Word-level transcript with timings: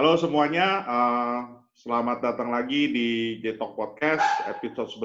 Halo 0.00 0.16
semuanya, 0.16 0.80
uh, 0.88 1.40
selamat 1.76 2.24
datang 2.24 2.48
lagi 2.48 2.88
di 2.88 3.36
Jetok 3.44 3.76
Podcast 3.76 4.24
episode 4.48 4.88
11. 4.96 5.04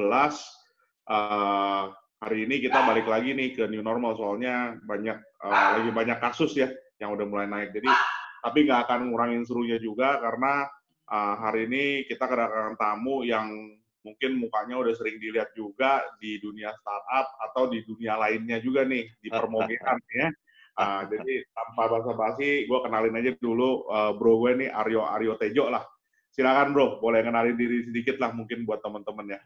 Uh, 1.11 1.91
hari 2.23 2.47
ini 2.47 2.63
kita 2.63 2.79
balik 2.87 3.03
lagi 3.03 3.35
nih 3.35 3.59
ke 3.59 3.67
new 3.67 3.83
normal 3.83 4.15
soalnya 4.15 4.79
banyak 4.87 5.19
uh, 5.43 5.67
lagi 5.75 5.91
banyak 5.91 6.15
kasus 6.23 6.55
ya 6.55 6.71
yang 7.03 7.11
udah 7.11 7.27
mulai 7.27 7.43
naik. 7.43 7.75
Jadi 7.75 7.91
tapi 8.39 8.71
nggak 8.71 8.87
akan 8.87 9.11
ngurangin 9.11 9.43
serunya 9.43 9.75
juga 9.83 10.15
karena 10.23 10.63
uh, 11.11 11.35
hari 11.43 11.67
ini 11.67 12.07
kita 12.07 12.23
kedatangan 12.31 12.79
tamu 12.79 13.27
yang 13.27 13.51
mungkin 13.99 14.39
mukanya 14.39 14.79
udah 14.79 14.95
sering 14.95 15.19
dilihat 15.19 15.51
juga 15.59 16.07
di 16.23 16.39
dunia 16.39 16.71
startup 16.71 17.35
atau 17.51 17.67
di 17.67 17.83
dunia 17.83 18.15
lainnya 18.15 18.63
juga 18.63 18.87
nih 18.87 19.11
di 19.19 19.27
permogean 19.27 19.99
ya. 20.15 20.31
Uh, 20.75 21.07
jadi 21.07 21.47
tanpa 21.55 21.87
basa-basi, 21.87 22.67
gue 22.67 22.79
kenalin 22.83 23.15
aja 23.15 23.31
dulu 23.39 23.87
uh, 23.87 24.11
bro 24.11 24.43
gue 24.43 24.59
nih 24.65 24.69
Aryo 24.75 25.07
Aryo 25.07 25.39
Tejo 25.39 25.71
lah. 25.71 25.87
Silakan 26.35 26.75
bro, 26.75 26.99
boleh 26.99 27.23
kenalin 27.23 27.55
diri 27.55 27.87
sedikit 27.87 28.19
lah 28.19 28.35
mungkin 28.35 28.67
buat 28.67 28.83
teman-teman 28.83 29.39
ya. 29.39 29.41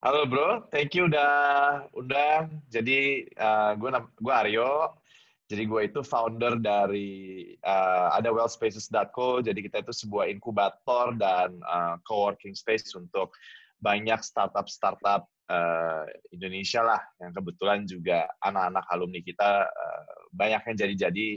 Halo 0.00 0.24
bro, 0.24 0.64
thank 0.72 0.96
you 0.96 1.04
udah 1.04 1.84
udah. 1.92 2.48
Jadi 2.72 3.28
uh, 3.36 3.76
gue 3.76 3.88
gue 4.24 4.34
Aryo. 4.34 4.96
Jadi 5.44 5.68
gue 5.68 5.80
itu 5.84 6.00
founder 6.00 6.56
dari 6.56 7.52
uh, 7.60 8.16
ada 8.16 8.32
wellspaces.co. 8.32 9.44
Jadi 9.44 9.68
kita 9.68 9.84
itu 9.84 9.92
sebuah 9.92 10.32
inkubator 10.32 11.12
dan 11.20 11.60
uh, 11.68 12.00
co-working 12.08 12.56
space 12.56 12.96
untuk 12.96 13.36
banyak 13.84 14.24
startup-startup 14.24 15.28
uh, 15.50 16.04
Indonesia 16.32 16.80
lah 16.84 17.00
yang 17.20 17.32
kebetulan 17.34 17.84
juga 17.84 18.28
anak-anak 18.44 18.84
alumni 18.92 19.20
kita 19.20 19.68
uh, 19.68 20.14
banyak 20.32 20.62
yang 20.72 20.76
jadi-jadi. 20.76 21.28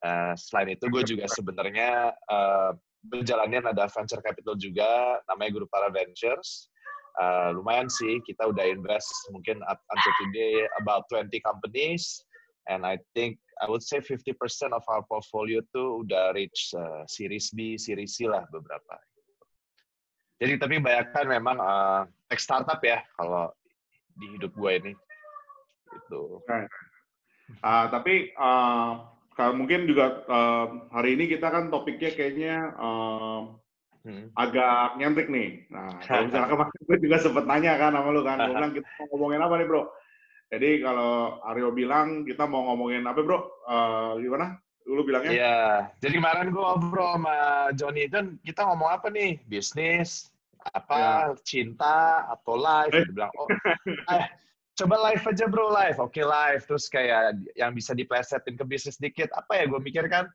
Uh, 0.00 0.32
selain 0.32 0.72
itu 0.72 0.88
gue 0.88 1.02
juga 1.04 1.28
sebenarnya 1.28 2.16
uh, 2.32 2.72
berjalannya 3.04 3.68
ada 3.68 3.84
venture 3.88 4.24
capital 4.24 4.56
juga 4.56 5.20
namanya 5.28 5.60
Guru 5.60 5.66
Para 5.68 5.92
Ventures. 5.92 6.72
Uh, 7.20 7.52
lumayan 7.52 7.90
sih 7.90 8.22
kita 8.24 8.48
udah 8.48 8.64
invest 8.64 9.10
mungkin 9.34 9.60
up 9.66 9.82
until 9.92 10.14
today 10.24 10.64
about 10.78 11.04
20 11.12 11.28
companies 11.42 12.22
and 12.70 12.86
I 12.86 13.02
think 13.12 13.36
I 13.60 13.68
would 13.68 13.84
say 13.84 14.00
50% 14.00 14.40
of 14.72 14.84
our 14.88 15.04
portfolio 15.04 15.60
tuh 15.74 16.06
udah 16.06 16.32
reach 16.32 16.72
uh, 16.72 17.04
series 17.04 17.52
B, 17.52 17.76
series 17.76 18.16
C 18.16 18.24
lah 18.24 18.46
beberapa. 18.48 18.96
Jadi 20.40 20.56
tapi 20.56 20.80
bayangkan 20.80 21.28
memang 21.28 21.60
uh, 21.60 22.08
tech 22.30 22.38
startup 22.38 22.78
ya 22.86 23.02
kalau 23.18 23.50
di 24.14 24.26
hidup 24.38 24.54
gue 24.54 24.70
ini. 24.78 24.92
Itu. 25.90 26.38
Okay. 26.46 26.70
Uh, 27.66 27.86
tapi 27.90 28.30
uh, 28.38 29.10
kalau 29.34 29.52
mungkin 29.58 29.90
juga 29.90 30.22
uh, 30.30 30.86
hari 30.94 31.18
ini 31.18 31.26
kita 31.26 31.50
kan 31.50 31.66
topiknya 31.74 32.14
kayaknya 32.14 32.70
uh, 32.78 33.50
hmm. 34.06 34.30
agak 34.38 35.00
nyentrik 35.02 35.26
nih. 35.26 35.66
Nah, 35.74 35.98
kalau 36.06 36.30
misalnya 36.30 36.48
kemarin 36.54 36.80
gue 36.86 36.96
juga 37.02 37.16
sempet 37.18 37.44
nanya 37.50 37.72
kan 37.80 37.90
sama 37.98 38.08
lu 38.14 38.22
kan, 38.22 38.38
gue 38.38 38.54
bilang 38.54 38.72
kita 38.76 38.86
mau 38.86 39.06
ngomongin 39.10 39.42
apa 39.42 39.54
nih 39.58 39.66
bro? 39.66 39.82
Jadi 40.50 40.70
kalau 40.82 41.38
Aryo 41.46 41.68
bilang 41.70 42.26
kita 42.26 42.44
mau 42.46 42.62
ngomongin 42.70 43.06
apa 43.06 43.20
bro? 43.22 43.38
Uh, 43.66 44.18
gimana? 44.22 44.58
Lu 44.88 45.06
bilangnya? 45.06 45.30
Iya, 45.30 45.58
jadi 46.02 46.18
kemarin 46.18 46.50
gue 46.50 46.62
ngobrol 46.62 47.14
sama 47.14 47.36
Johnny 47.78 48.10
kan 48.10 48.34
kita 48.42 48.66
ngomong 48.66 48.90
apa 48.90 49.06
nih? 49.12 49.38
Bisnis, 49.46 50.34
apa 50.74 50.94
ya. 50.96 51.14
cinta 51.42 52.28
atau 52.28 52.54
live? 52.56 52.92
Dia 52.92 53.12
bilang, 53.12 53.32
oh, 53.36 53.48
eh, 54.16 54.24
coba 54.76 54.96
live 55.10 55.24
aja 55.24 55.44
bro, 55.48 55.68
live. 55.72 55.98
Oke 56.00 56.20
okay, 56.20 56.24
live. 56.24 56.62
Terus 56.64 56.86
kayak 56.88 57.40
yang 57.56 57.72
bisa 57.72 57.92
diplesetin 57.96 58.56
ke 58.56 58.64
bisnis 58.64 59.00
dikit. 59.00 59.28
Apa 59.36 59.60
ya 59.60 59.64
gue 59.68 59.80
mikir 59.80 60.06
kan? 60.08 60.28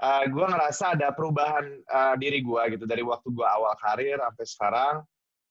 Uh, 0.00 0.24
gue 0.32 0.46
ngerasa 0.48 0.96
ada 0.96 1.12
perubahan 1.12 1.76
uh, 1.92 2.16
diri 2.16 2.40
gue 2.40 2.62
gitu 2.72 2.88
dari 2.88 3.04
waktu 3.04 3.28
gue 3.36 3.44
awal 3.44 3.76
karir 3.84 4.16
sampai 4.16 4.46
sekarang. 4.48 4.94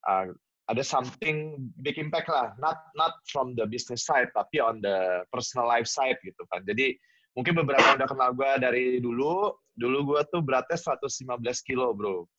Uh, 0.06 0.34
ada 0.70 0.86
something 0.86 1.58
big 1.82 1.98
impact 1.98 2.30
lah, 2.30 2.54
not 2.62 2.78
not 2.94 3.18
from 3.26 3.58
the 3.58 3.66
business 3.66 4.06
side, 4.06 4.30
tapi 4.38 4.62
on 4.62 4.78
the 4.86 5.26
personal 5.34 5.66
life 5.66 5.90
side 5.90 6.18
gitu 6.22 6.46
kan. 6.54 6.62
Jadi 6.62 6.94
mungkin 7.34 7.58
beberapa 7.58 7.82
yang 7.82 7.98
udah 7.98 8.10
kenal 8.10 8.32
gue 8.38 8.52
dari 8.62 8.86
dulu, 9.02 9.50
dulu 9.74 10.14
gue 10.14 10.22
tuh 10.30 10.46
beratnya 10.46 10.78
115 10.78 11.26
kilo 11.66 11.94
bro. 11.98 12.30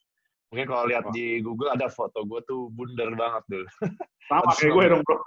Mungkin 0.51 0.67
kalau 0.67 0.85
lihat 0.91 1.07
oh. 1.07 1.15
di 1.15 1.39
Google 1.47 1.71
ada 1.71 1.87
foto 1.87 2.27
gue 2.27 2.43
tuh 2.43 2.75
bundar 2.75 3.07
banget 3.15 3.43
dulu. 3.47 3.67
Sama 4.27 4.51
kayak 4.59 4.73
gue 4.75 4.85
dong 4.91 5.03
bro. 5.07 5.17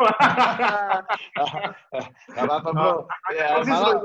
Gak 2.36 2.44
apa-apa 2.44 2.70
bro. 2.76 2.94
Ya, 3.32 3.64
malah, 3.64 3.96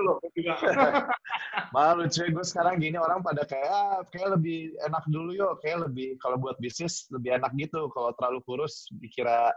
malah 1.75 1.93
lucu 1.99 2.23
gue 2.23 2.47
sekarang 2.47 2.78
gini 2.78 3.03
orang 3.03 3.27
pada 3.27 3.43
kayak 3.43 3.67
ah, 3.67 3.99
kayak 4.15 4.39
lebih 4.39 4.78
enak 4.87 5.03
dulu 5.11 5.34
yuk. 5.34 5.59
Kayak 5.59 5.91
lebih 5.91 6.15
kalau 6.23 6.39
buat 6.39 6.55
bisnis 6.62 7.11
lebih 7.11 7.43
enak 7.43 7.51
gitu. 7.59 7.91
Kalau 7.91 8.15
terlalu 8.15 8.39
kurus 8.47 8.87
dikira 8.95 9.51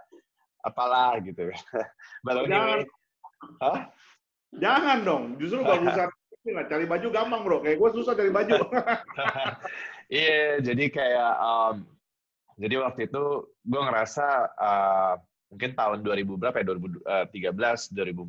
apalah 0.66 1.22
gitu. 1.22 1.46
Jangan. 2.26 2.90
Hah? 3.62 3.80
Jangan 4.58 4.98
dong. 5.06 5.24
Justru 5.38 5.62
bagusan 5.62 6.10
nggak 6.42 6.74
cari 6.74 6.90
baju 6.90 7.08
gampang 7.14 7.42
bro. 7.46 7.62
Kayak 7.62 7.78
gue 7.78 7.90
susah 8.02 8.18
cari 8.18 8.34
baju. 8.34 8.66
Iya, 10.12 10.28
yeah, 10.28 10.52
jadi 10.60 10.86
kayak 10.92 11.34
um, 11.40 11.76
jadi 12.60 12.84
waktu 12.84 13.08
itu 13.08 13.24
gue 13.64 13.82
ngerasa 13.82 14.28
uh, 14.60 15.16
mungkin 15.48 15.72
tahun 15.72 16.04
2000 16.04 16.36
berapa 16.36 16.58
ya 16.60 16.66
2013, 17.48 17.96
2014, 17.96 18.28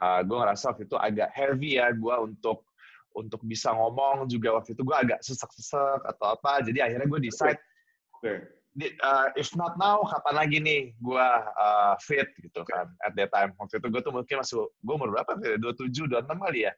uh, 0.00 0.20
gue 0.24 0.36
ngerasa 0.40 0.64
waktu 0.72 0.82
itu 0.88 0.96
agak 0.96 1.28
heavy 1.36 1.76
ya 1.76 1.92
gue 1.92 2.14
untuk 2.24 2.64
untuk 3.12 3.40
bisa 3.44 3.72
ngomong 3.72 4.32
juga 4.32 4.56
waktu 4.56 4.72
itu 4.72 4.80
gue 4.80 4.96
agak 4.96 5.20
sesek-sesek 5.20 6.08
atau 6.08 6.36
apa. 6.36 6.64
Jadi 6.64 6.80
akhirnya 6.80 7.08
gue 7.08 7.20
decide, 7.20 7.60
okay. 8.16 8.44
uh, 9.04 9.28
if 9.36 9.52
not 9.60 9.76
now, 9.76 10.00
kapan 10.08 10.34
lagi 10.40 10.56
nih 10.60 10.80
gue 10.96 11.28
uh, 11.52 12.00
fit 12.00 12.32
gitu 12.40 12.64
kan 12.64 12.88
at 13.04 13.12
that 13.12 13.28
time. 13.28 13.52
Waktu 13.60 13.76
itu 13.76 13.88
gue 13.92 14.00
tuh 14.00 14.12
mungkin 14.12 14.40
masih, 14.40 14.64
gue 14.72 14.94
umur 14.96 15.12
berapa? 15.12 15.36
27, 15.36 16.08
26 16.08 16.28
kali 16.32 16.64
ya 16.64 16.72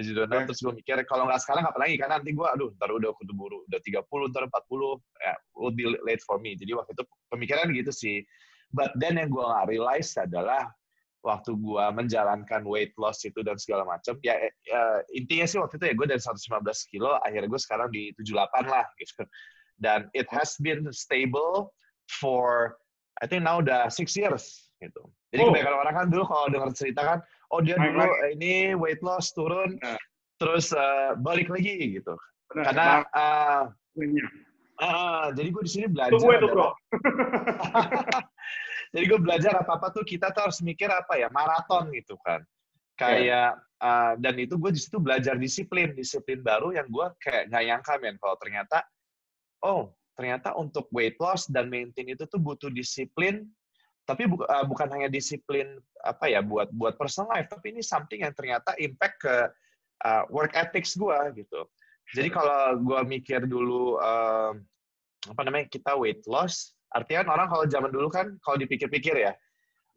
dari 0.00 0.16
zona 0.16 0.32
okay. 0.40 0.46
terus 0.48 0.60
gue 0.64 0.74
mikir 0.80 0.96
kalau 1.04 1.28
nggak 1.28 1.40
sekarang 1.44 1.62
kapan 1.68 1.80
lagi? 1.84 1.96
Karena 2.00 2.14
nanti 2.16 2.32
gue 2.32 2.46
aduh 2.48 2.72
ntar 2.80 2.88
udah 2.88 3.10
kudu 3.20 3.32
buru 3.36 3.58
udah 3.68 3.80
30 3.84 4.32
ntar 4.32 4.44
40 4.48 4.96
ya 5.20 5.34
will 5.52 5.74
be 5.74 5.84
late 6.00 6.24
for 6.24 6.40
me. 6.40 6.56
Jadi 6.56 6.72
waktu 6.72 6.96
itu 6.96 7.04
pemikiran 7.28 7.68
gitu 7.76 7.92
sih. 7.92 8.24
But 8.72 8.96
then 8.96 9.20
yang 9.20 9.28
gue 9.28 9.44
nggak 9.44 9.68
realize 9.68 10.16
adalah 10.16 10.72
waktu 11.20 11.52
gue 11.52 11.84
menjalankan 11.92 12.64
weight 12.64 12.96
loss 12.96 13.20
itu 13.28 13.44
dan 13.44 13.60
segala 13.60 13.84
macam 13.84 14.16
ya, 14.24 14.40
ya 14.64 15.04
intinya 15.12 15.44
sih 15.44 15.60
waktu 15.60 15.76
itu 15.76 15.84
ya 15.92 15.94
gue 15.94 16.06
dari 16.16 16.22
115 16.24 16.64
kilo 16.88 17.20
akhirnya 17.20 17.48
gue 17.52 17.60
sekarang 17.60 17.88
di 17.92 18.10
78 18.16 18.72
lah 18.72 18.86
gitu. 18.96 19.22
Dan 19.80 20.08
it 20.16 20.28
has 20.32 20.56
been 20.60 20.88
stable 20.92 21.76
for 22.08 22.76
I 23.20 23.28
think 23.28 23.44
now 23.44 23.60
udah 23.60 23.92
six 23.92 24.16
years 24.16 24.72
gitu. 24.80 25.04
Jadi 25.30 25.40
oh. 25.44 25.52
kebanyakan 25.52 25.74
orang 25.76 25.94
kan 25.94 26.06
dulu 26.08 26.24
kalau 26.24 26.46
dengar 26.48 26.70
cerita 26.72 27.00
kan 27.04 27.18
oh 27.50 27.60
dia 27.60 27.76
dulu 27.76 28.00
eh, 28.00 28.30
ini 28.38 28.52
weight 28.78 29.02
loss 29.02 29.34
turun 29.34 29.76
nah. 29.82 29.98
terus 30.38 30.70
uh, 30.72 31.18
balik 31.18 31.50
lagi 31.50 32.00
gitu 32.00 32.14
Benar, 32.50 32.64
karena 32.66 32.88
uh, 33.14 33.62
uh, 34.82 35.26
jadi 35.34 35.48
gue 35.54 35.62
di 35.62 35.70
sini 35.70 35.86
belajar 35.86 36.18
Tunggu 36.18 36.34
itu, 36.34 36.48
bro. 36.50 36.70
jadi 38.94 39.04
gue 39.06 39.20
belajar 39.22 39.52
apa 39.62 39.78
apa 39.78 39.88
tuh 39.94 40.02
kita 40.02 40.34
tuh 40.34 40.50
harus 40.50 40.58
mikir 40.62 40.90
apa 40.90 41.14
ya 41.18 41.30
maraton 41.30 41.94
gitu 41.94 42.18
kan 42.26 42.42
kayak 42.98 43.22
yeah. 43.22 43.50
uh, 43.80 44.12
dan 44.18 44.34
itu 44.36 44.58
gue 44.58 44.74
di 44.74 44.80
situ 44.82 44.98
belajar 44.98 45.38
disiplin 45.38 45.94
disiplin 45.94 46.42
baru 46.42 46.74
yang 46.74 46.90
gue 46.90 47.06
kayak 47.22 47.48
nggak 47.48 47.64
nyangka 47.70 47.92
men 48.02 48.16
kalau 48.18 48.36
ternyata 48.42 48.78
oh 49.64 49.94
ternyata 50.18 50.52
untuk 50.58 50.84
weight 50.92 51.16
loss 51.16 51.48
dan 51.48 51.72
maintain 51.72 52.04
itu 52.10 52.26
tuh 52.28 52.36
butuh 52.36 52.68
disiplin 52.68 53.46
tapi 54.10 54.26
bu, 54.26 54.42
uh, 54.42 54.66
bukan 54.66 54.90
hanya 54.90 55.06
disiplin 55.06 55.78
apa 56.02 56.26
ya 56.26 56.42
buat 56.42 56.66
buat 56.74 56.98
personal 56.98 57.30
life 57.30 57.46
tapi 57.46 57.70
ini 57.70 57.78
something 57.78 58.26
yang 58.26 58.34
ternyata 58.34 58.74
impact 58.82 59.22
ke 59.22 59.34
uh, 60.02 60.22
work 60.34 60.50
ethics 60.58 60.98
gue 60.98 61.18
gitu 61.38 61.62
jadi 62.10 62.26
kalau 62.34 62.82
gue 62.82 63.00
mikir 63.06 63.46
dulu 63.46 64.02
uh, 64.02 64.50
apa 65.30 65.40
namanya 65.46 65.70
kita 65.70 65.94
weight 65.94 66.26
loss 66.26 66.74
artinya 66.90 67.30
orang 67.30 67.46
kalau 67.46 67.64
zaman 67.70 67.94
dulu 67.94 68.10
kan 68.10 68.34
kalau 68.42 68.58
dipikir-pikir 68.58 69.14
ya 69.14 69.32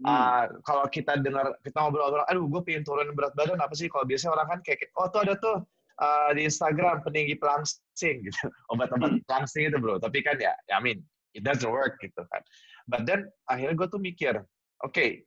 hmm. 0.03 0.05
uh, 0.05 0.45
kalau 0.61 0.85
kita 0.93 1.17
dengar 1.17 1.57
kita 1.65 1.73
ngobrol-ngobrol 1.81 2.29
aduh 2.29 2.45
gue 2.45 2.61
pengen 2.61 2.85
turun 2.85 3.09
berat 3.17 3.33
badan 3.33 3.57
apa 3.57 3.73
sih 3.73 3.89
kalau 3.89 4.05
biasanya 4.05 4.37
orang 4.37 4.47
kan 4.53 4.59
kayak 4.61 4.93
oh 5.01 5.09
tuh 5.09 5.25
ada 5.25 5.33
tuh 5.41 5.65
uh, 5.97 6.29
di 6.37 6.45
Instagram 6.45 7.01
peninggi 7.01 7.33
pelangsing 7.41 8.21
gitu 8.29 8.45
obat-obat 8.69 9.17
hmm. 9.17 9.25
pelangsing 9.25 9.73
itu 9.73 9.77
bro 9.81 9.97
tapi 9.97 10.21
kan 10.21 10.37
ya, 10.37 10.53
ya 10.69 10.77
I 10.77 10.83
mean 10.85 11.01
it 11.33 11.41
doesn't 11.41 11.69
work 11.69 11.97
gitu 12.01 12.21
kan 12.29 12.41
But 12.87 13.07
then 13.07 13.31
akhirnya 13.47 13.75
gue 13.79 13.87
tuh 13.87 14.01
mikir, 14.01 14.35
oke, 14.83 14.91
okay, 14.91 15.23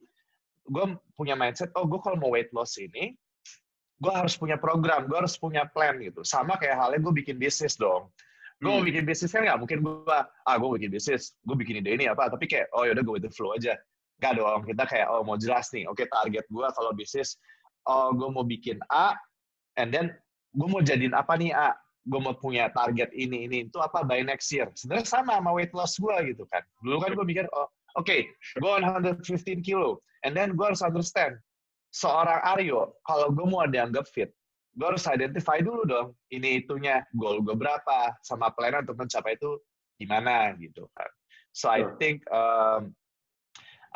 gue 0.69 0.85
punya 1.17 1.39
mindset, 1.39 1.73
oh 1.79 1.89
gue 1.89 2.01
kalau 2.05 2.21
mau 2.21 2.33
weight 2.33 2.53
loss 2.53 2.77
ini, 2.77 3.17
gue 3.97 4.13
harus 4.13 4.37
punya 4.37 4.61
program, 4.61 5.09
gue 5.09 5.17
harus 5.17 5.41
punya 5.41 5.65
plan 5.73 5.97
gitu. 5.97 6.21
Sama 6.21 6.61
kayak 6.61 6.77
halnya 6.77 7.01
gue 7.01 7.15
bikin 7.25 7.41
bisnis 7.41 7.81
dong. 7.81 8.13
Gue 8.61 8.73
hmm. 8.73 8.77
mau 8.81 8.85
bikin 8.85 9.05
bisnis 9.09 9.33
kan 9.33 9.45
nggak 9.45 9.61
mungkin 9.61 9.79
gue, 9.85 10.19
ah 10.21 10.57
gue 10.57 10.69
bikin 10.81 10.91
bisnis, 10.93 11.37
gue 11.45 11.57
bikin 11.57 11.81
ide 11.81 11.97
ini 11.97 12.05
apa, 12.09 12.29
tapi 12.29 12.45
kayak, 12.45 12.69
oh 12.77 12.85
yaudah 12.85 13.01
gue 13.05 13.15
with 13.17 13.25
the 13.25 13.33
flow 13.33 13.57
aja. 13.57 13.77
Gak 14.17 14.41
dong, 14.41 14.65
kita 14.65 14.85
kayak, 14.89 15.13
oh 15.13 15.21
mau 15.21 15.37
jelas 15.37 15.69
nih, 15.77 15.85
oke 15.85 16.01
okay, 16.01 16.09
target 16.09 16.45
gue 16.49 16.67
kalau 16.73 16.93
bisnis, 16.97 17.37
oh 17.85 18.13
gue 18.17 18.29
mau 18.33 18.45
bikin 18.45 18.81
A, 18.89 19.13
and 19.77 19.93
then 19.93 20.09
gue 20.57 20.69
mau 20.69 20.81
jadiin 20.81 21.13
apa 21.13 21.37
nih 21.37 21.53
A, 21.53 21.77
gue 22.07 22.21
mau 22.23 22.39
punya 22.39 22.71
target 22.71 23.11
ini 23.11 23.51
ini 23.51 23.67
itu 23.67 23.79
apa 23.83 24.07
by 24.07 24.23
next 24.23 24.49
year? 24.55 24.71
Sebenarnya 24.79 25.07
sama 25.11 25.43
sama 25.43 25.51
weight 25.51 25.75
loss 25.75 25.99
gue 25.99 26.15
gitu 26.31 26.47
kan. 26.49 26.63
Dulu 26.81 26.97
kan 27.03 27.11
gue 27.19 27.27
mikir 27.27 27.45
oh 27.53 27.67
oke 27.99 28.07
okay, 28.07 28.31
gue 28.61 28.73
115 29.23 29.67
kilo 29.67 30.01
and 30.23 30.37
then 30.37 30.55
gue 30.55 30.67
harus 30.67 30.85
understand 30.85 31.35
seorang 31.91 32.39
Aryo 32.45 32.93
kalau 33.09 33.33
gue 33.33 33.47
mau 33.49 33.65
dianggap 33.65 34.05
fit 34.13 34.29
gue 34.77 34.87
harus 34.87 35.09
identify 35.09 35.65
dulu 35.65 35.89
dong 35.89 36.09
ini 36.29 36.61
itunya 36.61 37.01
goal 37.17 37.41
gue 37.41 37.57
berapa 37.57 38.13
sama 38.21 38.53
plan 38.53 38.85
untuk 38.85 39.01
mencapai 39.01 39.41
itu 39.41 39.57
gimana 39.97 40.53
gitu 40.61 40.85
kan. 40.93 41.09
So 41.57 41.73
I 41.73 41.89
think 41.97 42.21
um, 42.29 42.93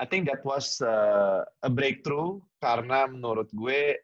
I 0.00 0.08
think 0.08 0.24
that 0.32 0.40
was 0.48 0.80
uh, 0.80 1.44
a 1.60 1.68
breakthrough 1.68 2.40
karena 2.64 3.04
menurut 3.04 3.52
gue 3.52 4.00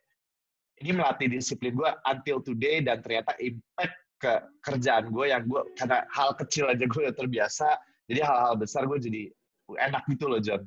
ini 0.85 0.91
melatih 0.93 1.29
disiplin 1.33 1.73
gue 1.73 1.91
until 2.09 2.41
today 2.45 2.85
dan 2.85 3.01
ternyata 3.01 3.33
impact 3.41 3.97
ke 4.17 4.33
kerjaan 4.65 5.13
gue 5.13 5.27
yang 5.29 5.45
gue 5.45 5.61
karena 5.77 6.05
hal 6.13 6.33
kecil 6.37 6.69
aja 6.73 6.85
gue 6.85 7.01
udah 7.05 7.17
terbiasa 7.17 7.69
jadi 8.09 8.25
hal-hal 8.25 8.55
besar 8.57 8.89
gue 8.89 8.99
jadi 9.01 9.23
enak 9.77 10.05
gitu 10.09 10.25
loh 10.29 10.41
John 10.41 10.65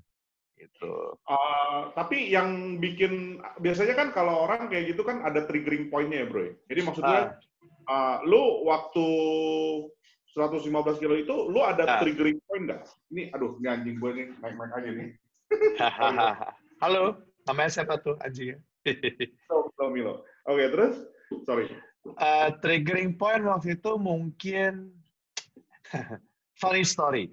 gitu. 0.59 1.15
Uh, 1.23 1.89
tapi 1.95 2.27
yang 2.27 2.77
bikin 2.83 3.39
biasanya 3.63 3.95
kan 3.95 4.07
kalau 4.11 4.43
orang 4.43 4.67
kayak 4.67 4.91
gitu 4.91 5.07
kan 5.07 5.23
ada 5.23 5.47
triggering 5.47 5.87
pointnya 5.87 6.23
ya 6.23 6.27
bro. 6.27 6.41
Ya? 6.43 6.53
Jadi 6.67 6.81
maksudnya 6.83 7.19
uh. 7.87 7.89
Uh, 7.89 8.15
lu 8.27 8.43
waktu 8.67 9.07
115 10.35 11.01
kilo 11.01 11.15
itu 11.15 11.35
lu 11.47 11.63
ada 11.63 11.87
uh. 11.87 11.99
triggering 12.03 12.37
point 12.45 12.67
nggak? 12.67 12.81
Ini 13.15 13.31
aduh 13.31 13.55
ini 13.63 13.67
anjing 13.71 13.97
gue 13.97 14.11
nih 14.11 14.27
naik-naik 14.43 14.73
aja 14.75 14.89
nih. 14.91 15.09
Halo, 16.83 17.03
namanya 17.47 17.71
siapa 17.71 17.97
tuh 18.03 18.19
anjingnya? 18.21 18.59
Milo, 18.85 19.87
Milo. 19.91 20.13
Oke, 20.47 20.55
okay, 20.55 20.67
terus? 20.71 20.95
Sorry. 21.45 21.65
Uh, 22.15 22.55
triggering 22.63 23.13
point 23.19 23.43
waktu 23.43 23.75
itu 23.75 23.91
mungkin 23.99 24.95
funny 26.61 26.83
story. 26.87 27.29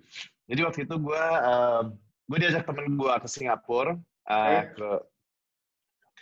Jadi 0.47 0.61
waktu 0.63 0.81
itu 0.87 0.95
gue 0.99 1.25
uh, 1.43 1.91
gue 2.27 2.39
diajak 2.39 2.67
temen 2.67 2.99
gue 2.99 3.13
ke 3.23 3.29
Singapura 3.31 3.95
uh, 4.27 4.47
eh. 4.51 4.65
ke 4.75 4.91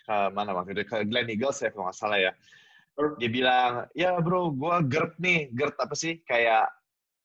ke 0.04 0.16
mana 0.36 0.52
waktu 0.52 0.76
itu 0.76 0.84
ke 0.84 1.08
Glen 1.08 1.32
Eagles 1.32 1.64
ya 1.64 1.72
kalau 1.72 1.88
nggak 1.88 1.96
salah 1.96 2.20
ya. 2.20 2.32
Dia 3.18 3.26
bilang, 3.26 3.90
ya 3.98 4.14
bro, 4.22 4.54
gue 4.54 4.74
GERD 4.86 5.18
nih, 5.18 5.40
GERD 5.50 5.74
apa 5.82 5.94
sih? 5.98 6.22
Kayak 6.22 6.70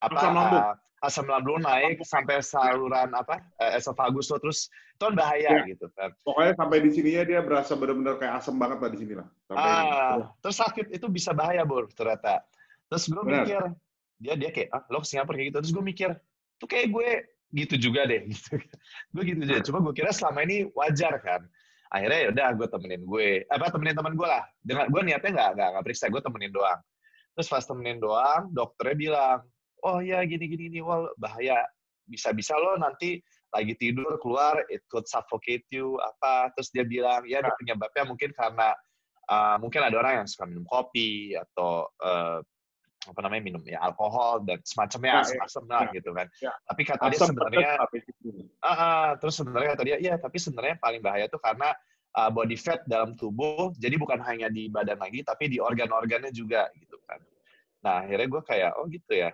apa? 0.01 0.17
Asam 0.17 0.33
lambung. 0.33 0.65
Uh, 0.65 0.75
asam 0.99 1.25
lambung 1.27 1.63
naik 1.63 2.03
sampai 2.03 2.43
saluran 2.43 3.11
apa? 3.15 3.39
Uh, 3.59 3.77
esofagus 3.79 4.27
lo 4.31 4.37
terus 4.39 4.67
itu 4.69 5.03
kan 5.03 5.15
bahaya 5.15 5.63
ya. 5.63 5.69
gitu 5.69 5.87
kan. 5.95 6.11
Pokoknya 6.23 6.53
sampai 6.59 6.77
di 6.83 6.89
sininya 6.91 7.23
dia 7.23 7.39
berasa 7.39 7.73
benar-benar 7.79 8.19
kayak 8.19 8.33
asam 8.43 8.55
banget 8.59 8.77
lah 8.83 8.89
di 8.91 8.99
sini 8.99 9.13
lah. 9.15 9.27
ah, 9.55 10.31
terus 10.43 10.57
sakit 10.59 10.91
itu 10.91 11.07
bisa 11.07 11.31
bahaya 11.31 11.63
bro 11.63 11.87
ternyata. 11.91 12.43
Terus 12.91 13.05
gue 13.07 13.23
mikir, 13.23 13.61
dia 14.17 14.33
dia 14.33 14.49
kayak, 14.49 14.69
ah 14.73 14.83
lo 14.89 14.99
ke 14.99 15.07
Singapura 15.07 15.37
kayak 15.37 15.53
gitu. 15.53 15.57
Terus 15.61 15.73
gue 15.77 15.85
mikir, 15.85 16.09
tuh 16.59 16.67
kayak 16.67 16.87
gue 16.91 17.09
gitu 17.53 17.75
juga 17.89 18.05
deh 18.05 18.25
gitu 18.31 18.61
gue 19.15 19.23
gitu 19.25 19.41
aja 19.49 19.61
cuma 19.65 19.81
gue 19.81 19.93
kira 19.97 20.13
selama 20.13 20.45
ini 20.45 20.69
wajar 20.77 21.17
kan 21.21 21.41
akhirnya 21.89 22.19
ya 22.21 22.27
udah 22.29 22.47
gue 22.53 22.67
temenin 22.69 23.01
gue 23.01 23.29
apa 23.49 23.73
temenin 23.73 23.97
teman 23.97 24.13
gue 24.13 24.27
lah 24.29 24.45
dengan 24.61 24.85
gue 24.93 25.01
niatnya 25.01 25.31
nggak 25.33 25.49
nggak 25.57 25.69
nggak 25.73 25.83
periksa 25.89 26.05
gue 26.13 26.21
temenin 26.21 26.53
doang 26.53 26.79
terus 27.33 27.49
pas 27.49 27.65
temenin 27.65 27.97
doang 27.97 28.53
dokternya 28.53 28.97
bilang 28.97 29.39
oh 29.85 29.99
ya 30.03 30.23
gini 30.27 30.45
gini 30.49 30.63
ini 30.71 30.79
wah 30.83 31.07
bahaya 31.15 31.63
bisa 32.09 32.33
bisa 32.33 32.57
lo 32.57 32.75
nanti 32.75 33.21
lagi 33.53 33.73
tidur 33.77 34.17
keluar 34.21 34.61
it 34.69 34.81
could 34.89 35.05
suffocate 35.05 35.65
you 35.69 35.97
apa 36.01 36.53
terus 36.57 36.69
dia 36.73 36.85
bilang 36.85 37.25
ya 37.25 37.41
nah. 37.41 37.53
penyebabnya 37.57 38.03
mungkin 38.05 38.29
karena 38.33 38.73
uh, 39.29 39.55
mungkin 39.61 39.81
ada 39.85 39.95
orang 39.97 40.13
yang 40.23 40.27
suka 40.27 40.49
minum 40.49 40.65
kopi 40.65 41.37
atau 41.37 41.85
uh, 42.01 42.41
apa 43.07 43.19
namanya 43.23 43.41
minum 43.47 43.63
ya 43.63 43.79
alkohol 43.79 44.43
dan 44.43 44.59
semacamnya 44.67 45.23
nah, 45.23 45.45
asam 45.47 45.63
lah 45.71 45.87
ya, 45.87 45.95
gitu 45.97 46.11
kan. 46.11 46.27
Ya. 46.43 46.51
Tapi 46.67 46.81
kata 46.83 47.03
asam 47.07 47.15
dia 47.15 47.19
sebenarnya 47.31 47.69
uh, 47.79 48.69
uh, 48.69 49.07
terus 49.17 49.35
sebenarnya 49.39 49.69
kata 49.77 49.83
dia 49.87 49.97
iya 50.03 50.13
tapi 50.19 50.37
sebenarnya 50.37 50.75
paling 50.83 50.99
bahaya 50.99 51.25
tuh 51.31 51.39
karena 51.39 51.71
uh, 52.19 52.29
body 52.29 52.59
fat 52.59 52.83
dalam 52.85 53.15
tubuh 53.15 53.71
jadi 53.79 53.95
bukan 53.95 54.19
hanya 54.19 54.51
di 54.51 54.67
badan 54.67 54.99
lagi 54.99 55.23
tapi 55.23 55.47
di 55.47 55.63
organ-organnya 55.63 56.29
juga 56.35 56.67
gitu 56.75 56.99
kan. 57.07 57.23
Nah 57.87 58.03
akhirnya 58.03 58.27
gue 58.27 58.41
kayak 58.43 58.71
oh 58.75 58.85
gitu 58.91 59.13
ya. 59.15 59.31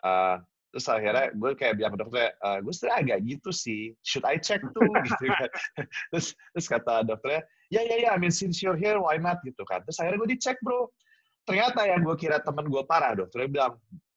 Uh, 0.00 0.40
terus 0.72 0.88
akhirnya 0.88 1.28
gue 1.36 1.50
kayak 1.52 1.74
bilang 1.76 1.92
ke 1.92 1.98
dokter, 2.00 2.32
uh, 2.40 2.58
gue 2.64 2.72
sebenarnya 2.72 2.98
agak 3.04 3.18
gitu 3.28 3.50
sih, 3.52 3.92
should 4.00 4.24
I 4.24 4.40
check 4.40 4.64
tuh? 4.72 4.88
Gitu 5.06 5.24
kan. 5.28 5.50
terus 6.08 6.32
terus 6.56 6.66
kata 6.66 7.04
dokternya, 7.04 7.44
ya 7.68 7.84
ya 7.84 7.96
ya, 8.08 8.10
I 8.16 8.18
mean 8.18 8.32
since 8.32 8.64
you're 8.64 8.78
here, 8.80 8.96
why 8.96 9.20
not? 9.20 9.44
Gitu 9.44 9.60
kan. 9.68 9.84
Terus 9.84 10.00
akhirnya 10.00 10.18
gue 10.24 10.30
dicek 10.32 10.56
bro, 10.64 10.88
ternyata 11.44 11.84
yang 11.84 12.00
gue 12.00 12.16
kira 12.16 12.40
temen 12.40 12.72
gue 12.72 12.82
parah 12.88 13.12
dokternya 13.12 13.48
bilang 13.52 13.72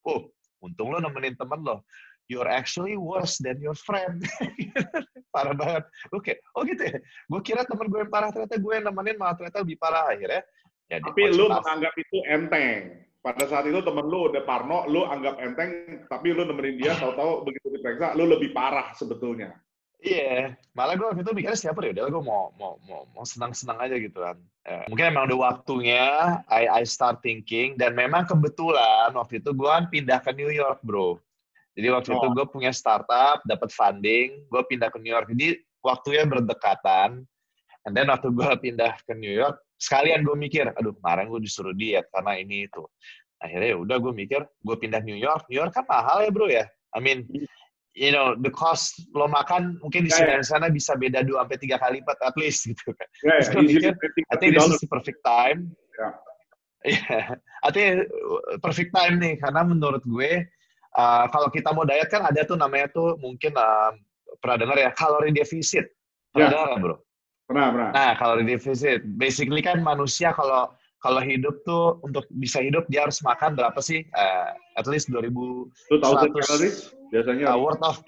oh 0.07 0.31
untung 0.63 0.95
lo 0.95 1.03
nemenin 1.03 1.35
temen 1.35 1.59
lo. 1.61 1.83
You're 2.25 2.49
actually 2.49 2.97
worse 2.97 3.37
than 3.37 3.61
your 3.61 3.77
friend. 3.77 4.25
Parah 5.35 5.53
banget. 5.53 5.85
Oke 6.09 6.41
oh 6.57 6.65
gitu 6.65 6.81
ya? 6.81 6.97
Gue 7.29 7.41
kira 7.45 7.61
temen 7.69 7.85
gue 7.85 8.01
yang 8.01 8.09
parah 8.09 8.33
ternyata 8.33 8.57
gue 8.57 8.73
yang 8.73 8.89
nemenin 8.89 9.13
malah 9.21 9.37
ternyata 9.37 9.61
lebih 9.61 9.77
parah. 9.77 10.09
Akhirnya 10.09 10.41
ya 10.89 10.97
tapi 11.05 11.21
lu 11.33 11.49
menganggap 11.53 11.93
itu 11.97 12.17
enteng 12.25 13.05
pada 13.25 13.49
saat 13.49 13.65
itu 13.65 13.81
temen 13.81 14.05
lu 14.05 14.29
udah 14.29 14.45
parno 14.45 14.85
lu 14.85 15.01
anggap 15.09 15.41
enteng 15.41 16.05
tapi 16.05 16.29
lu 16.29 16.45
nemenin 16.45 16.77
dia 16.77 16.93
tahu-tahu 16.93 17.41
begitu 17.41 17.73
diperiksa 17.73 18.13
lu 18.13 18.29
lebih 18.29 18.53
parah 18.53 18.93
sebetulnya 18.93 19.57
Iya, 20.05 20.21
yeah. 20.21 20.43
malah 20.77 20.93
gue 20.93 21.07
waktu 21.07 21.25
itu 21.25 21.33
mikirnya 21.33 21.57
siapa 21.57 21.81
ya, 21.81 21.89
udah 21.97 22.05
gue 22.13 22.21
mau 22.21 22.53
mau 22.61 22.77
mau 22.85 23.09
mau 23.09 23.25
senang-senang 23.25 23.79
aja 23.81 23.97
gitu 23.97 24.21
kan. 24.21 24.37
Ya, 24.61 24.85
mungkin 24.85 25.09
emang 25.09 25.33
udah 25.33 25.39
waktunya 25.49 26.05
I 26.45 26.69
I 26.69 26.83
start 26.85 27.25
thinking 27.25 27.73
dan 27.73 27.97
memang 27.97 28.29
kebetulan 28.29 29.09
waktu 29.17 29.41
itu 29.41 29.49
gue 29.55 29.65
kan 29.65 29.89
pindah 29.89 30.21
ke 30.21 30.29
New 30.37 30.53
York 30.53 30.83
bro. 30.85 31.17
Jadi 31.73 31.87
waktu 31.89 32.09
oh. 32.13 32.21
itu 32.21 32.27
gue 32.37 32.45
punya 32.53 32.69
startup, 32.69 33.41
dapat 33.49 33.73
funding, 33.73 34.45
gue 34.45 34.61
pindah 34.69 34.93
ke 34.93 35.01
New 35.01 35.09
York. 35.09 35.25
Jadi 35.33 35.57
waktunya 35.81 36.21
berdekatan. 36.29 37.25
And 37.89 37.93
then 37.97 38.13
waktu 38.13 38.29
gue 38.29 38.51
pindah 38.61 39.01
ke 39.09 39.13
New 39.17 39.33
York, 39.33 39.57
sekalian 39.75 40.23
gue 40.23 40.35
mikir, 40.37 40.71
aduh 40.75 40.95
kemarin 40.97 41.27
gue 41.29 41.41
disuruh 41.43 41.75
diet 41.75 42.07
karena 42.11 42.39
ini 42.39 42.67
itu. 42.67 42.83
Akhirnya 43.43 43.75
ya 43.75 43.77
udah 43.77 43.97
gue 43.99 44.13
mikir, 44.15 44.41
gue 44.41 44.75
pindah 44.79 45.03
New 45.03 45.19
York. 45.19 45.45
New 45.51 45.59
York 45.59 45.75
kan 45.75 45.85
mahal 45.85 46.23
ya 46.23 46.31
bro 46.31 46.47
ya. 46.47 46.65
I 46.95 47.03
mean, 47.03 47.27
you 47.95 48.11
know 48.11 48.35
the 48.35 48.51
cost 48.51 49.07
lo 49.15 49.27
makan 49.27 49.79
mungkin 49.79 50.07
di 50.07 50.11
yeah, 50.11 50.39
yeah. 50.39 50.43
sana 50.43 50.67
bisa 50.67 50.99
beda 50.99 51.23
dua 51.23 51.47
sampai 51.47 51.57
tiga 51.59 51.75
kali 51.79 52.03
lipat 52.03 52.17
at 52.23 52.35
least 52.35 52.67
gitu 52.67 52.91
kan. 52.91 53.07
Yeah, 53.23 53.39
yeah. 53.43 53.61
Mikir, 53.63 53.93
I 54.31 54.35
think 54.39 54.55
this 54.55 54.67
is 54.67 54.83
the 54.83 54.91
perfect 54.91 55.23
time. 55.23 55.71
Yeah. 55.95 56.13
Yeah, 56.85 57.41
I 57.65 57.69
think 57.73 58.05
perfect 58.61 58.93
time 58.93 59.17
nih 59.17 59.41
karena 59.41 59.65
menurut 59.65 60.05
gue 60.05 60.45
uh, 60.93 61.25
kalau 61.33 61.49
kita 61.49 61.73
mau 61.73 61.81
diet 61.81 62.13
kan 62.13 62.21
ada 62.21 62.45
tuh 62.45 62.59
namanya 62.59 62.93
tuh 62.93 63.17
mungkin 63.17 63.57
uh, 63.57 63.89
pernah 64.37 64.57
dengar 64.61 64.77
ya 64.77 64.89
kalori 64.93 65.33
defisit. 65.33 65.89
Pernah 66.29 66.45
yeah. 66.45 66.53
dengar 66.53 66.77
bro? 66.77 66.95
Pernah, 67.45 67.67
pernah. 67.69 67.89
Nah, 67.93 68.11
kalori 68.17 68.43
defisit. 68.45 69.05
Basically 69.21 69.61
kan 69.61 69.81
manusia 69.85 70.33
kalau 70.33 70.73
kalau 71.05 71.21
hidup 71.21 71.61
tuh 71.69 72.01
untuk 72.01 72.25
bisa 72.41 72.57
hidup 72.57 72.89
dia 72.89 73.05
harus 73.05 73.21
makan 73.21 73.53
berapa 73.53 73.77
sih? 73.77 74.01
Uh, 74.17 74.49
at 74.81 74.89
least 74.89 75.13
2000 75.13 75.29
2000 76.01 76.33
calories 76.33 76.89
biasanya. 77.13 77.53
Uh, 77.53 77.61
worth 77.61 77.81
of 77.85 78.01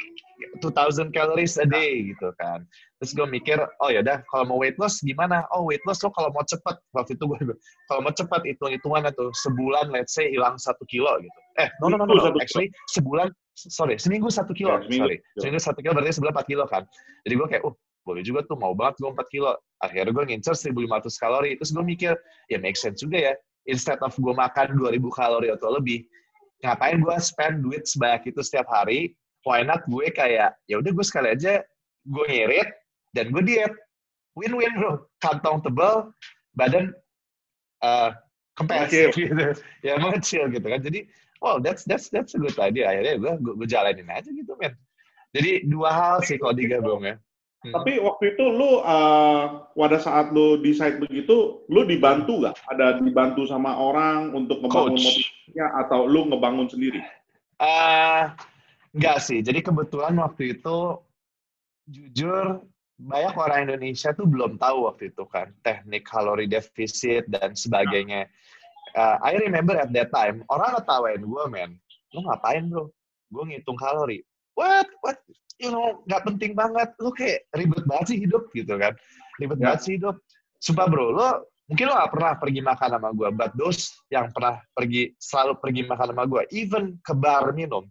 2000 0.66 1.14
calories 1.14 1.62
a 1.62 1.70
day 1.70 2.10
gitu 2.10 2.34
kan. 2.42 2.66
Terus 2.98 3.14
gue 3.14 3.28
mikir, 3.30 3.62
oh 3.86 3.90
ya 3.94 4.02
udah 4.02 4.26
kalau 4.34 4.50
mau 4.50 4.58
weight 4.58 4.82
loss 4.82 4.98
gimana? 5.06 5.46
Oh 5.54 5.70
weight 5.70 5.86
loss 5.86 6.02
lo 6.02 6.10
kalau 6.10 6.34
mau 6.34 6.42
cepet 6.42 6.74
waktu 6.98 7.14
itu 7.14 7.24
gue 7.30 7.38
kalau 7.94 8.02
mau 8.02 8.14
cepet 8.14 8.42
hitung 8.50 8.74
hitungannya 8.74 9.14
tuh 9.14 9.30
sebulan 9.46 9.94
let's 9.94 10.18
say 10.18 10.34
hilang 10.34 10.58
satu 10.58 10.82
kilo 10.90 11.14
gitu. 11.22 11.40
Eh 11.62 11.70
no 11.86 11.94
no 11.94 12.02
no, 12.02 12.10
no, 12.10 12.18
no. 12.18 12.42
actually 12.42 12.74
sebulan 12.90 13.30
sorry 13.54 14.02
seminggu 14.02 14.30
satu 14.34 14.54
kilo 14.54 14.78
ya, 14.78 14.86
seminggu, 14.86 15.06
sorry 15.06 15.18
seminggu 15.38 15.60
satu 15.62 15.80
kilo 15.86 15.94
berarti 15.94 16.18
sebulan 16.18 16.34
empat 16.34 16.48
kilo 16.50 16.66
kan. 16.66 16.82
Jadi 17.30 17.34
gue 17.38 17.48
kayak, 17.50 17.64
uh 17.66 17.76
boleh 18.08 18.24
juga 18.24 18.48
tuh 18.48 18.56
mau 18.56 18.72
banget 18.72 19.04
gue 19.04 19.12
4 19.12 19.20
kilo. 19.28 19.52
Akhirnya 19.84 20.16
gue 20.16 20.26
ngincer 20.32 20.56
1500 20.56 21.12
kalori. 21.20 21.60
Terus 21.60 21.72
gue 21.76 21.84
mikir 21.84 22.14
ya 22.48 22.58
make 22.64 22.80
sense 22.80 23.04
juga 23.04 23.20
ya. 23.20 23.34
Instead 23.68 24.00
of 24.00 24.16
gue 24.16 24.32
makan 24.32 24.80
2000 24.80 24.96
kalori 25.12 25.52
atau 25.52 25.76
lebih 25.76 26.08
ngapain 26.64 27.04
gue 27.04 27.16
spend 27.20 27.68
duit 27.68 27.84
sebanyak 27.84 28.32
itu 28.32 28.40
setiap 28.40 28.72
hari? 28.72 29.12
Why 29.44 29.68
not 29.68 29.84
gue 29.92 30.08
kayak 30.16 30.56
ya 30.72 30.80
udah 30.80 30.92
gue 30.96 31.06
sekali 31.06 31.36
aja 31.36 31.60
gue 32.08 32.26
ngirit 32.32 32.72
dan 33.12 33.36
gue 33.36 33.44
diet. 33.44 33.76
Win-win 34.40 34.72
bro. 34.80 35.04
Kantong 35.20 35.60
tebal 35.60 36.16
badan 36.56 36.96
uh, 37.84 38.16
kempes 38.56 38.96
gitu. 39.12 39.36
Ya 39.84 40.00
mengecil 40.00 40.48
gitu 40.48 40.64
kan. 40.64 40.80
Jadi 40.80 41.12
well 41.44 41.60
that's 41.60 41.84
that's 41.84 42.08
that's 42.08 42.34
a 42.34 42.40
good 42.40 42.56
idea. 42.56 42.88
Akhirnya 42.88 43.20
gue 43.20 43.34
gue 43.60 43.68
jalanin 43.68 44.08
aja 44.08 44.32
gitu 44.32 44.56
men. 44.56 44.72
Jadi 45.36 45.68
dua 45.68 45.92
hal 45.92 46.18
sih 46.24 46.40
kalau 46.40 46.56
digabung 46.56 47.04
ya 47.04 47.20
Hmm. 47.66 47.74
Tapi 47.74 47.98
waktu 47.98 48.38
itu 48.38 48.46
lu 48.54 48.86
uh, 48.86 49.66
pada 49.74 49.98
saat 49.98 50.30
lu 50.30 50.62
decide 50.62 51.02
begitu, 51.02 51.66
lu 51.74 51.82
dibantu 51.90 52.46
nggak? 52.46 52.56
Ada 52.70 53.02
dibantu 53.02 53.50
sama 53.50 53.74
orang 53.74 54.34
untuk 54.38 54.62
ngebangun 54.62 54.94
motivasinya 54.94 55.68
atau 55.86 56.06
lu 56.06 56.30
ngebangun 56.30 56.70
sendiri? 56.70 57.02
Uh, 57.58 58.30
enggak 58.94 59.18
sih. 59.26 59.42
Jadi 59.42 59.66
kebetulan 59.66 60.14
waktu 60.22 60.60
itu 60.62 61.02
jujur 61.90 62.62
banyak 62.98 63.34
orang 63.38 63.70
Indonesia 63.70 64.14
tuh 64.14 64.30
belum 64.30 64.62
tahu 64.62 64.90
waktu 64.90 65.10
itu 65.14 65.24
kan 65.30 65.50
teknik 65.66 66.06
kalori 66.06 66.46
defisit 66.46 67.26
dan 67.30 67.58
sebagainya. 67.58 68.30
uh, 68.98 69.18
I 69.22 69.38
remember 69.38 69.78
at 69.78 69.94
that 69.94 70.10
time 70.10 70.46
orang 70.50 70.78
ngetawain 70.78 71.22
gue 71.22 71.46
men 71.54 71.78
lu 72.16 72.26
ngapain 72.26 72.66
bro 72.66 72.90
gue 73.30 73.44
ngitung 73.52 73.78
kalori 73.78 74.26
what 74.58 74.88
what 75.06 75.22
you 75.58 75.70
know 75.74 76.02
nggak 76.06 76.24
penting 76.26 76.54
banget. 76.58 76.90
Lu 77.02 77.10
kayak 77.14 77.46
ribet 77.54 77.84
banget 77.86 78.06
sih 78.14 78.18
hidup 78.22 78.50
gitu 78.54 78.74
kan. 78.78 78.94
Ribet 79.42 79.58
yeah. 79.62 79.66
banget 79.74 79.80
sih 79.84 79.94
hidup. 80.00 80.16
Sumpah 80.58 80.90
bro 80.90 81.14
lo 81.14 81.30
mungkin 81.68 81.92
lo 81.92 82.00
gak 82.00 82.12
pernah 82.16 82.32
pergi 82.40 82.62
makan 82.64 82.90
sama 82.96 83.10
gue 83.12 83.30
but 83.36 83.52
those 83.60 83.92
yang 84.08 84.32
pernah 84.32 84.56
pergi 84.72 85.12
selalu 85.20 85.60
pergi 85.60 85.82
makan 85.84 86.16
sama 86.16 86.24
gue 86.24 86.42
even 86.56 86.96
ke 87.04 87.12
bar 87.12 87.52
minum 87.52 87.84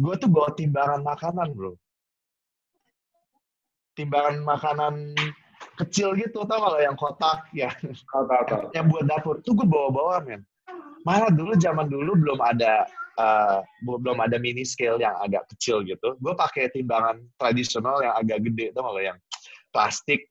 gue 0.00 0.14
tuh 0.16 0.30
bawa 0.32 0.50
timbangan 0.56 1.04
makanan 1.04 1.52
bro. 1.52 1.76
Timbangan 3.92 4.40
makanan 4.40 4.94
kecil 5.76 6.16
gitu 6.16 6.48
tau 6.48 6.56
kalau 6.56 6.80
yang 6.80 6.96
kotak 6.96 7.44
ya. 7.52 7.68
Yang, 7.84 8.72
yang 8.72 8.86
buat 8.88 9.04
dapur. 9.04 9.44
Tuh 9.44 9.52
gue 9.52 9.68
bawa-bawa 9.68 10.24
men. 10.24 10.42
Malah 11.04 11.28
dulu 11.32 11.52
zaman 11.56 11.88
dulu 11.88 12.16
belum 12.16 12.40
ada 12.40 12.88
uh, 13.20 13.60
belum 13.84 14.16
ada 14.24 14.40
mini 14.40 14.64
scale 14.64 14.96
yang 14.96 15.12
agak 15.20 15.44
kecil 15.52 15.84
gitu 15.84 16.16
gue 16.16 16.32
pakai 16.32 16.72
timbangan 16.72 17.20
tradisional 17.36 18.00
yang 18.00 18.16
agak 18.16 18.40
gede 18.48 18.72
tau 18.72 18.88
kalau 18.88 19.00
yang 19.00 19.18
plastik 19.68 20.24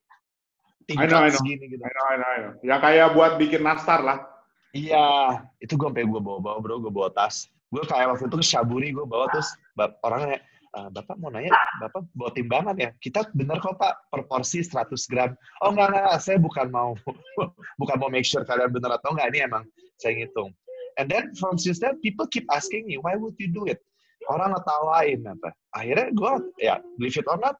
tingkat 0.89 1.13
segini 1.37 1.69
gitu 1.69 1.83
I 1.85 1.93
know, 1.93 2.05
I 2.09 2.15
know, 2.17 2.29
I 2.29 2.37
know. 2.41 2.53
ya 2.65 2.75
kayak 2.81 3.07
buat 3.13 3.37
bikin 3.37 3.61
nastar 3.61 4.01
lah 4.01 4.25
iya 4.73 5.37
itu 5.61 5.77
gue 5.77 5.87
sampai 5.87 6.09
gue 6.09 6.21
bawa-bawa 6.21 6.57
bro 6.57 6.81
gue 6.81 6.93
bawa 6.93 7.13
tas 7.13 7.45
gue 7.69 7.83
kayak 7.85 8.17
waktu 8.17 8.25
itu 8.25 8.37
ke 8.41 8.45
Syaburi 8.45 8.89
gue 8.89 9.05
bawa 9.05 9.29
terus 9.29 9.53
orangnya 10.01 10.41
uh, 10.75 10.89
Bapak 10.89 11.15
mau 11.17 11.33
nanya, 11.33 11.53
Bapak 11.81 12.05
bawa 12.13 12.31
timbangan 12.33 12.75
ya? 12.77 12.89
Kita 13.01 13.25
benar 13.33 13.61
kok 13.61 13.77
Pak, 13.79 14.09
per 14.11 14.21
porsi 14.29 14.61
100 14.61 14.93
gram. 15.09 15.31
Oh 15.65 15.73
enggak, 15.73 15.93
enggak, 15.93 16.19
saya 16.21 16.37
bukan 16.37 16.67
mau 16.69 16.93
bukan 17.81 17.95
mau 17.97 18.09
make 18.11 18.27
sure 18.27 18.45
kalian 18.45 18.69
benar 18.69 18.97
atau 19.01 19.13
enggak, 19.15 19.27
ini 19.33 19.39
emang 19.45 19.63
saya 19.97 20.17
ngitung. 20.17 20.53
And 20.99 21.07
then 21.07 21.31
from 21.39 21.55
since 21.55 21.79
then, 21.79 21.95
people 22.03 22.27
keep 22.27 22.43
asking 22.51 22.91
me, 22.91 22.99
why 22.99 23.15
would 23.15 23.39
you 23.39 23.47
do 23.47 23.63
it? 23.71 23.79
Orang 24.27 24.51
ngetawain 24.51 25.23
apa. 25.23 25.55
Akhirnya 25.71 26.11
gue, 26.11 26.33
ya, 26.59 26.75
believe 26.99 27.15
it 27.15 27.23
or 27.31 27.39
not, 27.39 27.55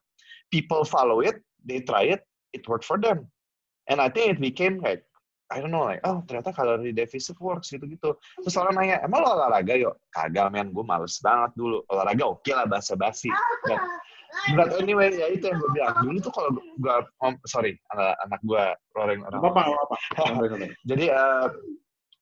people 0.52 0.84
follow 0.84 1.24
it, 1.24 1.40
they 1.64 1.80
try 1.80 2.12
it, 2.12 2.20
it 2.52 2.68
worked 2.68 2.84
for 2.84 3.00
them. 3.00 3.24
And 3.88 3.96
I 3.96 4.12
think 4.12 4.36
it 4.36 4.40
became 4.44 4.84
like 4.84 5.02
I 5.50 5.58
don't 5.58 5.74
know, 5.74 5.82
like, 5.82 5.98
oh 6.06 6.22
ternyata 6.30 6.54
kalori 6.54 6.94
deficit 6.94 7.34
works 7.42 7.74
gitu-gitu. 7.74 8.14
Terus 8.14 8.54
orang 8.54 8.78
nanya, 8.78 9.02
emang 9.02 9.26
lo 9.26 9.34
olahraga 9.34 9.74
yuk? 9.74 9.98
Kagak 10.14 10.54
men, 10.54 10.70
gue 10.70 10.84
males 10.86 11.18
banget 11.18 11.50
dulu. 11.58 11.82
Olahraga 11.90 12.22
oke 12.22 12.46
okay 12.46 12.54
lah, 12.54 12.70
basa-basi. 12.70 13.26
But, 13.66 13.82
but 14.54 14.70
anyway, 14.78 15.10
ya 15.10 15.26
itu 15.26 15.50
yang 15.50 15.58
gue 15.58 15.70
bilang. 15.74 16.06
Dulu 16.06 16.18
tuh 16.22 16.30
kalau 16.30 16.54
gue, 16.54 16.96
oh, 17.02 17.34
sorry, 17.50 17.74
anak, 17.90 18.14
anak 18.30 18.40
gue 18.46 18.64
roaring 18.94 19.26
orang. 19.26 19.42
Apa, 19.42 19.62
apa, 19.74 20.66
Jadi, 20.86 21.10
uh, 21.10 21.50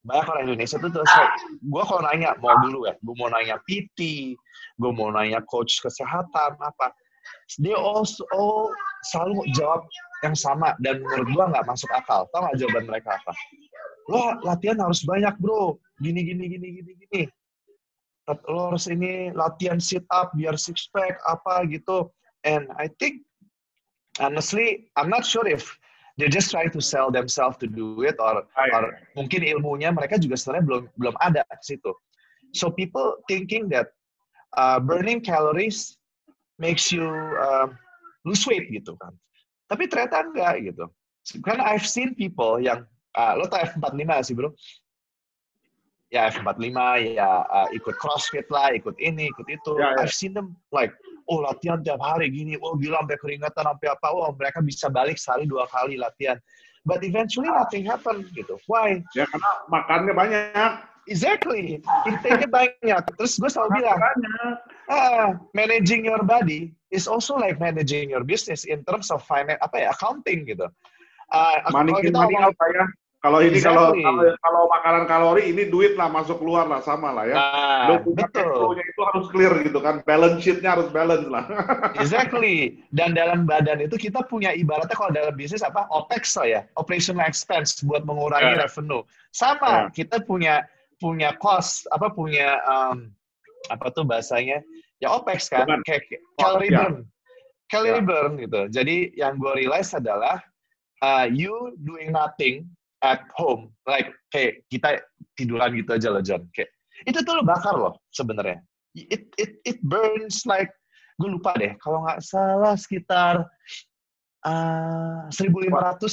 banyak 0.09 0.25
orang 0.25 0.45
Indonesia 0.49 0.81
tuh 0.81 0.89
terus, 0.89 1.13
gue 1.61 1.83
kalau 1.85 2.01
nanya, 2.09 2.33
mau 2.41 2.57
dulu 2.65 2.89
ya, 2.89 2.97
gue 2.97 3.15
mau 3.21 3.29
nanya 3.29 3.61
PT, 3.69 4.33
gue 4.81 4.91
mau 4.97 5.13
nanya 5.13 5.45
coach 5.45 5.85
kesehatan, 5.85 6.57
apa. 6.57 6.97
Dia 7.61 7.77
oh, 7.77 8.05
selalu 9.05 9.45
jawab 9.53 9.85
yang 10.27 10.35
sama 10.35 10.75
dan 10.83 11.01
menurut 11.01 11.29
gua 11.35 11.45
nggak 11.55 11.67
masuk 11.69 11.91
akal. 11.95 12.27
Tahu 12.35 12.41
nggak 12.45 12.59
jawaban 12.59 12.85
mereka 12.91 13.11
apa? 13.15 13.33
Lo 14.11 14.23
latihan 14.43 14.79
harus 14.83 15.05
banyak 15.07 15.35
bro, 15.39 15.79
gini 16.03 16.25
gini 16.27 16.45
gini 16.51 16.69
gini 16.81 16.93
gini. 16.99 17.23
Lo 18.51 18.73
harus 18.73 18.91
ini 18.91 19.33
latihan 19.33 19.79
sit 19.79 20.05
up 20.13 20.35
biar 20.35 20.59
six 20.59 20.91
pack 20.91 21.17
apa 21.25 21.65
gitu. 21.71 22.11
And 22.45 22.69
I 22.77 22.91
think 23.01 23.25
honestly, 24.19 24.91
I'm 24.99 25.09
not 25.09 25.25
sure 25.25 25.47
if 25.47 25.78
they 26.19 26.29
just 26.29 26.51
trying 26.51 26.71
to 26.75 26.83
sell 26.83 27.11
themselves 27.11 27.57
to 27.63 27.67
do 27.71 28.03
it 28.03 28.19
or, 28.19 28.43
or 28.75 28.83
mungkin 29.15 29.47
ilmunya 29.47 29.95
mereka 29.95 30.19
juga 30.19 30.35
sebenarnya 30.35 30.67
belum 30.67 30.83
belum 30.99 31.15
ada 31.23 31.47
situ. 31.63 31.95
So 32.53 32.75
people 32.75 33.23
thinking 33.31 33.71
that 33.71 33.95
uh, 34.59 34.83
burning 34.83 35.23
calories 35.23 35.95
makes 36.59 36.91
you 36.91 37.07
uh, 37.39 37.71
lose 38.27 38.43
weight 38.51 38.67
gitu 38.75 38.99
kan. 38.99 39.15
Tapi 39.71 39.87
ternyata 39.87 40.27
enggak 40.27 40.75
gitu. 40.75 40.91
Karena 41.45 41.71
I've 41.71 41.87
seen 41.87 42.19
people 42.19 42.59
yang, 42.59 42.89
uh, 43.15 43.33
lo 43.39 43.47
tau 43.47 43.63
F45 43.63 44.11
sih 44.27 44.35
bro? 44.35 44.51
Ya 46.09 46.33
F45, 46.33 46.81
ya 47.21 47.45
uh, 47.47 47.69
ikut 47.77 47.95
CrossFit 48.01 48.49
lah, 48.49 48.73
ikut 48.73 48.97
ini, 48.97 49.29
ikut 49.29 49.45
itu. 49.47 49.77
Yeah, 49.77 49.93
yeah. 49.93 50.01
I've 50.01 50.15
seen 50.17 50.33
them 50.33 50.57
like, 50.73 50.97
oh 51.29 51.45
latihan 51.45 51.85
tiap 51.85 52.01
hari 52.01 52.33
gini, 52.33 52.57
oh 52.59 52.75
gila 52.75 53.05
sampai 53.05 53.19
keringatan, 53.21 53.65
sampai 53.69 53.89
apa, 53.93 54.09
oh 54.11 54.33
mereka 54.35 54.65
bisa 54.65 54.89
balik 54.89 55.21
sehari 55.21 55.45
dua 55.45 55.69
kali 55.69 56.01
latihan. 56.01 56.41
But 56.89 57.05
eventually 57.05 57.53
nothing 57.53 57.85
happen 57.85 58.25
gitu. 58.33 58.57
Why? 58.65 59.05
Ya 59.13 59.29
karena 59.29 59.51
makannya 59.69 60.13
banyak. 60.17 60.73
Exactly. 61.09 61.81
Intake 62.05 62.49
banyak. 62.49 63.03
Terus 63.17 63.41
gue 63.41 63.49
selalu 63.49 63.81
bilang, 63.81 63.99
ah, 64.93 65.37
managing 65.57 66.05
your 66.05 66.21
body 66.21 66.73
is 66.93 67.09
also 67.09 67.37
like 67.37 67.57
managing 67.61 68.13
your 68.13 68.25
business 68.25 68.65
in 68.69 68.85
terms 68.85 69.09
of 69.13 69.25
finance 69.25 69.61
apa 69.65 69.85
ya 69.85 69.89
accounting 69.93 70.49
gitu. 70.49 70.69
Uh, 71.29 71.61
money 71.73 71.93
kalau 71.93 72.05
kita 72.05 72.19
money 72.25 72.37
out 72.41 72.57
ya. 72.57 72.87
Kalau 73.19 73.43
ini 73.43 73.59
kalau, 73.59 73.91
kalau 74.39 74.63
makanan 74.71 75.11
kalori 75.11 75.51
ini 75.51 75.67
duit 75.67 75.99
lah 75.99 76.07
masuk 76.07 76.39
keluar 76.39 76.71
lah 76.71 76.79
sama 76.87 77.11
lah 77.11 77.27
ya. 77.27 77.35
Nah, 77.35 77.99
betul. 78.07 78.79
itu 78.79 79.03
harus 79.03 79.27
clear 79.35 79.51
gitu 79.67 79.83
kan. 79.83 80.07
Balance 80.07 80.39
sheet-nya 80.39 80.79
harus 80.79 80.87
balance 80.95 81.27
lah. 81.27 81.43
exactly. 82.03 82.79
Dan 82.95 83.19
dalam 83.19 83.43
badan 83.43 83.83
itu 83.83 83.99
kita 83.99 84.23
punya 84.31 84.55
ibaratnya 84.55 84.95
kalau 84.95 85.11
dalam 85.11 85.35
bisnis 85.35 85.67
apa? 85.67 85.91
OPEX 85.91 86.39
lah 86.39 86.47
ya. 86.47 86.61
Operational 86.79 87.27
expense 87.27 87.83
buat 87.83 88.07
mengurangi 88.07 88.55
yeah. 88.55 88.63
revenue. 88.63 89.03
Sama, 89.35 89.67
yeah. 89.67 89.85
kita 89.91 90.23
punya 90.23 90.63
punya 91.03 91.35
cost 91.43 91.91
apa 91.91 92.15
punya 92.15 92.63
um, 92.71 93.11
apa 93.75 93.91
tuh 93.99 94.07
bahasanya 94.07 94.63
ya 95.03 95.11
OPEX 95.11 95.51
kan, 95.51 95.67
Bukan. 95.67 95.83
kayak 95.83 96.07
calorie 96.39 96.71
ya. 96.71 96.87
burn. 96.87 96.95
Calorie 97.67 97.99
ya. 97.99 98.07
burn 98.07 98.33
gitu. 98.39 98.61
Jadi 98.71 98.97
yang 99.19 99.43
gue 99.43 99.59
realize 99.59 99.91
adalah 99.91 100.39
uh, 101.03 101.27
you 101.27 101.75
doing 101.83 102.15
nothing 102.15 102.63
at 103.03 103.23
home, 103.39 103.71
like 103.87 104.11
kayak 104.35 104.67
kita 104.73 105.03
tiduran 105.39 105.75
gitu 105.79 105.91
aja 105.95 106.09
loh 106.11 106.23
John. 106.23 106.47
Kayak 106.55 106.71
itu 107.07 107.19
tuh 107.23 107.39
lo 107.39 107.43
bakar 107.47 107.75
loh 107.79 107.95
sebenarnya. 108.11 108.59
It 108.99 109.31
it 109.39 109.63
it 109.63 109.79
burns 109.87 110.43
like 110.49 110.71
gue 111.19 111.31
lupa 111.31 111.55
deh 111.59 111.75
kalau 111.83 112.07
nggak 112.07 112.23
salah 112.23 112.75
sekitar 112.79 113.43
uh, 114.47 115.27
1.500 115.31 115.71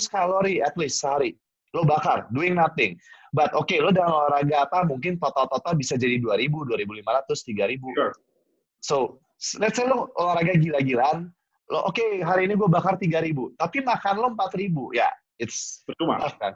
kalori 0.10 0.62
at 0.62 0.74
least 0.78 1.02
sehari 1.02 1.38
lo 1.76 1.84
bakar 1.84 2.30
doing 2.32 2.56
nothing. 2.56 2.96
But 3.36 3.52
oke, 3.52 3.68
okay, 3.68 3.84
lo 3.84 3.92
dalam 3.92 4.16
olahraga 4.16 4.64
apa 4.64 4.88
mungkin 4.88 5.20
total-total 5.20 5.76
bisa 5.76 6.00
jadi 6.00 6.24
2000, 6.24 6.48
2500, 6.72 7.36
3000. 7.36 7.84
Sure. 8.00 8.16
So, 8.80 9.20
let's 9.60 9.76
say 9.76 9.84
lo 9.84 10.08
olahraga 10.16 10.56
gila-gilaan, 10.56 11.28
lo 11.68 11.80
oke 11.84 12.00
okay, 12.00 12.24
hari 12.24 12.48
ini 12.48 12.56
gue 12.56 12.70
bakar 12.72 12.96
3000, 12.96 13.60
tapi 13.60 13.84
makan 13.84 14.16
lo 14.24 14.28
4000, 14.40 14.96
ya 14.96 15.12
it's 15.36 15.84
percuma 15.84 16.32
kan. 16.40 16.56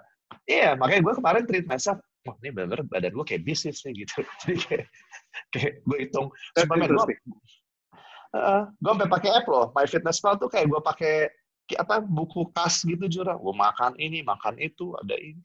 Iya, 0.50 0.58
yeah, 0.58 0.72
makanya 0.74 1.02
gue 1.06 1.16
kemarin 1.22 1.44
treat 1.46 1.70
myself, 1.70 2.02
wah 2.26 2.34
ini 2.42 2.50
bener 2.50 2.82
badan 2.90 3.14
gue 3.14 3.26
kayak 3.26 3.46
bisnis 3.46 3.86
nih 3.86 4.02
gitu. 4.02 4.26
Jadi 4.42 4.56
kayak, 4.66 4.86
kayak 5.54 5.74
gue 5.86 5.98
hitung, 6.02 6.28
supaya 6.58 6.90
gue, 6.90 7.06
uh, 8.34 8.64
gue 8.66 8.92
sampai 8.98 9.10
pakai 9.14 9.30
app 9.38 9.46
loh, 9.46 9.70
My 9.78 9.86
Fitness 9.86 10.18
Pal 10.18 10.42
tuh 10.42 10.50
kayak 10.50 10.74
gue 10.74 10.82
pakai 10.82 11.14
apa 11.78 12.02
buku 12.02 12.50
kas 12.50 12.82
gitu 12.82 13.06
jurang, 13.06 13.38
gue 13.38 13.54
makan 13.54 13.94
ini, 14.02 14.26
makan 14.26 14.58
itu, 14.58 14.98
ada 14.98 15.14
ini. 15.22 15.38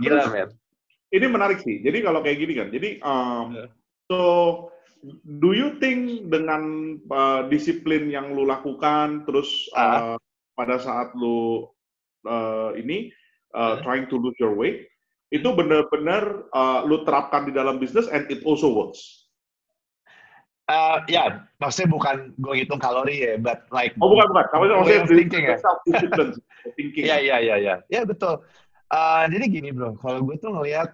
Gila, 0.00 0.32
men. 0.32 0.48
Ini 1.12 1.28
menarik 1.28 1.60
sih. 1.60 1.84
Jadi 1.84 2.00
kalau 2.00 2.24
kayak 2.24 2.38
gini 2.40 2.52
kan, 2.56 2.68
jadi 2.72 2.96
um, 3.04 3.52
yeah. 3.52 3.68
so 4.08 4.18
do 5.42 5.52
you 5.52 5.76
think 5.82 6.32
dengan 6.32 6.96
uh, 7.12 7.44
disiplin 7.52 8.08
yang 8.08 8.32
lu 8.32 8.48
lakukan 8.48 9.28
terus 9.28 9.68
uh, 9.76 10.16
pada 10.56 10.80
saat 10.80 11.12
lu 11.12 11.68
uh, 12.24 12.72
ini 12.78 13.12
uh, 13.54 13.80
trying 13.84 14.08
to 14.08 14.16
lose 14.18 14.36
your 14.40 14.52
weight 14.52 14.88
itu 15.32 15.48
benar-benar 15.56 16.44
uh, 16.52 16.84
lu 16.84 17.08
terapkan 17.08 17.48
di 17.48 17.52
dalam 17.56 17.80
bisnis 17.80 18.04
and 18.12 18.28
it 18.28 18.44
also 18.44 18.68
works. 18.68 19.24
Uh, 20.68 21.00
ya, 21.08 21.42
maksudnya 21.58 21.90
bukan 21.90 22.16
gue 22.36 22.52
ngitung 22.62 22.80
kalori 22.80 23.16
ya, 23.18 23.34
but 23.40 23.64
like 23.72 23.96
oh 23.98 24.12
bukan 24.12 24.28
bukan, 24.30 24.44
maksudnya 24.52 24.76
maksudnya 24.78 25.04
thinking 25.08 25.44
ya. 25.48 25.56
thinking. 26.76 27.04
Iya 27.08 27.16
iya 27.18 27.36
iya 27.40 27.56
iya, 27.58 27.74
ya 27.88 28.00
betul. 28.04 28.44
Uh, 28.92 29.24
jadi 29.32 29.44
gini 29.48 29.72
bro, 29.72 29.96
kalau 29.96 30.20
gue 30.20 30.36
tuh 30.36 30.52
ngelihat 30.52 30.92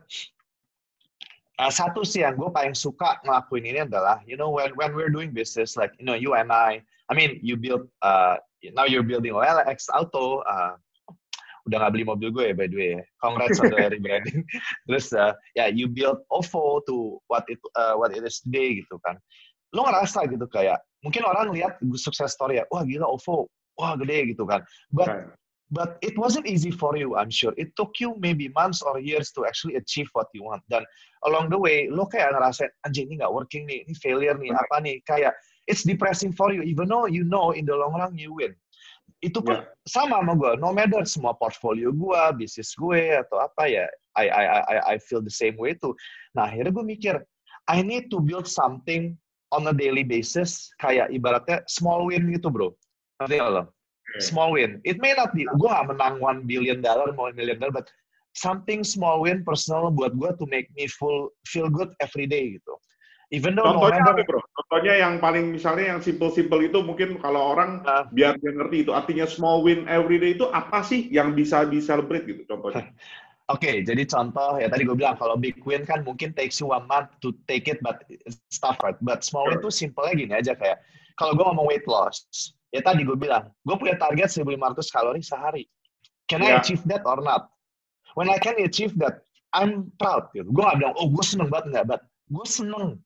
uh, 1.59 1.73
satu 1.75 2.07
sih 2.07 2.23
yang 2.23 2.39
gue 2.39 2.49
paling 2.49 2.73
suka 2.73 3.19
ngelakuin 3.27 3.67
ini 3.67 3.81
adalah 3.83 4.23
you 4.25 4.39
know 4.39 4.49
when 4.49 4.71
when 4.79 4.95
we're 4.95 5.13
doing 5.13 5.35
business 5.35 5.75
like 5.75 5.93
you 5.99 6.07
know 6.07 6.15
you 6.15 6.39
and 6.39 6.49
I 6.55 6.81
I 7.11 7.13
mean 7.19 7.43
you 7.43 7.59
build 7.59 7.91
uh, 8.07 8.39
now 8.73 8.87
you're 8.87 9.07
building 9.07 9.35
OLX 9.35 9.91
Auto 9.91 10.47
uh, 10.47 10.79
udah 11.69 11.79
nggak 11.85 11.93
beli 11.95 12.05
mobil 12.09 12.29
gue 12.33 12.45
ya 12.51 12.55
by 12.57 12.67
the 12.67 12.77
way 12.77 12.91
ya. 12.97 13.03
congrats 13.21 13.61
on 13.61 13.69
the 13.69 13.79
rebranding 13.93 14.43
terus 14.89 15.13
uh, 15.13 15.37
ya 15.53 15.65
yeah, 15.65 15.69
you 15.69 15.87
build 15.87 16.19
OVO 16.33 16.81
to 16.89 17.21
what 17.29 17.45
it 17.53 17.61
uh, 17.77 17.95
what 17.95 18.11
it 18.17 18.25
is 18.25 18.41
today 18.41 18.81
gitu 18.81 18.97
kan 19.05 19.21
lo 19.77 19.85
ngerasa 19.85 20.25
gitu 20.33 20.49
kayak 20.49 20.81
mungkin 21.05 21.23
orang 21.29 21.53
lihat 21.53 21.77
sukses 22.01 22.33
story 22.33 22.59
ya 22.59 22.65
wah 22.73 22.83
gila 22.83 23.05
OVO 23.05 23.47
wah 23.77 23.95
gede 24.01 24.33
gitu 24.35 24.49
kan 24.49 24.65
but 24.91 25.37
But 25.71 26.01
it 26.01 26.17
wasn't 26.17 26.49
easy 26.49 26.71
for 26.71 26.97
you, 26.97 27.17
I'm 27.17 27.29
sure. 27.29 27.53
It 27.61 27.77
took 27.77 28.01
you 28.01 28.17
maybe 28.17 28.49
months 28.57 28.81
or 28.81 28.99
years 28.99 29.33
to 29.33 29.45
actually 29.45 29.77
achieve 29.77 30.09
what 30.17 30.33
you 30.33 30.43
want. 30.43 30.65
Dan 30.73 30.85
along 31.29 31.53
the 31.53 31.61
way, 31.61 31.93
lo 31.93 32.09
kayak 32.09 32.33
ngerasain, 32.33 32.73
anjing 32.89 33.13
ini 33.13 33.21
nggak 33.21 33.29
working 33.29 33.69
nih, 33.69 33.85
ini 33.85 33.93
failure 34.01 34.33
nih, 34.33 34.49
apa 34.57 34.81
nih. 34.81 34.97
Kayak, 35.05 35.37
it's 35.69 35.85
depressing 35.85 36.33
for 36.33 36.57
you, 36.57 36.65
even 36.65 36.89
though 36.89 37.05
you 37.05 37.21
know 37.21 37.53
in 37.53 37.69
the 37.69 37.77
long 37.77 37.93
run 37.93 38.17
you 38.17 38.33
win. 38.33 38.57
Itu 39.19 39.43
pun 39.43 39.59
yeah. 39.59 39.67
sama 39.91 40.23
sama 40.23 40.39
gue, 40.39 40.53
no 40.63 40.71
matter 40.71 41.03
semua 41.03 41.35
portfolio 41.35 41.91
gue, 41.91 42.23
bisnis 42.39 42.71
gue, 42.79 43.19
atau 43.19 43.43
apa 43.43 43.67
ya, 43.67 43.85
I, 44.15 44.31
I, 44.31 44.45
I, 44.47 44.77
I 44.95 44.97
feel 45.03 45.19
the 45.19 45.33
same 45.33 45.59
way 45.59 45.75
too. 45.75 45.95
Nah, 46.39 46.47
akhirnya 46.47 46.71
gue 46.71 46.87
mikir, 46.87 47.15
I 47.67 47.83
need 47.83 48.15
to 48.15 48.23
build 48.23 48.47
something 48.47 49.19
on 49.51 49.67
a 49.67 49.75
daily 49.75 50.07
basis, 50.07 50.71
kayak 50.79 51.11
ibaratnya 51.11 51.67
small 51.67 52.07
win 52.07 52.31
gitu 52.31 52.47
bro. 52.53 52.71
Nanti 53.19 53.43
lo? 53.43 53.75
small 54.17 54.57
win. 54.57 54.81
It 54.89 54.97
may 55.05 55.13
not 55.13 55.37
be, 55.37 55.45
gue 55.45 55.69
gak 55.69 55.93
menang 55.93 56.17
one 56.23 56.49
billion 56.49 56.81
dollar, 56.81 57.13
one 57.13 57.37
million 57.37 57.61
dollar, 57.61 57.73
but 57.73 57.93
something 58.33 58.81
small 58.81 59.21
win 59.21 59.45
personal 59.45 59.93
buat 59.93 60.17
gue 60.17 60.31
to 60.39 60.47
make 60.49 60.71
me 60.79 60.89
full 60.89 61.29
feel 61.45 61.69
good 61.69 61.93
every 62.01 62.25
day 62.25 62.57
gitu. 62.57 62.75
Even 63.29 63.53
though 63.53 63.69
Contohnya 63.69 64.01
no 64.09 64.17
apa 64.17 64.25
bro? 64.25 64.41
Contohnya 64.57 64.95
yang 65.05 65.21
paling 65.21 65.53
misalnya 65.53 65.93
yang 65.93 66.01
simple-simple 66.01 66.65
itu 66.65 66.81
mungkin 66.81 67.21
kalau 67.21 67.53
orang 67.53 67.85
uh, 67.85 68.09
biar 68.09 68.41
dia 68.41 68.57
ngerti 68.57 68.89
itu 68.89 68.97
artinya 68.97 69.29
small 69.29 69.61
win 69.61 69.85
every 69.85 70.17
day 70.17 70.33
itu 70.33 70.49
apa 70.49 70.81
sih 70.81 71.13
yang 71.13 71.37
bisa 71.37 71.69
di 71.69 71.85
celebrate 71.85 72.25
gitu 72.25 72.49
contohnya? 72.49 72.89
Oke, 73.49 73.65
okay, 73.65 73.77
jadi 73.81 74.05
contoh 74.05 74.61
ya 74.61 74.69
tadi 74.69 74.85
gue 74.85 74.93
bilang 74.93 75.17
kalau 75.17 75.41
big 75.41 75.57
win 75.65 75.81
kan 75.81 76.05
mungkin 76.05 76.37
takes 76.37 76.61
you 76.61 76.69
one 76.69 76.85
month 76.85 77.09
to 77.25 77.33
take 77.49 77.65
it, 77.65 77.81
but 77.81 78.05
stuff 78.53 78.77
right. 78.85 78.97
But 79.01 79.25
small 79.25 79.49
sure. 79.49 79.57
win 79.57 79.65
tuh 79.65 79.73
simple 79.73 80.05
gini 80.13 80.37
aja 80.37 80.53
kayak 80.53 80.85
kalau 81.17 81.33
gue 81.33 81.45
ngomong 81.49 81.65
weight 81.65 81.89
loss, 81.89 82.29
ya 82.73 82.85
tadi 82.85 83.09
gue 83.09 83.17
bilang, 83.17 83.49
gue 83.65 83.77
punya 83.77 83.97
target 83.97 84.29
1.500 84.29 84.95
kalori 84.95 85.21
sehari. 85.25 85.65
Can 86.29 86.45
yeah. 86.45 86.57
I 86.57 86.61
achieve 86.61 86.85
that 86.93 87.03
or 87.09 87.25
not? 87.25 87.49
When 88.15 88.29
I 88.29 88.37
can 88.37 88.61
achieve 88.61 88.95
that, 89.01 89.25
I'm 89.57 89.91
proud. 89.97 90.29
Gitu. 90.37 90.49
Gue 90.53 90.63
gak 90.63 90.79
bilang, 90.79 90.95
oh 91.01 91.09
gue 91.09 91.25
seneng 91.25 91.49
banget 91.49 91.73
nggak, 91.73 91.87
but 91.89 92.01
gue 92.29 92.47
seneng. 92.47 93.01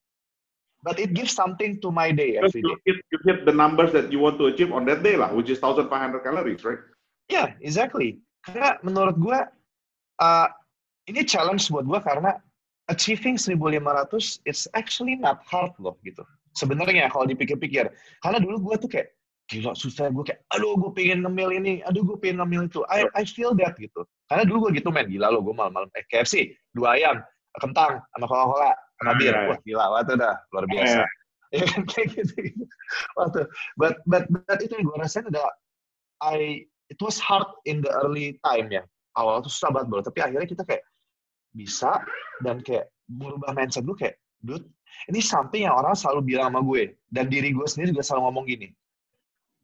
But 0.83 0.99
it 0.99 1.15
gives 1.15 1.33
something 1.33 1.79
to 1.81 1.95
my 1.95 2.11
day 2.11 2.43
every 2.43 2.59
day. 2.59 2.67
You 2.67 2.77
hit, 2.87 2.97
you 3.15 3.19
hit 3.23 3.47
the 3.47 3.55
numbers 3.55 3.95
that 3.95 4.11
you 4.11 4.19
want 4.19 4.39
to 4.43 4.51
achieve 4.51 4.75
on 4.75 4.85
that 4.91 5.07
day 5.07 5.15
lah, 5.15 5.31
which 5.31 5.47
is 5.47 5.63
1,500 5.63 5.87
calories, 6.27 6.67
right? 6.67 6.83
Yeah, 7.31 7.55
exactly. 7.63 8.19
Karena 8.43 8.83
menurut 8.83 9.15
gue, 9.23 9.39
uh, 10.19 10.49
ini 11.07 11.23
challenge 11.23 11.71
buat 11.71 11.87
gue 11.87 12.01
karena 12.03 12.35
achieving 12.91 13.39
1.500 13.39 14.43
it's 14.43 14.67
actually 14.75 15.15
not 15.15 15.39
hard 15.47 15.71
loh 15.79 15.95
gitu. 16.03 16.27
Sebenarnya 16.59 17.07
kalau 17.15 17.31
dipikir-pikir, 17.31 17.87
karena 18.19 18.39
dulu 18.43 18.75
gue 18.75 18.83
tuh 18.83 18.91
kayak 18.91 19.15
gila 19.51 19.77
susah 19.77 20.09
gue 20.09 20.25
kayak 20.25 20.41
aduh 20.55 20.79
gue 20.81 20.91
pengen 20.97 21.27
ngemil 21.27 21.51
ini 21.53 21.85
aduh 21.85 22.01
gue 22.07 22.17
pengen 22.17 22.41
ngemil 22.41 22.71
itu 22.71 22.81
I 22.89 23.05
I 23.13 23.29
feel 23.29 23.53
that 23.61 23.77
gitu 23.77 24.07
karena 24.31 24.49
dulu 24.49 24.69
gue 24.69 24.81
gitu 24.81 24.89
main 24.89 25.05
gila 25.11 25.29
lo 25.29 25.45
gue 25.45 25.53
malam-malam 25.53 25.93
eh 25.93 26.05
KFC 26.09 26.57
dua 26.73 26.97
ayam 26.97 27.21
kentang 27.61 28.01
sama 28.17 28.27
Coca 28.31 28.73
Cola 29.03 29.13
sama 29.13 29.19
bir 29.19 29.35
wah 29.51 29.59
gila 29.67 29.87
waktu 29.99 30.15
dah. 30.15 30.35
Luar 30.55 30.65
biasa. 30.71 31.01
ya 31.53 31.65
kan? 31.67 31.83
Kayak 31.91 32.07
gitu, 32.15 32.35
gitu. 32.39 32.65
waktu 33.19 33.41
but 33.75 33.99
but 34.07 34.25
but 34.31 34.59
itu 34.63 34.73
yang 34.79 34.87
gue 34.87 34.97
rasain 35.03 35.27
ada 35.27 35.43
I 36.23 36.65
it 36.87 36.99
was 37.03 37.19
hard 37.19 37.51
in 37.67 37.83
the 37.83 37.91
early 37.91 38.39
time 38.47 38.71
ya. 38.71 38.87
Awal 39.19 39.43
tuh 39.43 39.51
susah 39.51 39.75
banget 39.75 39.91
bro. 39.91 40.01
Tapi 40.07 40.19
akhirnya 40.23 40.49
kita 40.49 40.63
kayak 40.63 40.87
bisa 41.53 42.01
dan 42.47 42.63
kayak 42.63 42.89
berubah 43.11 43.53
mindset 43.53 43.85
gue 43.85 43.97
kayak 43.99 44.17
dude 44.41 44.65
ini 45.11 45.21
something 45.21 45.67
yang 45.67 45.75
orang 45.75 45.99
selalu 45.99 46.37
bilang 46.37 46.55
sama 46.55 46.63
gue. 46.63 46.95
Dan 47.11 47.27
diri 47.27 47.51
gue 47.51 47.67
sendiri 47.67 47.91
juga 47.93 48.07
selalu 48.07 48.23
ngomong 48.31 48.45
gini. 48.47 48.69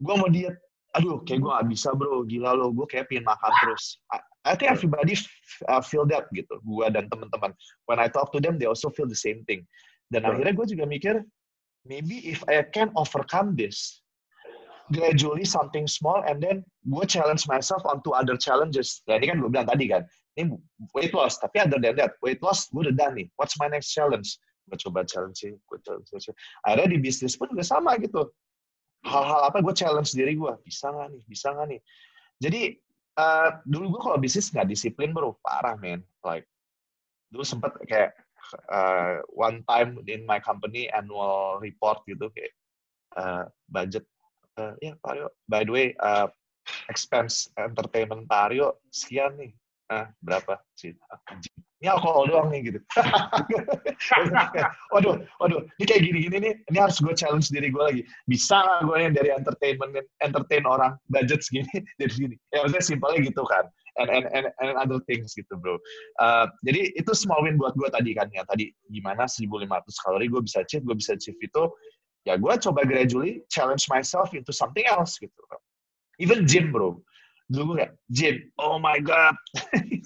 Gue 0.02 0.14
mau 0.18 0.28
diet 0.28 0.58
aduh 0.96 1.22
kayak 1.22 1.40
gue 1.46 1.50
gak 1.54 1.68
bisa 1.70 1.88
bro. 1.94 2.26
Gila 2.26 2.58
lo 2.58 2.74
gue 2.74 2.86
kayak 2.90 3.06
pengen 3.06 3.24
makan 3.24 3.52
terus 3.62 4.02
I, 4.48 4.56
think 4.56 4.72
everybody 4.72 5.14
uh, 5.68 5.84
feel 5.84 6.08
that 6.08 6.32
gitu 6.32 6.56
gue 6.64 6.86
dan 6.88 7.12
teman-teman. 7.12 7.52
When 7.84 8.00
I 8.00 8.08
talk 8.08 8.32
to 8.32 8.40
them 8.40 8.56
they 8.56 8.64
also 8.64 8.88
feel 8.88 9.06
the 9.06 9.18
same 9.18 9.44
thing. 9.44 9.68
Dan 10.08 10.24
yeah. 10.24 10.32
akhirnya 10.32 10.54
gue 10.56 10.66
juga 10.72 10.84
mikir 10.88 11.14
maybe 11.84 12.24
if 12.24 12.40
I 12.48 12.64
can 12.64 12.88
overcome 12.96 13.54
this 13.54 14.00
gradually 14.88 15.44
something 15.44 15.84
small 15.84 16.24
and 16.24 16.40
then 16.40 16.64
gue 16.88 17.04
challenge 17.04 17.44
myself 17.44 17.84
onto 17.84 18.16
other 18.16 18.40
challenges. 18.40 19.04
Nah 19.04 19.20
ini 19.20 19.28
kan 19.28 19.36
gue 19.40 19.50
bilang 19.52 19.68
tadi 19.68 19.84
kan 19.92 20.08
ini 20.40 20.56
weight 20.96 21.12
loss. 21.12 21.36
Tapi 21.36 21.60
other 21.60 21.76
than 21.76 21.96
that 22.00 22.16
weight 22.24 22.40
loss 22.40 22.72
gue 22.72 22.88
udah 22.88 22.96
done 22.96 23.14
nih. 23.20 23.26
What's 23.36 23.56
my 23.60 23.68
next 23.68 23.92
challenge? 23.92 24.40
Gue 24.68 24.80
coba 24.80 25.04
challenge 25.04 25.44
gue 25.44 25.78
challenge 25.84 26.08
akhirnya 26.64 26.88
di 26.96 26.98
bisnis 27.00 27.36
pun 27.36 27.52
juga 27.52 27.64
sama 27.64 28.00
gitu. 28.00 28.28
Hal-hal 29.06 29.46
apa 29.46 29.62
gue 29.62 29.74
challenge 29.76 30.10
diri 30.16 30.34
gue 30.34 30.52
bisa 30.64 30.88
nggak 30.88 31.08
nih? 31.12 31.22
Bisa 31.28 31.46
nggak 31.52 31.66
nih? 31.76 31.80
Jadi 32.38 32.60
uh, 33.18 33.58
dulu 33.66 33.98
gue 33.98 34.00
kalau 34.00 34.18
bisnis 34.22 34.54
nggak 34.54 34.70
disiplin 34.70 35.10
bro. 35.10 35.34
Parah 35.42 35.74
men. 35.74 36.06
Like 36.22 36.46
dulu 37.28 37.42
sempet 37.42 37.74
kayak 37.84 38.14
uh, 38.70 39.20
one 39.34 39.60
time 39.66 40.00
in 40.06 40.22
my 40.24 40.38
company 40.38 40.86
annual 40.88 41.58
report 41.58 42.00
gitu 42.06 42.30
kayak 42.32 42.54
uh, 43.18 43.44
budget 43.68 44.06
uh, 44.56 44.72
ya 44.80 44.96
Pak 45.02 45.28
by 45.50 45.66
the 45.66 45.72
way 45.74 45.86
uh, 46.00 46.30
expense 46.88 47.50
entertainment 47.58 48.24
Pak 48.30 48.54
sekian 48.94 49.36
nih. 49.36 49.52
Ah 49.88 50.08
berapa? 50.22 50.60
Sih 50.76 50.94
ini 51.78 51.86
alkohol 51.86 52.26
doang 52.26 52.50
nih 52.50 52.74
gitu. 52.74 52.78
waduh, 54.92 55.22
waduh, 55.38 55.62
ini 55.78 55.84
kayak 55.86 56.02
gini-gini 56.02 56.36
nih, 56.42 56.52
ini 56.66 56.78
harus 56.78 56.98
gue 56.98 57.14
challenge 57.14 57.54
diri 57.54 57.70
gue 57.70 57.82
lagi. 57.82 58.02
Bisa 58.26 58.66
nggak 58.66 58.80
gue 58.82 58.96
yang 58.98 59.14
dari 59.14 59.30
entertainment, 59.30 59.94
entertain 60.18 60.66
orang 60.66 60.98
budget 61.06 61.38
segini 61.46 61.70
dari 62.02 62.10
sini? 62.10 62.34
Ya 62.50 62.66
maksudnya 62.66 62.82
simpelnya 62.82 63.18
gitu 63.30 63.42
kan. 63.46 63.70
And, 63.98 64.10
and, 64.10 64.26
and, 64.30 64.46
and 64.62 64.78
other 64.78 65.02
things 65.10 65.34
gitu 65.34 65.58
bro. 65.58 65.74
Uh, 66.22 66.46
jadi 66.62 66.94
itu 66.98 67.10
small 67.14 67.42
win 67.46 67.58
buat 67.58 67.74
gue 67.78 67.90
tadi 67.94 68.10
kan 68.14 68.26
ya. 68.34 68.42
Tadi 68.46 68.74
gimana 68.90 69.30
1.500 69.30 69.46
kalori 70.02 70.26
gue 70.30 70.42
bisa 70.42 70.62
achieve, 70.66 70.82
gue 70.82 70.98
bisa 70.98 71.14
achieve 71.14 71.38
itu. 71.38 71.62
Ya 72.26 72.34
gue 72.34 72.52
coba 72.58 72.82
gradually 72.86 73.42
challenge 73.54 73.86
myself 73.86 74.34
into 74.34 74.50
something 74.50 74.86
else 74.86 75.14
gitu. 75.18 75.34
Even 76.18 76.42
gym 76.42 76.74
bro. 76.74 76.98
Dulu 77.48 77.74
gue 77.74 77.76
kayak, 77.86 77.94
gym, 78.10 78.36
oh 78.58 78.82
my 78.82 78.98
god. 78.98 79.34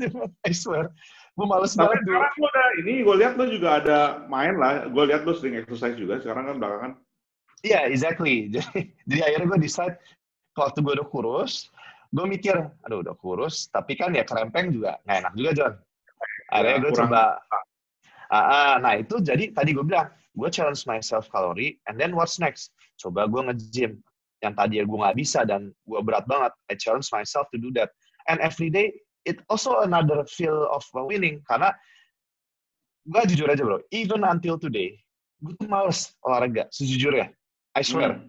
I 0.47 0.53
swear 0.53 0.93
gue 1.33 1.47
males 1.49 1.73
banget. 1.73 1.97
Tapi 1.97 2.05
sekarang 2.05 2.33
lo 2.37 2.47
udah 2.53 2.69
ini, 2.85 2.95
gue 3.01 3.15
lihat 3.25 3.33
lo 3.41 3.45
juga 3.49 3.69
ada 3.81 3.99
main 4.29 4.55
lah. 4.61 4.85
Gue 4.93 5.05
lihat 5.09 5.25
lo 5.25 5.33
sering 5.33 5.57
exercise 5.57 5.97
juga. 5.97 6.21
Sekarang 6.21 6.45
kan 6.49 6.57
belakangan. 6.61 6.93
Iya, 7.63 7.73
yeah, 7.73 7.83
exactly. 7.89 8.47
Jadi, 8.55 8.91
jadi 9.07 9.21
akhirnya 9.23 9.47
gue 9.55 9.61
decide 9.63 9.97
waktu 10.59 10.79
gue 10.85 10.93
udah 10.99 11.09
kurus, 11.09 11.73
gue 12.13 12.27
mikir, 12.29 12.57
aduh 12.85 13.01
udah 13.01 13.17
kurus, 13.17 13.73
tapi 13.73 13.97
kan 13.97 14.13
ya 14.13 14.27
kerempeng 14.27 14.69
juga 14.69 15.01
nggak 15.09 15.19
enak 15.25 15.33
juga 15.39 15.51
John. 15.57 15.75
Akhirnya 16.53 16.77
ya, 16.77 16.83
gue 16.85 16.93
coba. 16.93 17.23
Uh, 18.33 18.77
nah 18.81 18.93
itu 19.01 19.17
jadi 19.21 19.53
tadi 19.57 19.73
gue 19.73 19.85
bilang, 19.85 20.13
gue 20.13 20.49
challenge 20.53 20.85
myself 20.85 21.31
kalori, 21.33 21.81
and 21.89 21.97
then 21.97 22.13
what's 22.13 22.37
next? 22.37 22.77
Coba 23.01 23.25
gue 23.31 23.41
nge-gym. 23.49 24.03
Yang 24.43 24.55
tadi 24.59 24.75
gue 24.83 24.99
nggak 24.99 25.17
bisa 25.17 25.47
dan 25.47 25.71
gue 25.87 26.01
berat 26.03 26.27
banget. 26.27 26.53
I 26.69 26.75
challenge 26.77 27.09
myself 27.15 27.49
to 27.55 27.59
do 27.63 27.73
that. 27.79 27.95
And 28.27 28.43
every 28.43 28.69
day 28.69 28.93
it 29.25 29.39
also 29.49 29.83
another 29.87 30.27
feel 30.27 30.67
of 30.71 30.83
winning 30.95 31.43
karena 31.47 31.75
gue 33.07 33.23
jujur 33.35 33.51
aja 33.51 33.63
bro, 33.67 33.83
even 33.91 34.23
until 34.23 34.59
today, 34.59 34.95
gue 35.43 35.55
tuh 35.59 35.67
males 35.67 36.15
olahraga, 36.23 36.71
sejujurnya. 36.71 37.35
I 37.75 37.83
swear. 37.83 38.21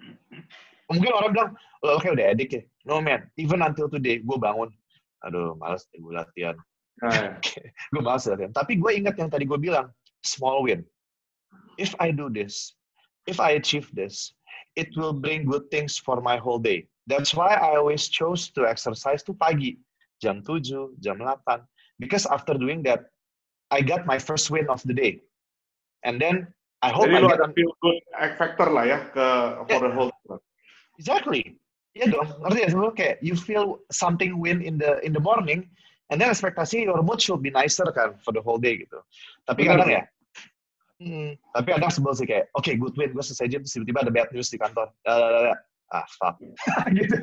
Hmm. 0.00 0.44
Mungkin 0.88 1.12
orang 1.12 1.32
bilang, 1.36 1.50
lo 1.84 2.00
kayak 2.00 2.16
udah 2.16 2.26
edik 2.32 2.50
ya. 2.56 2.62
No 2.88 3.04
man, 3.04 3.28
even 3.36 3.60
until 3.60 3.92
today, 3.92 4.24
gue 4.24 4.38
bangun, 4.40 4.72
aduh 5.24 5.52
males 5.60 5.84
deh 5.92 6.00
gue 6.00 6.14
latihan. 6.14 6.56
Hmm. 6.98 7.38
gue 7.94 8.02
males 8.02 8.26
latihan. 8.26 8.50
Tapi 8.50 8.74
gue 8.74 8.90
ingat 8.90 9.14
yang 9.20 9.30
tadi 9.30 9.46
gue 9.46 9.60
bilang, 9.60 9.86
small 10.26 10.66
win. 10.66 10.82
If 11.78 11.94
I 12.02 12.10
do 12.10 12.26
this, 12.26 12.74
if 13.30 13.38
I 13.38 13.54
achieve 13.54 13.86
this, 13.94 14.34
it 14.74 14.90
will 14.98 15.14
bring 15.14 15.46
good 15.46 15.70
things 15.70 15.94
for 15.94 16.18
my 16.18 16.34
whole 16.34 16.58
day. 16.58 16.90
That's 17.06 17.38
why 17.38 17.54
I 17.54 17.78
always 17.78 18.10
chose 18.10 18.50
to 18.58 18.66
exercise 18.66 19.22
to 19.30 19.32
pagi 19.32 19.78
jam 20.22 20.42
7, 20.42 20.96
jam 21.00 21.18
8. 21.20 21.62
Because 21.98 22.26
after 22.26 22.54
doing 22.54 22.82
that, 22.84 23.10
I 23.70 23.82
got 23.82 24.06
my 24.06 24.18
first 24.18 24.50
win 24.50 24.68
of 24.68 24.82
the 24.82 24.94
day. 24.94 25.20
And 26.04 26.20
then 26.20 26.48
I 26.82 26.90
hope 26.90 27.10
Jadi 27.10 27.26
I 27.26 27.36
get... 27.36 27.54
feel 27.54 27.72
good 27.82 27.98
factor 28.38 28.70
lah 28.70 28.84
ya 28.86 28.98
ke 29.10 29.26
for 29.66 29.82
yeah. 29.82 29.82
the 29.82 29.90
whole 29.90 30.12
Exactly. 30.98 31.58
Iya 31.98 32.14
dong, 32.14 32.30
ngerti 32.46 32.58
ya 32.62 32.68
sebelum 32.70 32.92
kayak 32.94 33.16
you 33.18 33.34
feel 33.34 33.82
something 33.90 34.38
win 34.38 34.62
in 34.62 34.78
the 34.78 35.02
in 35.02 35.10
the 35.10 35.18
morning, 35.18 35.66
and 36.14 36.22
then 36.22 36.30
ekspektasi 36.30 36.86
your 36.86 37.02
mood 37.02 37.18
should 37.18 37.42
be 37.42 37.50
nicer 37.50 37.86
kan 37.90 38.14
for 38.22 38.30
the 38.30 38.38
whole 38.38 38.60
day 38.60 38.78
gitu. 38.78 39.02
Tapi 39.50 39.66
Benar. 39.66 39.82
kadang 39.82 39.90
ya, 39.90 40.02
hmm, 41.02 41.30
tapi 41.58 41.68
kadang 41.74 41.90
sebel 41.90 42.14
sih 42.14 42.26
kayak, 42.28 42.46
oke 42.54 42.62
okay, 42.62 42.78
good 42.78 42.94
win, 42.94 43.10
gue 43.10 43.24
selesai 43.24 43.50
jam, 43.50 43.66
tiba-tiba 43.66 44.06
ada 44.06 44.12
bad 44.14 44.30
news 44.30 44.46
di 44.46 44.62
kantor. 44.62 44.94
Uh, 45.10 45.50
ah 45.88 46.06
fuck 46.20 46.36
gitu 46.98 47.16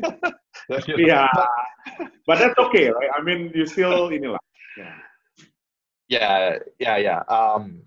yeah 0.97 1.29
but 2.27 2.39
that's 2.39 2.57
okay 2.57 2.89
right 2.89 3.11
I 3.13 3.21
mean 3.21 3.51
you 3.53 3.65
still 3.65 4.09
inilah 4.09 4.41
yeah 4.77 4.95
yeah 6.09 6.37
yeah 6.79 6.97
yeah 6.97 7.21
um 7.29 7.81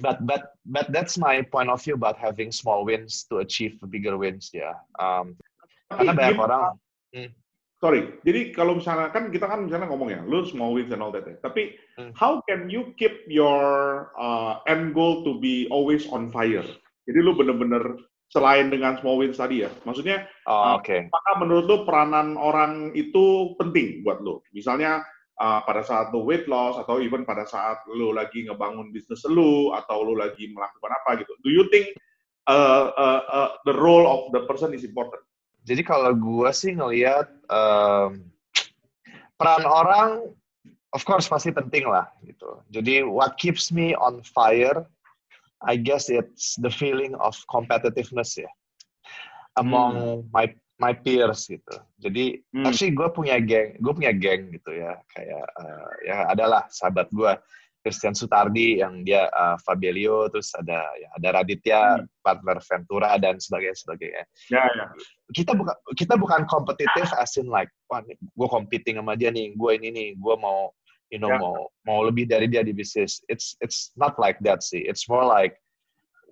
but 0.00 0.24
but 0.24 0.56
but 0.64 0.88
that's 0.92 1.20
my 1.20 1.42
point 1.42 1.68
of 1.68 1.82
view 1.84 1.94
about 1.94 2.16
having 2.16 2.52
small 2.52 2.84
wins 2.84 3.28
to 3.28 3.44
achieve 3.44 3.76
bigger 3.92 4.16
wins 4.16 4.52
ya 4.52 4.72
yeah. 4.72 4.76
um 4.96 5.36
Tapi 5.92 6.08
karena 6.08 6.12
banyak 6.16 6.40
orang 6.40 6.62
hmm. 7.12 7.30
sorry. 7.76 8.00
Jadi 8.24 8.40
kalau 8.56 8.80
misalnya 8.80 9.12
kan 9.12 9.28
kita 9.28 9.44
kan 9.44 9.68
misalnya 9.68 9.88
ngomong 9.92 10.08
ya, 10.08 10.20
lu 10.24 10.48
small 10.48 10.72
wins 10.72 10.92
and 10.92 11.04
all 11.04 11.12
that. 11.12 11.28
Ya. 11.28 11.36
Tapi 11.44 11.76
hmm. 12.00 12.12
how 12.16 12.40
can 12.48 12.72
you 12.72 12.96
keep 12.96 13.24
your 13.28 14.08
uh, 14.16 14.64
end 14.64 14.96
goal 14.96 15.20
to 15.26 15.36
be 15.36 15.68
always 15.68 16.08
on 16.08 16.32
fire? 16.32 16.64
Jadi 17.04 17.18
lu 17.18 17.34
bener-bener 17.34 17.98
selain 18.32 18.72
dengan 18.72 18.96
small 18.96 19.20
wins 19.20 19.36
tadi 19.36 19.60
ya, 19.60 19.70
maksudnya 19.84 20.24
oh, 20.48 20.56
uh, 20.56 20.80
okay. 20.80 21.04
apakah 21.12 21.34
menurut 21.44 21.64
lu 21.68 21.78
peranan 21.84 22.40
orang 22.40 22.96
itu 22.96 23.52
penting 23.60 24.00
buat 24.00 24.24
lu? 24.24 24.40
Misalnya 24.56 25.04
uh, 25.36 25.60
pada 25.68 25.84
saat 25.84 26.08
lu 26.16 26.24
weight 26.24 26.48
loss 26.48 26.80
atau 26.80 26.96
even 26.96 27.28
pada 27.28 27.44
saat 27.44 27.84
lu 27.92 28.16
lagi 28.16 28.48
ngebangun 28.48 28.88
bisnis 28.88 29.20
lu 29.28 29.76
atau 29.76 30.00
lu 30.00 30.16
lagi 30.16 30.48
melakukan 30.48 30.92
apa 31.04 31.20
gitu. 31.20 31.32
Do 31.44 31.52
you 31.52 31.68
think 31.68 31.92
uh, 32.48 32.88
uh, 32.96 33.20
uh, 33.28 33.50
the 33.68 33.76
role 33.76 34.08
of 34.08 34.32
the 34.32 34.48
person 34.48 34.72
is 34.72 34.82
important? 34.82 35.20
Jadi 35.62 35.84
kalau 35.86 36.16
gue 36.16 36.50
sih 36.50 36.74
ngelihat 36.74 37.30
um, 37.46 38.26
peran 39.38 39.62
orang, 39.62 40.10
of 40.90 41.02
course 41.06 41.30
pasti 41.30 41.54
penting 41.54 41.86
lah 41.86 42.10
gitu. 42.26 42.58
Jadi 42.74 43.06
what 43.06 43.38
keeps 43.38 43.70
me 43.70 43.94
on 43.94 44.24
fire, 44.26 44.82
I 45.66 45.78
guess 45.78 46.10
it's 46.10 46.58
the 46.58 46.70
feeling 46.70 47.14
of 47.22 47.38
competitiveness 47.46 48.38
ya 48.38 48.50
among 49.60 50.24
hmm. 50.24 50.32
my 50.32 50.48
my 50.80 50.92
peers 50.96 51.46
gitu. 51.46 51.76
Jadi 52.02 52.42
hmm. 52.50 52.66
actually 52.66 52.94
gue 52.96 53.08
punya 53.14 53.38
geng, 53.38 53.78
gue 53.78 53.92
punya 53.94 54.10
geng 54.10 54.50
gitu 54.50 54.70
ya, 54.74 54.98
kayak 55.14 55.46
uh, 55.60 55.90
ya 56.02 56.16
adalah 56.32 56.66
sahabat 56.72 57.06
gue 57.14 57.32
Christian 57.82 58.14
Sutardi 58.14 58.78
yang 58.78 59.02
dia 59.02 59.26
uh, 59.34 59.58
Fabelio 59.66 60.30
terus 60.30 60.54
ada 60.54 60.86
ya 60.98 61.08
ada 61.18 61.28
Raditya 61.42 61.80
hmm. 61.98 62.06
partner 62.22 62.58
Ventura 62.62 63.10
dan 63.18 63.38
sebagainya 63.38 63.78
sebagainya. 63.78 64.24
Ya, 64.50 64.64
ya. 64.66 64.86
Kita 65.34 65.54
bukan 65.54 65.76
kita 65.94 66.14
bukan 66.18 66.46
kompetitif 66.50 67.10
as 67.14 67.38
in 67.38 67.46
like 67.46 67.70
wah 67.86 68.02
gue 68.10 68.48
competing 68.50 68.98
sama 68.98 69.14
dia 69.14 69.30
nih, 69.30 69.54
gue 69.54 69.70
ini 69.78 69.88
nih, 69.94 70.08
gue 70.18 70.34
mau 70.38 70.74
you 71.12 71.20
know 71.20 71.28
ya. 71.28 71.38
mau 71.38 71.68
mau 71.84 72.00
lebih 72.08 72.26
dari 72.26 72.48
dia 72.48 72.64
di 72.64 72.72
bisnis. 72.72 73.20
It's 73.28 73.54
it's 73.60 73.92
not 73.94 74.16
like 74.16 74.40
that 74.42 74.64
sih. 74.64 74.82
It's 74.82 75.06
more 75.06 75.22
like 75.22 75.60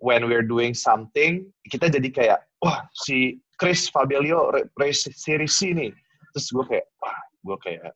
when 0.00 0.26
we're 0.26 0.44
doing 0.44 0.72
something 0.72 1.44
kita 1.68 1.92
jadi 1.92 2.08
kayak 2.08 2.40
wah 2.64 2.88
si 3.04 3.38
Chris 3.60 3.86
Fabelio 3.92 4.48
race 4.80 5.04
series 5.12 5.60
ini 5.60 5.92
terus 6.32 6.48
gue 6.48 6.64
kayak 6.64 6.86
wah 7.04 7.20
gue 7.44 7.56
kayak 7.60 7.92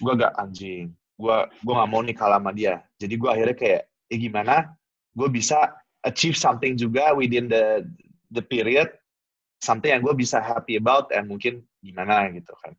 gue 0.00 0.12
gak 0.16 0.32
anjing 0.38 0.94
gue 1.20 1.36
gue 1.66 1.74
nggak 1.74 1.90
mau 1.90 2.00
nih 2.00 2.16
kalah 2.16 2.40
sama 2.40 2.54
dia 2.54 2.80
jadi 2.96 3.14
gue 3.18 3.28
akhirnya 3.28 3.56
kayak 3.58 3.82
eh 4.08 4.18
gimana 4.18 4.72
gue 5.12 5.28
bisa 5.28 5.74
achieve 6.06 6.38
something 6.38 6.78
juga 6.78 7.12
within 7.12 7.50
the 7.50 7.84
the 8.32 8.40
period 8.40 8.88
something 9.60 9.92
yang 9.92 10.00
gue 10.00 10.14
bisa 10.16 10.40
happy 10.40 10.80
about 10.80 11.10
and 11.12 11.28
mungkin 11.28 11.60
gimana 11.84 12.30
gitu 12.32 12.54
kan 12.64 12.72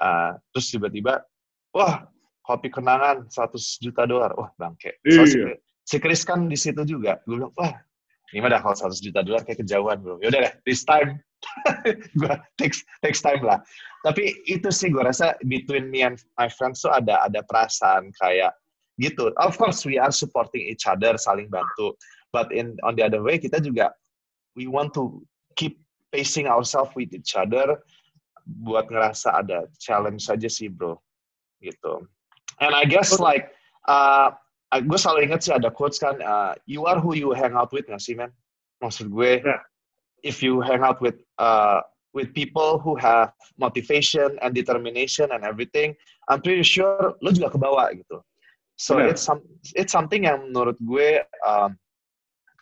uh, 0.00 0.32
terus 0.54 0.72
tiba-tiba 0.72 1.20
wah 1.76 2.08
kopi 2.42 2.68
kenangan 2.68 3.30
100 3.30 3.82
juta 3.82 4.02
dolar. 4.04 4.34
Wah 4.34 4.50
bangke. 4.58 4.98
So, 5.06 5.22
si, 5.26 5.38
si 5.86 5.96
Chris 6.02 6.26
kan 6.26 6.50
di 6.50 6.58
situ 6.58 6.82
juga. 6.82 7.22
Gue 7.24 7.38
bilang 7.38 7.54
wah 7.54 7.74
gimana 8.34 8.58
kalau 8.58 8.74
100 8.74 8.98
juta 8.98 9.22
dolar 9.22 9.46
kayak 9.46 9.62
kejauhan. 9.62 10.02
Bro 10.02 10.18
yaudah 10.20 10.50
deh 10.50 10.54
this 10.66 10.82
time. 10.82 11.22
Gue 12.22 12.34
takes 12.54 12.86
takes 13.02 13.18
time 13.18 13.42
lah. 13.42 13.58
Tapi 14.06 14.30
itu 14.46 14.70
sih 14.70 14.94
gue 14.94 15.02
rasa 15.02 15.34
between 15.50 15.90
me 15.90 16.06
and 16.06 16.22
my 16.38 16.46
friends 16.46 16.86
tuh 16.86 16.94
ada 16.94 17.18
ada 17.26 17.42
perasaan 17.46 18.14
kayak 18.18 18.54
gitu. 19.02 19.34
Of 19.42 19.58
course 19.58 19.82
we 19.82 19.98
are 19.98 20.14
supporting 20.14 20.62
each 20.70 20.86
other 20.86 21.18
saling 21.18 21.50
bantu. 21.50 21.98
But 22.30 22.54
in 22.54 22.78
on 22.86 22.94
the 22.94 23.02
other 23.02 23.26
way 23.26 23.42
kita 23.42 23.58
juga 23.58 23.90
we 24.54 24.70
want 24.70 24.94
to 24.94 25.22
keep 25.58 25.82
pacing 26.14 26.46
ourselves 26.46 26.94
with 26.94 27.10
each 27.10 27.34
other 27.34 27.82
buat 28.62 28.86
ngerasa 28.86 29.42
ada 29.42 29.66
challenge 29.82 30.30
saja 30.30 30.46
sih 30.46 30.70
bro. 30.70 30.94
Gitu 31.58 32.06
and 32.62 32.70
I 32.70 32.86
guess 32.86 33.18
like 33.18 33.50
uh, 33.90 34.30
gue 34.70 34.98
selalu 34.98 35.28
ingat 35.28 35.42
sih 35.42 35.52
ada 35.52 35.68
quotes 35.68 35.98
kan 35.98 36.22
uh, 36.22 36.54
you 36.70 36.86
are 36.86 37.02
who 37.02 37.18
you 37.18 37.34
hang 37.34 37.58
out 37.58 37.74
with 37.74 37.84
nggak 37.90 38.00
sih 38.00 38.14
man 38.14 38.30
maksud 38.78 39.10
gue 39.10 39.42
yeah. 39.42 39.60
if 40.22 40.40
you 40.40 40.62
hang 40.62 40.86
out 40.86 41.02
with 41.02 41.18
uh, 41.42 41.82
with 42.12 42.32
people 42.34 42.78
who 42.78 42.94
have 42.96 43.32
motivation 43.58 44.38
and 44.42 44.54
determination 44.54 45.32
and 45.32 45.44
everything, 45.44 45.96
I'm 46.28 46.40
pretty 46.40 46.62
sure 46.62 47.16
lo 47.20 47.32
juga 47.32 47.52
kebawa 47.52 47.96
gitu. 47.96 48.20
So 48.76 49.00
yeah. 49.00 49.12
it's 49.12 49.22
some 49.24 49.40
it's 49.76 49.92
something 49.92 50.28
yang 50.28 50.52
menurut 50.52 50.76
gue 50.84 51.24
um, 51.44 51.76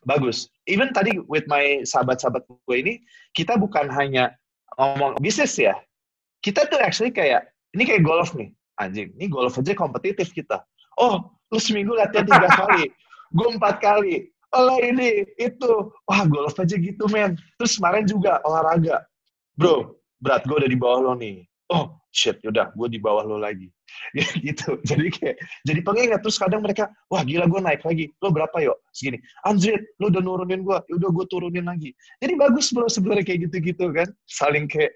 bagus. 0.06 0.48
Even 0.70 0.94
tadi 0.94 1.18
with 1.26 1.46
my 1.50 1.82
sahabat-sahabat 1.82 2.46
gue 2.46 2.76
ini, 2.76 2.94
kita 3.34 3.58
bukan 3.58 3.90
hanya 3.90 4.34
ngomong 4.78 5.18
bisnis 5.18 5.58
ya. 5.58 5.74
Kita 6.40 6.66
tuh 6.70 6.80
actually 6.80 7.12
kayak 7.12 7.50
ini 7.76 7.84
kayak 7.86 8.06
golf 8.06 8.32
nih, 8.32 8.50
anjing. 8.80 9.12
Ini 9.20 9.28
golf 9.28 9.60
aja 9.60 9.76
kompetitif 9.76 10.32
kita. 10.32 10.64
Oh, 10.96 11.28
lu 11.52 11.58
seminggu 11.60 11.92
latihan 11.92 12.24
tiga 12.24 12.48
kali, 12.60 12.88
gue 13.36 13.48
empat 13.52 13.78
kali. 13.84 14.32
Oh 14.50 14.82
ini 14.82 15.22
itu, 15.38 15.94
wah 16.10 16.26
golf 16.26 16.58
aja 16.58 16.74
gitu 16.74 17.06
men. 17.12 17.38
Terus 17.60 17.78
kemarin 17.78 18.08
juga 18.08 18.42
olahraga. 18.42 19.04
Bro 19.54 20.00
berat 20.20 20.44
gue 20.44 20.56
udah 20.56 20.70
di 20.70 20.78
bawah 20.78 20.98
lo 21.10 21.12
nih. 21.16 21.44
Oh 21.70 21.96
shit 22.10 22.42
yaudah 22.42 22.74
gue 22.74 22.88
di 22.90 22.98
bawah 22.98 23.24
lo 23.24 23.40
lagi. 23.40 23.70
Gitu. 24.46 24.78
Jadi 24.86 25.06
kayak 25.10 25.36
jadi 25.66 25.80
pengingat 25.82 26.20
terus 26.22 26.38
kadang 26.38 26.62
mereka 26.62 26.90
wah 27.10 27.22
gila 27.22 27.46
gue 27.46 27.60
naik 27.62 27.82
lagi. 27.82 28.10
Lo 28.22 28.30
berapa 28.30 28.54
yuk? 28.62 28.78
Segini. 28.94 29.18
Anjir 29.46 29.78
lo 29.98 30.10
udah 30.10 30.22
nurunin 30.22 30.62
gue 30.62 30.78
ya 30.78 30.94
udah 30.98 31.10
gue 31.10 31.24
turunin 31.30 31.66
lagi. 31.66 31.90
Jadi 32.22 32.32
bagus 32.38 32.70
bro 32.74 32.86
sebenarnya 32.86 33.22
kayak 33.26 33.50
gitu-gitu 33.50 33.90
kan. 33.94 34.08
Saling 34.26 34.66
kayak 34.66 34.94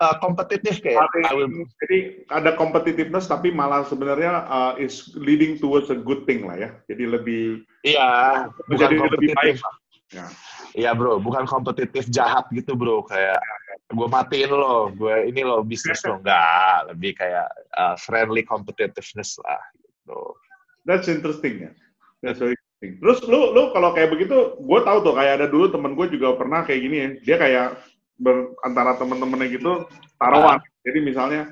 uh, 0.00 0.16
kompetitif 0.18 0.80
kayak 0.82 1.06
will... 1.34 1.50
jadi 1.84 2.26
ada 2.32 2.56
competitiveness 2.58 3.30
tapi 3.30 3.54
malah 3.54 3.86
sebenarnya 3.86 4.46
uh, 4.48 4.72
is 4.80 5.12
leading 5.14 5.60
towards 5.60 5.92
a 5.92 5.98
good 5.98 6.26
thing 6.26 6.46
lah 6.46 6.56
ya 6.58 6.70
jadi 6.90 7.20
lebih 7.20 7.62
iya 7.86 8.46
bukan 8.66 8.90
kompetitif 8.98 9.60
ya. 10.14 10.26
Iya 10.74 10.90
bro, 10.90 11.22
bukan 11.22 11.46
kompetitif 11.46 12.10
jahat 12.10 12.50
gitu 12.50 12.74
bro, 12.74 13.06
kayak 13.06 13.38
gue 13.94 14.08
matiin 14.10 14.50
lo, 14.50 14.90
gue 14.90 15.30
ini 15.30 15.46
lo 15.46 15.62
bisnis 15.62 16.02
lo 16.02 16.18
enggak, 16.18 16.90
lebih 16.90 17.14
kayak 17.14 17.46
uh, 17.78 17.94
friendly 17.94 18.42
competitiveness 18.42 19.38
lah 19.46 19.62
gitu. 19.78 20.34
That's 20.82 21.06
interesting 21.06 21.70
ya. 21.70 21.72
That's 22.26 22.42
very 22.42 22.58
interesting. 22.58 22.92
Terus 22.98 23.18
lu 23.30 23.54
lu 23.54 23.70
kalau 23.70 23.94
kayak 23.94 24.18
begitu, 24.18 24.58
gue 24.58 24.80
tahu 24.82 24.98
tuh 25.06 25.14
kayak 25.14 25.32
ada 25.38 25.46
dulu 25.46 25.70
temen 25.70 25.94
gue 25.94 26.06
juga 26.10 26.34
pernah 26.34 26.66
kayak 26.66 26.80
gini 26.82 26.96
ya. 26.98 27.08
Dia 27.22 27.36
kayak 27.38 27.66
ber, 28.18 28.54
antara 28.62 28.94
temen-temennya 28.98 29.48
gitu 29.54 29.72
taruhan. 30.18 30.58
Uh. 30.60 30.82
Jadi 30.84 30.98
misalnya 31.00 31.42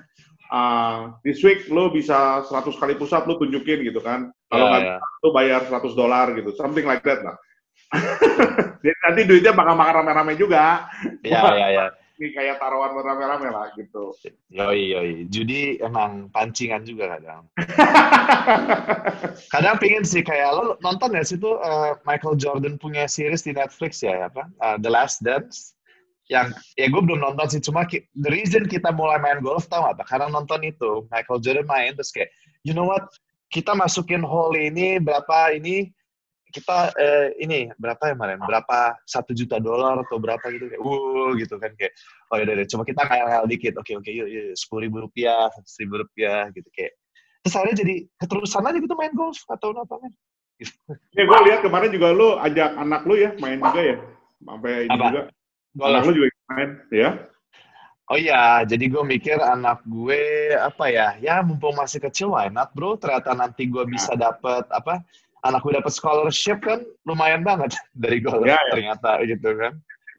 uh, 0.52 1.16
this 1.24 1.40
week 1.40 1.66
lo 1.72 1.88
bisa 1.88 2.44
100 2.46 2.76
kali 2.76 2.94
pusat 3.00 3.24
lo 3.24 3.40
tunjukin 3.40 3.82
gitu 3.82 3.98
kan. 4.04 4.30
Kalau 4.52 4.66
yeah, 4.68 4.72
nggak 4.72 4.84
yeah. 5.00 5.22
lo 5.24 5.28
bayar 5.32 5.60
100 5.66 5.96
dolar 5.96 6.26
gitu, 6.36 6.50
something 6.54 6.84
like 6.84 7.02
that 7.02 7.24
lah. 7.24 7.36
Jadi 8.82 8.98
nanti 9.04 9.20
duitnya 9.28 9.52
bakal 9.52 9.74
makan 9.76 9.94
rame-rame 10.02 10.34
juga. 10.36 10.88
Iya, 11.24 11.40
iya, 11.54 11.68
iya. 11.72 11.86
Ini 12.20 12.28
kayak 12.38 12.56
taruhan 12.60 12.92
rame-rame 12.94 13.48
lah 13.50 13.72
gitu. 13.74 14.14
Yoi, 14.52 14.94
yoi. 14.94 15.12
Judi 15.26 15.80
emang 15.80 16.28
pancingan 16.30 16.84
juga 16.84 17.18
kadang. 17.18 17.48
kadang 19.54 19.76
pingin 19.80 20.04
sih 20.04 20.22
kayak 20.22 20.54
lo 20.54 20.76
nonton 20.84 21.16
ya 21.16 21.24
situ 21.24 21.56
uh, 21.58 21.96
Michael 22.06 22.38
Jordan 22.38 22.76
punya 22.78 23.08
series 23.08 23.42
di 23.42 23.56
Netflix 23.56 24.04
ya 24.04 24.28
apa? 24.28 24.46
Uh, 24.60 24.76
The 24.78 24.90
Last 24.92 25.24
Dance. 25.24 25.74
Yang 26.30 26.54
ya 26.78 26.86
gue 26.86 27.02
belum 27.02 27.20
nonton 27.20 27.46
sih 27.50 27.62
cuma 27.62 27.82
the 27.90 28.30
reason 28.30 28.64
kita 28.70 28.94
mulai 28.94 29.18
main 29.18 29.42
golf 29.42 29.66
tau 29.66 29.86
apa? 29.86 30.06
Karena 30.06 30.30
nonton 30.30 30.62
itu 30.62 31.06
Michael 31.10 31.42
Jordan 31.42 31.66
main 31.66 31.92
terus 31.98 32.14
kayak 32.14 32.30
you 32.62 32.72
know 32.72 32.86
what? 32.86 33.06
Kita 33.52 33.76
masukin 33.76 34.24
hole 34.24 34.56
ini 34.56 34.96
berapa 34.96 35.52
ini 35.52 35.92
kita 36.52 36.92
eh, 37.00 37.28
ini 37.40 37.72
berapa 37.80 38.12
ya 38.12 38.14
kemarin 38.14 38.38
berapa 38.44 38.94
satu 39.08 39.32
juta 39.32 39.56
dolar 39.56 40.04
atau 40.04 40.20
berapa 40.20 40.44
gitu 40.52 40.68
kayak 40.68 40.82
uh 40.84 41.30
gitu 41.40 41.56
kan 41.56 41.72
kayak 41.80 41.96
oh 42.28 42.36
ya 42.36 42.44
udah 42.44 42.68
coba 42.68 42.82
kita 42.84 43.02
kayak 43.08 43.24
kayak 43.24 43.42
dikit 43.48 43.74
oke 43.80 43.92
oke 44.04 44.10
yuk 44.12 44.28
yuk 44.28 44.52
sepuluh 44.52 44.84
ribu 44.84 44.96
rupiah 45.08 45.48
seratus 45.48 45.76
ribu 45.80 46.04
rupiah 46.04 46.52
gitu 46.52 46.68
kayak 46.76 46.92
terus 47.40 47.54
akhirnya 47.56 47.76
jadi 47.82 47.94
keterusan 48.20 48.68
aja 48.68 48.78
gitu 48.78 48.94
main 48.94 49.14
golf 49.16 49.40
atau 49.48 49.72
apa 49.72 49.94
kan 49.96 50.12
gitu. 50.60 50.76
ya 51.16 51.22
gue 51.24 51.38
lihat 51.48 51.60
kemarin 51.64 51.90
juga 51.90 52.08
lu 52.12 52.28
ajak 52.38 52.70
anak 52.76 53.00
lu 53.08 53.14
ya 53.16 53.30
main 53.40 53.58
juga 53.58 53.80
ya 53.80 53.96
sampai 54.44 54.72
ini 54.86 54.92
apa? 54.92 55.04
juga. 55.08 55.22
Anak 55.80 56.04
lu 56.08 56.12
juga 56.12 56.28
main 56.52 56.70
ya 56.92 57.10
Oh 58.10 58.18
iya, 58.20 58.60
jadi 58.68 58.92
gue 58.92 59.00
mikir 59.08 59.40
anak 59.40 59.80
gue 59.88 60.52
apa 60.52 60.84
ya, 60.92 61.16
ya 61.16 61.40
mumpung 61.40 61.72
masih 61.80 61.96
kecil, 61.96 62.36
why 62.36 62.52
not 62.52 62.68
bro? 62.76 62.92
Ternyata 63.00 63.32
nanti 63.32 63.64
gue 63.64 63.88
bisa 63.88 64.12
nah. 64.12 64.28
dapet 64.28 64.68
apa 64.68 65.00
anak 65.48 65.64
gue 65.64 65.72
dapet 65.72 65.92
scholarship 65.96 66.60
kan 66.60 66.84
lumayan 67.08 67.40
banget 67.40 67.72
dari 68.02 68.20
golf 68.20 68.44
ya, 68.44 68.58
ya. 68.58 68.68
ternyata 68.74 69.10
gitu 69.24 69.56
kan. 69.56 69.72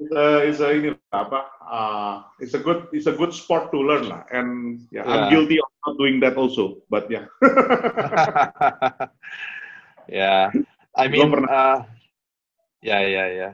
A, 0.09 0.41
it's 0.41 0.57
a 0.57 0.73
ini 0.73 0.89
apa? 1.13 1.45
Uh, 1.61 2.25
it's 2.41 2.57
a 2.57 2.61
good 2.65 2.89
it's 2.97 3.05
a 3.05 3.13
good 3.13 3.29
sport 3.29 3.69
to 3.69 3.77
learn 3.77 4.09
lah. 4.09 4.25
And 4.33 4.81
yeah, 4.89 5.05
yeah. 5.05 5.13
I'm 5.13 5.23
guilty 5.29 5.61
of 5.61 5.69
not 5.85 5.93
doing 6.01 6.17
that 6.25 6.33
also, 6.33 6.81
but 6.89 7.05
yeah. 7.13 7.29
yeah, 10.09 10.49
I 10.97 11.05
mean, 11.13 11.29
uh, 11.45 11.85
ya 12.81 13.05
ya 13.05 13.25
ya. 13.37 13.49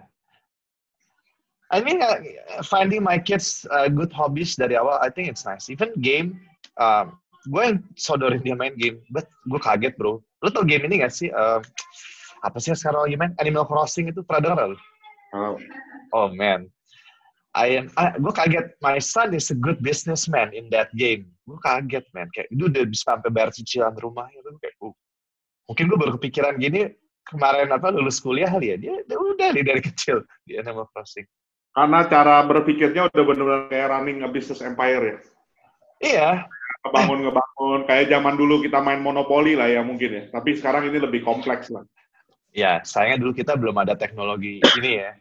I 1.70 1.82
mean, 1.86 2.02
uh, 2.02 2.18
finding 2.66 3.06
my 3.06 3.22
kids 3.22 3.66
uh, 3.70 3.88
good 3.88 4.10
hobbies 4.10 4.58
dari 4.58 4.74
awal, 4.74 4.98
I 5.02 5.14
think 5.14 5.30
it's 5.30 5.46
nice. 5.46 5.70
Even 5.70 5.94
game, 6.02 6.42
um, 6.82 7.22
gue 7.46 7.62
yang 7.62 7.78
sodorin 7.94 8.42
dia 8.42 8.58
main 8.58 8.74
game, 8.74 9.06
but 9.14 9.30
gue 9.46 9.62
kaget 9.62 9.94
bro. 9.94 10.18
Lo 10.42 10.50
tau 10.50 10.66
game 10.66 10.90
ini 10.90 11.06
gak 11.06 11.14
sih? 11.14 11.30
Uh, 11.30 11.62
apa 12.42 12.58
sih 12.58 12.74
sekarang 12.74 13.06
lagi 13.06 13.18
main? 13.22 13.34
Animal 13.38 13.70
Crossing 13.70 14.10
itu 14.10 14.26
pernah 14.26 14.50
denger 14.50 14.74
lo? 14.74 14.78
Oh. 15.30 15.56
oh 16.18 16.28
man, 16.34 16.66
I 17.54 17.86
am, 17.86 17.94
I, 18.02 18.18
gue 18.18 18.34
kaget. 18.34 18.74
My 18.82 18.98
son 18.98 19.38
is 19.38 19.54
a 19.54 19.58
good 19.58 19.78
businessman 19.86 20.50
in 20.58 20.74
that 20.74 20.90
game. 20.98 21.30
Gue 21.46 21.62
kaget 21.62 22.10
man, 22.18 22.34
kayak 22.34 22.50
itu 22.50 22.66
udah 22.66 22.84
bisa 22.90 23.14
sampai 23.14 23.30
bayar 23.30 23.54
cicilan 23.54 23.94
rumah 24.02 24.26
itu 24.34 24.42
kayak, 24.58 24.74
uh. 24.82 24.94
mungkin 25.70 25.86
gue 25.86 25.98
baru 26.02 26.12
kepikiran 26.18 26.58
gini 26.58 26.98
kemarin 27.30 27.70
apa 27.70 27.94
lulus 27.94 28.18
kuliah 28.18 28.50
kali 28.50 28.74
ya 28.74 28.78
dia, 28.82 28.96
dia 29.06 29.18
udah 29.22 29.54
nih 29.54 29.62
dari 29.62 29.82
kecil 29.94 30.26
di 30.50 30.58
Animal 30.58 30.90
Crossing. 30.90 31.30
Karena 31.80 32.04
cara 32.12 32.44
berpikirnya 32.44 33.08
udah 33.08 33.24
benar-benar 33.24 33.72
kayak 33.72 33.88
running 33.88 34.20
a 34.20 34.28
business 34.28 34.60
empire 34.60 35.00
ya. 35.00 35.18
Iya. 36.04 36.30
Ngebangun 36.84 37.20
ngebangun 37.24 37.80
kayak 37.88 38.12
zaman 38.12 38.36
dulu 38.36 38.60
kita 38.60 38.84
main 38.84 39.00
monopoli 39.00 39.56
lah 39.56 39.72
ya 39.72 39.80
mungkin 39.80 40.12
ya. 40.12 40.24
Tapi 40.28 40.60
sekarang 40.60 40.92
ini 40.92 41.00
lebih 41.00 41.24
kompleks 41.24 41.72
lah. 41.72 41.88
Ya, 42.52 42.84
sayangnya 42.84 43.24
dulu 43.24 43.32
kita 43.32 43.56
belum 43.56 43.80
ada 43.80 43.96
teknologi 43.96 44.60
ini 44.60 44.92
ya. 45.08 45.16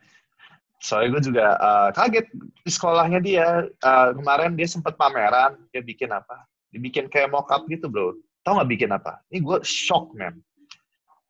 Soalnya 0.83 1.15
gue 1.15 1.23
juga 1.31 1.47
uh, 1.63 1.89
kaget 1.95 2.27
di 2.35 2.71
sekolahnya 2.75 3.23
dia 3.23 3.47
uh, 3.87 4.11
kemarin 4.19 4.59
dia 4.59 4.67
sempat 4.67 4.99
pameran 4.99 5.63
dia 5.71 5.79
bikin 5.79 6.11
apa? 6.11 6.43
Dibikin 6.75 7.07
kayak 7.07 7.31
mockup 7.31 7.71
gitu 7.71 7.87
bro. 7.87 8.19
Tahu 8.43 8.59
nggak 8.59 8.71
bikin 8.75 8.91
apa? 8.91 9.23
Ini 9.31 9.47
gue 9.47 9.59
shock 9.63 10.11
man. 10.19 10.43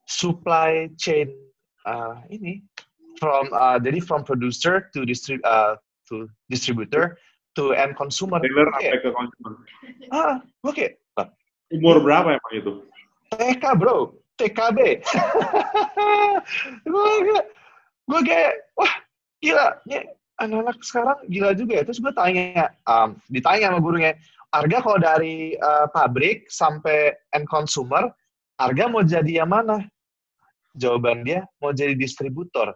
Supply 0.08 0.88
chain 0.96 1.36
uh, 1.84 2.16
ini 2.32 2.64
from 3.18 3.50
uh, 3.52 3.76
jadi 3.82 3.98
from 3.98 4.22
producer 4.22 4.88
to 4.94 5.02
distrib 5.02 5.42
uh, 5.42 5.74
to 6.08 6.30
distributor 6.48 7.18
to 7.58 7.74
end 7.74 7.98
consumer. 7.98 8.38
Dealer 8.38 8.70
sampai 8.70 8.98
ke 9.02 9.10
consumer. 9.10 9.52
Ah, 10.14 10.38
oke. 10.62 10.74
Okay. 10.74 10.88
Umur 11.68 12.00
berapa 12.00 12.40
emang 12.40 12.54
itu? 12.56 12.72
TK 13.28 13.64
bro, 13.76 14.16
TKB. 14.40 15.04
gue 16.88 17.12
gue 18.08 18.20
kayak 18.24 18.52
wah 18.72 18.94
gila, 19.44 19.76
nih 19.84 20.08
anak-anak 20.40 20.80
sekarang 20.80 21.18
gila 21.28 21.52
juga 21.52 21.72
ya. 21.76 21.84
Terus 21.84 22.00
gue 22.00 22.12
tanya, 22.16 22.72
um, 22.88 23.20
ditanya 23.28 23.68
sama 23.68 23.84
gurunya, 23.84 24.16
harga 24.48 24.76
kalau 24.80 24.98
dari 25.02 25.60
uh, 25.60 25.92
pabrik 25.92 26.48
sampai 26.48 27.12
end 27.36 27.44
consumer, 27.52 28.08
harga 28.56 28.84
mau 28.88 29.04
jadi 29.04 29.44
yang 29.44 29.52
mana? 29.52 29.84
Jawaban 30.72 31.26
dia 31.26 31.44
mau 31.60 31.76
jadi 31.76 31.92
distributor 31.92 32.72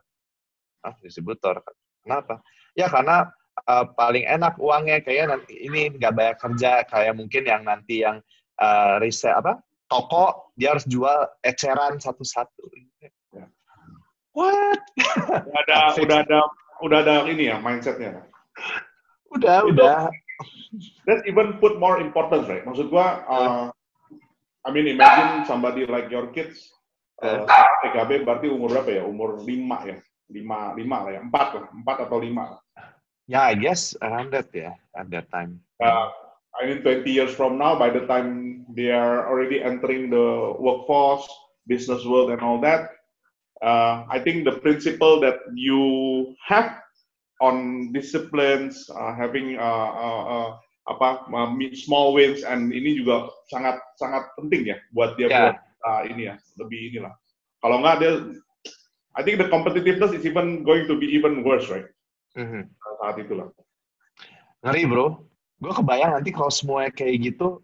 ah 0.83 0.95
distributor? 1.01 1.63
Kenapa? 2.03 2.43
Ya 2.75 2.91
karena 2.91 3.31
uh, 3.69 3.85
paling 3.95 4.25
enak 4.27 4.59
uangnya 4.59 5.01
kayak 5.05 5.31
nanti 5.31 5.55
ini 5.63 5.93
nggak 5.95 6.13
banyak 6.15 6.37
kerja 6.41 6.83
kayak 6.89 7.15
mungkin 7.15 7.43
yang 7.47 7.63
nanti 7.63 8.03
yang 8.03 8.19
uh, 8.59 8.99
riset 8.99 9.33
apa 9.37 9.61
toko 9.87 10.55
dia 10.57 10.73
harus 10.73 10.89
jual 10.89 11.29
eceran 11.45 12.01
satu-satu. 12.01 12.65
Ya. 13.37 13.47
what? 14.33 14.81
Udah 15.45 15.61
ada 15.69 15.79
udah 16.01 16.19
ada 16.25 16.39
udah 16.81 16.99
ada 17.05 17.15
ini 17.29 17.53
ya 17.53 17.61
mindsetnya. 17.61 18.25
Udah 19.33 19.65
Itu, 19.65 19.77
udah. 19.77 20.09
That 21.05 21.23
even 21.29 21.61
put 21.61 21.77
more 21.77 22.01
importance 22.01 22.49
right? 22.49 22.65
Maksud 22.65 22.89
gua 22.89 23.23
uh, 23.29 23.65
I 24.65 24.69
mean 24.73 24.89
imagine 24.89 25.45
somebody 25.45 25.85
like 25.85 26.09
your 26.09 26.33
kids 26.33 26.73
uh, 27.21 27.45
TKB 27.85 28.25
berarti 28.25 28.49
umur 28.49 28.81
berapa 28.81 28.91
ya? 28.91 29.03
Umur 29.05 29.45
lima 29.45 29.85
ya 29.85 30.01
lima 30.33 30.73
lima 30.73 30.97
lah 31.05 31.13
ya. 31.15 31.21
Empat 31.21 31.49
lah. 31.55 31.67
Empat 31.77 31.97
atau 32.09 32.19
lima 32.19 32.57
yeah 33.33 33.49
I 33.49 33.55
guess 33.55 33.95
around 34.03 34.33
that 34.37 34.51
ya 34.53 34.73
yeah, 34.73 34.75
at 34.99 35.11
that 35.11 35.31
time. 35.31 35.61
Uh, 35.81 36.11
I 36.61 36.69
mean 36.69 36.85
20 36.85 37.09
years 37.09 37.33
from 37.35 37.59
now 37.59 37.79
by 37.79 37.91
the 37.91 38.05
time 38.07 38.63
they 38.77 38.93
are 38.93 39.27
already 39.27 39.63
entering 39.63 40.11
the 40.11 40.55
workforce 40.61 41.27
business 41.67 42.05
world 42.05 42.31
and 42.31 42.45
all 42.45 42.61
that 42.61 42.93
uh, 43.65 44.05
I 44.11 44.21
think 44.21 44.45
the 44.45 44.61
principle 44.61 45.19
that 45.25 45.41
you 45.55 46.35
have 46.45 46.77
on 47.41 47.91
disciplines 47.91 48.87
uh, 48.93 49.17
having 49.17 49.59
uh, 49.59 49.91
uh, 49.97 50.23
uh, 50.29 50.51
apa 50.91 51.31
uh, 51.31 51.51
small 51.79 52.13
wins 52.13 52.43
and 52.43 52.75
ini 52.75 52.99
juga 53.01 53.31
sangat 53.51 53.79
sangat 53.99 54.29
penting 54.39 54.67
ya 54.67 54.77
buat 54.95 55.15
dia 55.15 55.31
yeah. 55.31 55.41
buat 55.51 55.59
uh, 55.87 56.03
ini 56.07 56.31
ya 56.31 56.35
lebih 56.59 56.95
inilah. 56.95 57.15
Kalau 57.63 57.79
nggak 57.83 57.97
dia 58.03 58.13
I 59.13 59.21
think 59.21 59.37
the 59.37 59.49
competitiveness 59.53 60.17
is 60.17 60.25
even 60.25 60.65
going 60.65 60.89
to 60.89 60.97
be 60.97 61.07
even 61.13 61.45
worse, 61.45 61.69
right? 61.69 61.89
Mm-hmm. 62.37 62.65
Saat 63.01 63.17
itulah. 63.21 63.53
Ngeri 64.65 64.89
bro. 64.89 65.21
Gue 65.63 65.73
kebayang 65.75 66.19
nanti 66.19 66.35
kalau 66.35 66.51
semuanya 66.51 66.91
kayak 66.91 67.23
gitu, 67.23 67.63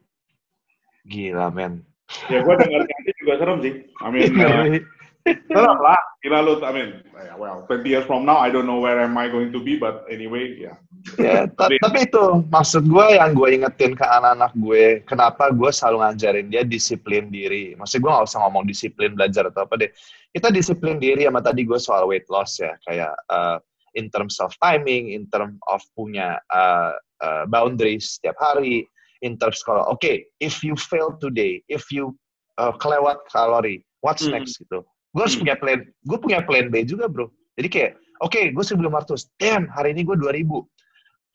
gila 1.09 1.51
men. 1.51 1.83
Ya 2.31 2.47
gue 2.47 2.55
dengar 2.55 2.87
nanti 2.87 3.11
juga 3.19 3.33
serem 3.43 3.59
sih. 3.59 3.75
I 3.99 4.09
mean, 4.13 4.33
uh, 4.39 4.79
serem 5.27 5.79
lah. 5.83 6.01
Gila 6.19 6.43
lu, 6.43 6.59
I 6.67 6.75
mean, 6.75 6.91
well, 7.39 7.63
20 7.71 7.87
years 7.87 8.03
from 8.03 8.27
now, 8.27 8.43
I 8.43 8.51
don't 8.51 8.67
know 8.67 8.83
where 8.83 8.99
am 8.99 9.15
I 9.15 9.31
going 9.31 9.55
to 9.55 9.63
be, 9.63 9.79
but 9.79 10.03
anyway, 10.11 10.51
ya. 10.59 10.75
Yeah. 11.15 11.47
Ya, 11.47 11.47
tapi, 11.47 11.79
tapi 11.79 12.11
itu 12.11 12.43
maksud 12.51 12.91
gue 12.91 13.07
yang 13.15 13.39
gue 13.39 13.55
ingetin 13.55 13.95
ke 13.95 14.03
anak-anak 14.03 14.51
gue, 14.59 15.07
kenapa 15.07 15.55
gue 15.55 15.71
selalu 15.71 16.03
ngajarin 16.03 16.51
dia 16.51 16.67
disiplin 16.67 17.31
diri. 17.31 17.79
Maksud 17.79 18.03
gue 18.03 18.11
gak 18.11 18.27
usah 18.27 18.43
ngomong 18.43 18.67
disiplin 18.67 19.15
belajar 19.15 19.47
atau 19.47 19.63
apa 19.63 19.79
deh. 19.79 19.91
Kita 20.35 20.51
disiplin 20.51 20.99
diri 20.99 21.23
sama 21.23 21.39
tadi 21.39 21.63
gue 21.63 21.79
soal 21.79 22.11
weight 22.11 22.27
loss 22.27 22.59
ya, 22.59 22.75
kayak 22.83 23.15
uh, 23.31 23.63
in 23.95 24.11
terms 24.11 24.43
of 24.43 24.51
timing, 24.59 25.15
in 25.15 25.31
terms 25.31 25.55
of 25.71 25.79
punya 25.95 26.43
uh, 26.51 26.99
uh, 27.23 27.47
boundaries 27.47 28.19
setiap 28.19 28.35
hari, 28.43 28.91
in 29.23 29.39
terms 29.39 29.63
kalau 29.63 29.87
oke, 29.87 30.03
okay, 30.03 30.27
if 30.43 30.67
you 30.67 30.75
fail 30.75 31.15
today, 31.23 31.63
if 31.71 31.95
you 31.95 32.11
uh, 32.59 32.75
kelewat 32.75 33.23
kalori, 33.31 33.87
what's 34.03 34.27
mm 34.27 34.35
-hmm. 34.35 34.43
next 34.43 34.59
gitu. 34.59 34.83
Gue 35.17 35.23
harus 35.25 35.35
hmm. 35.37 35.43
punya 35.47 35.55
plan, 35.57 35.81
gue 35.85 36.19
punya 36.21 36.39
plan 36.45 36.67
B 36.69 36.85
juga 36.85 37.09
bro. 37.09 37.33
Jadi 37.59 37.69
kayak, 37.69 37.93
oke, 38.23 38.33
okay, 38.33 38.45
gue 38.55 38.65
1500, 38.65 39.41
damn, 39.41 39.65
hari 39.73 39.97
ini 39.97 40.05
gue 40.07 40.17
2000 40.17 40.45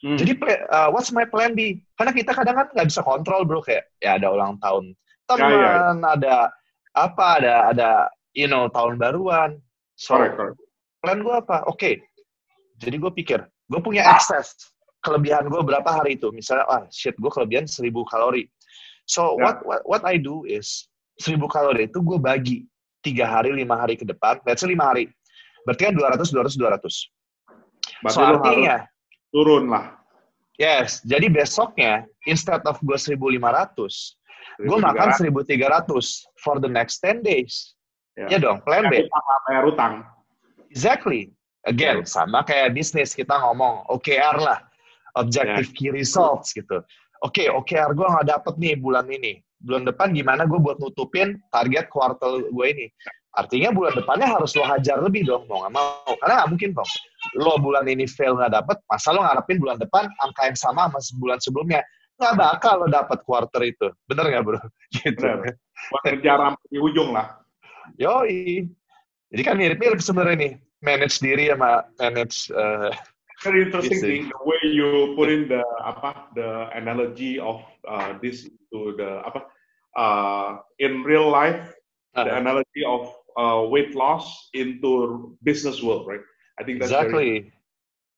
Hmm. 0.04 0.20
Jadi 0.20 0.36
uh, 0.68 0.92
what's 0.92 1.16
my 1.16 1.24
plan 1.24 1.56
B? 1.56 1.80
Karena 1.96 2.12
kita 2.12 2.36
kadang 2.36 2.60
kan 2.60 2.68
nggak 2.76 2.92
bisa 2.92 3.00
kontrol 3.08 3.48
bro 3.48 3.64
kayak 3.64 3.88
ya 4.04 4.20
ada 4.20 4.36
ulang 4.36 4.60
tahun 4.60 4.92
teman, 5.32 5.56
ya, 5.56 5.64
ya. 5.64 5.72
ada 6.20 6.36
apa, 6.92 7.26
ada 7.40 7.56
ada 7.72 7.90
you 8.36 8.52
know 8.52 8.68
tahun 8.68 9.00
baruan. 9.00 9.64
So 9.96 10.20
correct, 10.20 10.36
correct. 10.36 10.60
plan 11.00 11.24
gue 11.24 11.36
apa? 11.40 11.64
Oke. 11.72 11.80
Okay. 11.80 11.94
Jadi 12.84 13.00
gue 13.00 13.12
pikir, 13.16 13.40
gue 13.48 13.80
punya 13.80 14.04
excess 14.12 14.76
kelebihan 15.08 15.48
gue 15.48 15.64
berapa 15.64 15.88
hari 15.88 16.20
itu. 16.20 16.36
Misalnya, 16.36 16.68
ah 16.68 16.84
shit 16.92 17.16
gue 17.16 17.32
kelebihan 17.32 17.64
1000 17.64 17.88
kalori. 18.12 18.52
So 19.08 19.40
yeah. 19.40 19.56
what, 19.56 19.58
what 19.64 19.82
what 19.88 20.04
I 20.04 20.20
do 20.20 20.44
is 20.44 20.92
1000 21.24 21.40
kalori 21.48 21.88
itu 21.88 22.04
gue 22.04 22.20
bagi 22.20 22.68
tiga 23.04 23.28
hari, 23.28 23.52
lima 23.52 23.76
hari 23.78 24.00
ke 24.00 24.08
depan. 24.08 24.40
Let's 24.48 24.64
say 24.64 24.72
lima 24.72 24.90
hari. 24.96 25.12
Berarti 25.68 25.92
kan 25.92 25.96
200, 25.96 26.32
200, 26.32 26.56
200. 26.56 27.12
Berarti 28.04 28.16
so 28.16 28.20
artinya, 28.24 28.76
turun 29.32 29.72
lah. 29.72 30.00
Yes, 30.62 31.02
jadi 31.04 31.28
besoknya 31.34 32.06
instead 32.30 32.62
of 32.70 32.78
gue 32.86 32.94
1.500, 32.96 33.18
gue 34.62 34.78
makan 34.78 35.08
1.300 35.18 35.34
for 36.40 36.56
the 36.62 36.70
next 36.70 37.02
10 37.02 37.26
days. 37.26 37.74
Ya, 38.14 38.38
ya 38.38 38.38
dong, 38.38 38.62
plan 38.62 38.86
B. 38.94 39.10
Bayar 39.50 39.66
utang. 39.66 39.94
Exactly. 40.70 41.34
Again, 41.66 42.04
ya. 42.04 42.06
sama 42.06 42.44
kayak 42.46 42.76
bisnis 42.76 43.16
kita 43.16 43.34
ngomong 43.34 43.88
OKR 43.90 44.38
lah, 44.38 44.60
objective 45.16 45.72
ya. 45.72 45.76
key 45.80 45.90
results 45.90 46.54
gitu. 46.54 46.84
Oke, 47.24 47.48
okay, 47.48 47.48
OKR 47.48 47.96
gue 47.96 48.04
nggak 48.04 48.28
dapet 48.30 48.54
nih 48.60 48.76
bulan 48.78 49.08
ini. 49.08 49.40
Bulan 49.64 49.88
depan 49.88 50.12
gimana 50.12 50.44
gue 50.44 50.60
buat 50.60 50.78
nutupin 50.78 51.40
target 51.50 51.88
kuartal 51.88 52.44
gue 52.52 52.68
ini. 52.68 52.88
Artinya 53.34 53.74
bulan 53.74 53.98
depannya 53.98 54.30
harus 54.30 54.54
lo 54.54 54.62
hajar 54.62 55.02
lebih 55.02 55.26
dong, 55.26 55.50
mau 55.50 55.66
nggak 55.66 55.74
mau. 55.74 56.12
Karena 56.22 56.44
nggak 56.44 56.50
mungkin 56.54 56.70
dong. 56.78 56.92
Lo 57.42 57.58
bulan 57.58 57.90
ini 57.90 58.06
fail 58.06 58.38
nggak 58.38 58.54
dapet, 58.54 58.78
masa 58.86 59.10
lo 59.10 59.26
ngarepin 59.26 59.58
bulan 59.58 59.82
depan 59.82 60.06
angka 60.22 60.42
yang 60.46 60.58
sama 60.60 60.86
sama 60.92 61.00
bulan 61.18 61.40
sebelumnya. 61.42 61.82
Nggak 62.22 62.36
bakal 62.38 62.86
lo 62.86 62.88
dapet 62.94 63.20
quarter 63.26 63.62
itu. 63.66 63.88
Bener 64.06 64.26
nggak 64.30 64.44
bro? 64.46 64.60
Gitu. 65.02 65.18
Bener. 65.18 65.58
Kejar 66.06 66.54
di 66.70 66.78
ujung 66.78 67.10
lah. 67.16 67.42
Yoi. 67.98 68.70
Jadi 69.34 69.42
kan 69.42 69.58
mirip-mirip 69.58 69.98
sebenarnya 69.98 70.38
nih. 70.38 70.54
Manage 70.84 71.18
diri 71.24 71.48
sama 71.48 71.88
manage 71.96 72.52
uh, 72.52 72.92
very 73.44 73.68
interesting 73.68 74.00
thing 74.00 74.24
the 74.32 74.44
way 74.48 74.62
you 74.64 75.14
put 75.20 75.28
in 75.30 75.52
the 75.52 75.64
apa 75.84 76.32
the 76.34 76.72
analogy 76.74 77.38
of 77.38 77.62
uh, 77.84 78.16
this 78.24 78.48
to 78.72 78.96
the 78.96 79.22
apa 79.28 79.46
uh, 80.00 80.64
in 80.80 81.04
real 81.04 81.28
life 81.28 81.76
uh, 82.16 82.24
the 82.24 82.34
analogy 82.38 82.84
of 82.88 83.12
uh, 83.38 83.66
weight 83.70 83.96
loss 83.96 84.50
into 84.54 85.36
business 85.44 85.82
world, 85.82 86.08
right? 86.08 86.22
I 86.60 86.64
think 86.64 86.82
exactly. 86.82 87.50
Very... 87.50 87.54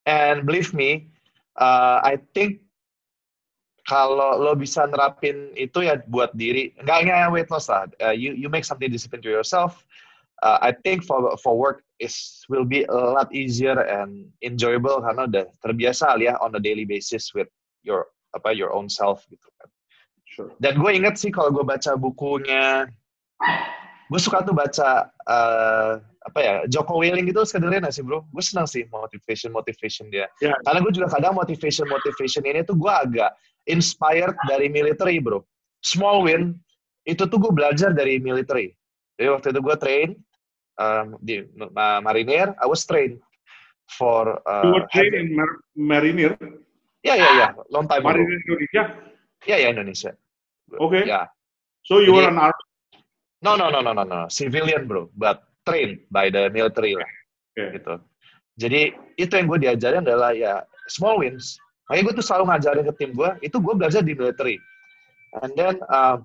And 0.06 0.46
believe 0.46 0.74
me, 0.74 1.10
uh, 1.58 2.02
I 2.04 2.20
think 2.34 2.62
kalau 3.86 4.42
lo 4.42 4.58
bisa 4.58 4.90
nerapin 4.90 5.54
itu 5.54 5.86
ya 5.86 6.02
buat 6.10 6.34
diri, 6.34 6.74
nggak 6.82 6.98
hanya 7.06 7.30
weight 7.30 7.50
loss 7.50 7.70
lah. 7.70 7.86
Uh, 8.02 8.14
you 8.14 8.34
you 8.34 8.50
make 8.50 8.66
something 8.66 8.90
discipline 8.90 9.22
to 9.22 9.30
yourself. 9.30 9.86
Uh, 10.44 10.60
I 10.62 10.74
think 10.74 11.06
for 11.06 11.38
for 11.42 11.58
work 11.58 11.85
is 12.00 12.44
will 12.52 12.68
be 12.68 12.84
a 12.88 13.00
lot 13.16 13.32
easier 13.32 13.76
and 13.80 14.28
enjoyable 14.44 15.00
karena 15.00 15.28
udah 15.28 15.46
terbiasa 15.64 16.20
ya 16.20 16.36
on 16.44 16.56
a 16.56 16.62
daily 16.62 16.84
basis 16.84 17.32
with 17.32 17.48
your 17.88 18.12
apa 18.36 18.52
your 18.52 18.76
own 18.76 18.92
self 18.92 19.24
gitu 19.32 19.48
kan. 19.62 19.70
Sure. 20.28 20.52
Dan 20.60 20.76
gue 20.76 20.92
inget 20.92 21.16
sih 21.16 21.32
kalau 21.32 21.48
gue 21.56 21.64
baca 21.64 21.96
bukunya, 21.96 22.84
gue 24.12 24.20
suka 24.20 24.44
tuh 24.44 24.52
baca 24.52 25.08
uh, 25.32 26.04
apa 26.26 26.40
ya 26.42 26.56
Joko 26.68 27.00
Willing 27.00 27.32
itu 27.32 27.40
sekedarnya 27.48 27.88
sih 27.88 28.04
bro. 28.04 28.28
Gue 28.36 28.44
senang 28.44 28.68
sih 28.68 28.84
motivation 28.92 29.56
motivation 29.56 30.12
dia. 30.12 30.28
Yeah. 30.44 30.58
Karena 30.68 30.84
gue 30.84 30.92
juga 30.92 31.08
kadang 31.16 31.40
motivation 31.40 31.88
motivation 31.88 32.44
ini 32.44 32.68
tuh 32.68 32.76
gue 32.76 32.92
agak 32.92 33.32
inspired 33.72 34.36
dari 34.52 34.68
military 34.68 35.24
bro. 35.24 35.48
Small 35.80 36.28
win 36.28 36.60
itu 37.08 37.24
tuh 37.24 37.38
gue 37.40 37.54
belajar 37.56 37.96
dari 37.96 38.20
military. 38.20 38.76
Jadi 39.16 39.32
waktu 39.32 39.48
itu 39.56 39.62
gue 39.64 39.76
train 39.80 40.10
um, 40.80 41.20
di 41.22 41.44
uh, 41.60 42.00
marinir, 42.02 42.56
I 42.60 42.66
was 42.68 42.84
trained 42.86 43.20
for. 43.92 44.40
Uh, 44.44 44.64
you 44.66 44.72
were 44.80 44.88
trained 44.92 45.16
in 45.16 45.36
mar 45.36 45.50
marinir. 45.76 46.34
Ya 47.06 47.14
ya 47.14 47.30
ya, 47.38 47.48
long 47.70 47.86
time 47.86 48.02
Marinir 48.02 48.42
Indonesia. 48.46 48.84
Ya 49.46 49.62
ya 49.62 49.68
Indonesia. 49.70 50.12
Oke. 50.82 51.02
Okay. 51.02 51.04
Yeah. 51.06 51.30
So 51.86 52.02
you 52.02 52.18
were 52.18 52.26
an 52.26 52.42
army? 52.42 52.66
No, 53.46 53.54
no, 53.54 53.70
no, 53.70 53.86
no, 53.86 53.94
no, 53.94 54.02
no. 54.02 54.26
Civilian, 54.26 54.90
bro. 54.90 55.14
But 55.14 55.46
trained 55.70 56.02
by 56.10 56.34
the 56.34 56.50
military 56.50 56.98
lah. 56.98 57.06
Okay. 57.54 57.78
Gitu. 57.78 57.94
Jadi 58.58 58.82
itu 59.22 59.34
yang 59.36 59.46
gue 59.52 59.60
diajarin 59.70 60.02
adalah 60.02 60.34
ya 60.34 60.66
small 60.90 61.22
wins. 61.22 61.62
Makanya 61.86 62.02
gue 62.10 62.14
tuh 62.18 62.26
selalu 62.26 62.44
ngajarin 62.50 62.86
ke 62.90 62.94
tim 62.98 63.12
gue, 63.14 63.30
itu 63.46 63.58
gue 63.62 63.74
belajar 63.78 64.02
di 64.02 64.18
military. 64.18 64.58
And 65.46 65.54
then 65.54 65.78
uh, 65.86 66.18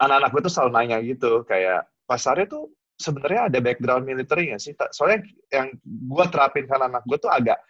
anak-anak 0.00 0.30
gue 0.32 0.42
tuh 0.48 0.52
selalu 0.52 0.70
nanya 0.72 0.98
gitu, 1.04 1.44
kayak 1.44 1.84
pasarnya 2.08 2.48
tuh 2.48 2.72
sebenarnya 2.96 3.52
ada 3.52 3.58
background 3.60 4.04
military 4.08 4.52
nggak 4.52 4.62
sih? 4.62 4.72
Soalnya 4.92 5.24
yang 5.52 5.76
gue 5.84 6.24
terapin 6.32 6.64
ke 6.64 6.74
anak 6.74 7.04
gue 7.04 7.18
tuh 7.20 7.30
agak 7.30 7.60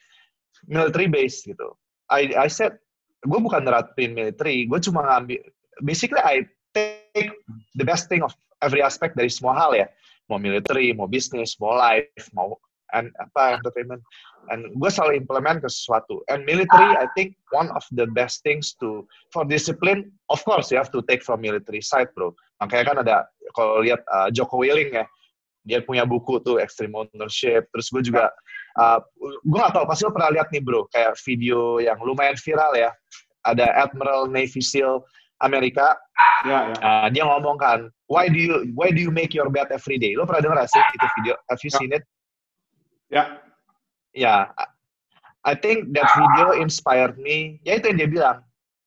military 0.67 1.07
based 1.11 1.47
gitu. 1.47 1.75
I, 2.07 2.31
I 2.35 2.49
said, 2.49 2.79
gue 3.27 3.39
bukan 3.43 3.67
nerapin 3.67 4.15
military, 4.15 4.65
gue 4.71 4.79
cuma 4.79 5.03
ngambil, 5.03 5.43
basically 5.83 6.23
I 6.23 6.47
take 6.73 7.35
the 7.75 7.85
best 7.87 8.07
thing 8.07 8.23
of 8.23 8.33
every 8.63 8.81
aspect 8.81 9.19
dari 9.19 9.29
semua 9.29 9.59
hal 9.59 9.75
ya. 9.75 9.87
Mau 10.31 10.39
military, 10.39 10.91
mau 10.95 11.11
bisnis, 11.11 11.59
mau 11.59 11.75
life, 11.75 12.31
mau 12.35 12.59
and 12.95 13.11
apa 13.19 13.59
entertainment. 13.59 14.03
And 14.53 14.71
gue 14.79 14.91
selalu 14.91 15.27
implement 15.27 15.65
ke 15.65 15.69
sesuatu. 15.71 16.23
And 16.31 16.47
military, 16.47 16.95
I 16.95 17.11
think 17.19 17.35
one 17.51 17.67
of 17.75 17.83
the 17.91 18.07
best 18.15 18.47
things 18.47 18.79
to 18.79 19.03
for 19.35 19.43
discipline, 19.43 20.15
of 20.31 20.39
course 20.47 20.71
you 20.71 20.79
have 20.79 20.95
to 20.95 21.03
take 21.11 21.27
from 21.27 21.43
military 21.43 21.83
side, 21.83 22.13
bro. 22.15 22.31
Makanya 22.63 22.85
kan 22.87 22.97
ada 23.03 23.17
kalau 23.59 23.83
lihat 23.83 24.07
uh, 24.15 24.31
Joko 24.31 24.63
Willing 24.63 24.95
ya, 24.95 25.05
dia 25.67 25.83
punya 25.83 26.07
buku 26.07 26.39
tuh 26.47 26.63
Extreme 26.63 26.95
Ownership. 26.95 27.67
Terus 27.75 27.91
gue 27.91 28.03
juga, 28.07 28.31
uh, 28.79 29.03
gue 29.23 29.59
gak 29.59 29.75
tau 29.75 29.85
pasti 29.85 30.07
lo 30.07 30.15
pernah 30.15 30.31
lihat 30.31 30.55
nih 30.55 30.63
bro, 30.63 30.87
kayak 30.95 31.19
video 31.27 31.83
yang 31.83 31.99
lumayan 31.99 32.39
viral 32.39 32.73
ya. 32.79 32.95
Ada 33.47 33.67
Admiral 33.75 34.31
Navy 34.31 34.63
SEAL 34.63 35.03
Amerika, 35.43 35.95
ya, 36.49 36.73
ya. 36.73 36.77
Uh, 36.81 37.07
dia 37.13 37.23
ngomong 37.27 37.61
kan, 37.61 37.93
why 38.09 38.25
do 38.25 38.41
you 38.41 38.73
why 38.73 38.89
do 38.89 38.99
you 39.03 39.13
make 39.13 39.37
your 39.37 39.53
bed 39.53 39.69
every 39.69 40.01
day? 40.01 40.17
Lo 40.17 40.25
pernah 40.25 40.43
dengar 40.43 40.65
sih 40.65 40.81
itu 40.81 41.07
video? 41.21 41.35
Have 41.53 41.61
you 41.61 41.71
ya. 41.71 41.79
seen 41.79 41.91
it? 41.93 42.03
Ya. 43.11 43.39
Ya, 44.17 44.49
I 45.45 45.55
think 45.55 45.93
that 45.93 46.09
video 46.17 46.57
inspired 46.57 47.19
me. 47.21 47.61
Ya 47.63 47.77
itu 47.77 47.93
yang 47.93 47.99
dia 48.01 48.11
bilang. 48.11 48.39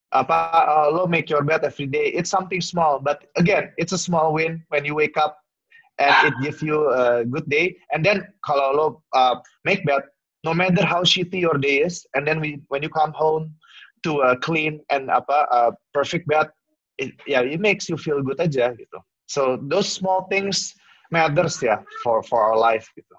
Apa 0.09 0.49
uh, 0.65 0.89
lo 0.89 1.05
make 1.05 1.29
your 1.29 1.45
bed 1.45 1.61
every 1.61 1.85
day? 1.85 2.09
It's 2.09 2.33
something 2.33 2.65
small, 2.65 2.97
but 2.97 3.29
again, 3.37 3.69
it's 3.77 3.93
a 3.93 4.01
small 4.01 4.33
win 4.33 4.65
when 4.73 4.81
you 4.81 4.97
wake 4.97 5.21
up 5.21 5.37
and 6.01 6.09
it 6.25 6.33
gives 6.41 6.65
you 6.65 6.89
a 6.89 7.21
good 7.21 7.45
day. 7.45 7.77
And 7.93 8.01
then 8.01 8.25
kalau 8.41 8.73
lo 8.73 8.85
uh, 9.13 9.37
make 9.69 9.85
bed, 9.85 10.09
no 10.41 10.57
matter 10.57 10.81
how 10.81 11.05
shitty 11.05 11.37
your 11.37 11.61
day 11.61 11.85
is, 11.85 12.09
and 12.17 12.25
then 12.25 12.41
we, 12.41 12.57
when 12.73 12.81
you 12.81 12.89
come 12.89 13.13
home, 13.13 13.53
to 14.03 14.21
a 14.21 14.37
clean 14.37 14.79
and 14.89 15.09
apa 15.09 15.47
uh, 15.51 15.71
perfect 15.93 16.27
bed 16.27 16.47
it, 16.97 17.11
yeah 17.27 17.41
it 17.41 17.59
makes 17.59 17.89
you 17.89 17.97
feel 17.97 18.21
good 18.21 18.39
aja 18.39 18.71
gitu 18.75 18.99
so 19.27 19.59
those 19.67 19.87
small 19.87 20.27
things 20.31 20.75
matters 21.11 21.59
ya 21.59 21.79
for 22.03 22.23
for 22.23 22.39
our 22.39 22.57
life 22.57 22.87
gitu 22.95 23.15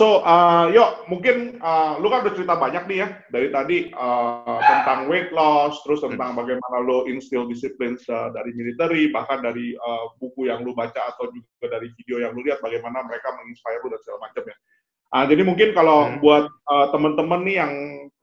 So, 0.00 0.24
uh, 0.24 0.72
yuk, 0.72 1.12
mungkin 1.12 1.60
uh, 1.60 2.00
lu 2.00 2.08
kan 2.08 2.24
udah 2.24 2.32
cerita 2.32 2.56
banyak 2.56 2.88
nih 2.88 2.98
ya 3.04 3.08
dari 3.28 3.52
tadi 3.52 3.78
uh, 3.92 4.56
tentang 4.64 5.12
weight 5.12 5.28
loss, 5.28 5.84
terus 5.84 6.00
tentang 6.00 6.32
bagaimana 6.32 6.80
lo 6.80 7.04
instill 7.04 7.44
disiplin 7.44 8.00
uh, 8.08 8.32
dari 8.32 8.48
military, 8.56 9.12
bahkan 9.12 9.44
dari 9.44 9.76
uh, 9.76 10.08
buku 10.16 10.48
yang 10.48 10.64
lu 10.64 10.72
baca 10.72 11.12
atau 11.12 11.28
juga 11.28 11.76
dari 11.76 11.92
video 12.00 12.16
yang 12.16 12.32
lu 12.32 12.40
lihat 12.40 12.64
bagaimana 12.64 13.04
mereka 13.04 13.28
menginspire 13.36 13.84
lu 13.84 13.92
dan 13.92 14.00
segala 14.00 14.24
macam 14.24 14.42
ya. 14.48 14.56
Uh, 15.12 15.24
jadi 15.28 15.42
mungkin 15.44 15.68
kalau 15.76 16.08
hmm. 16.08 16.24
buat 16.24 16.48
uh, 16.48 16.86
teman-teman 16.96 17.40
nih 17.44 17.56
yang 17.60 17.72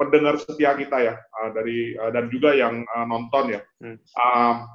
pendengar 0.01 0.33
setia 0.41 0.73
kita 0.73 0.97
ya 0.97 1.13
uh, 1.13 1.49
dari 1.53 1.93
uh, 1.93 2.09
dan 2.09 2.25
juga 2.33 2.57
yang 2.57 2.89
uh, 2.89 3.05
nonton 3.05 3.53
ya, 3.53 3.61
hmm. 3.85 4.01
uh, 4.17 4.65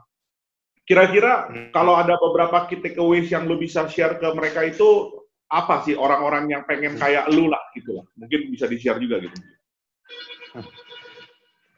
kira-kira 0.86 1.50
hmm. 1.50 1.74
kalau 1.74 1.98
ada 1.98 2.14
beberapa 2.14 2.70
key 2.70 2.78
takeaways 2.78 3.26
yang 3.26 3.50
lo 3.50 3.58
bisa 3.58 3.90
share 3.90 4.22
ke 4.22 4.28
mereka 4.38 4.62
itu 4.62 5.21
apa 5.52 5.84
sih 5.84 5.92
orang-orang 5.92 6.48
yang 6.48 6.64
pengen 6.64 6.96
hmm. 6.96 7.02
kayak 7.02 7.28
lu 7.28 7.52
lah 7.52 7.60
gitu 7.76 8.00
lah, 8.00 8.04
mungkin 8.16 8.48
bisa 8.48 8.64
di 8.64 8.80
share 8.80 8.96
juga 8.96 9.20
gitu. 9.20 9.36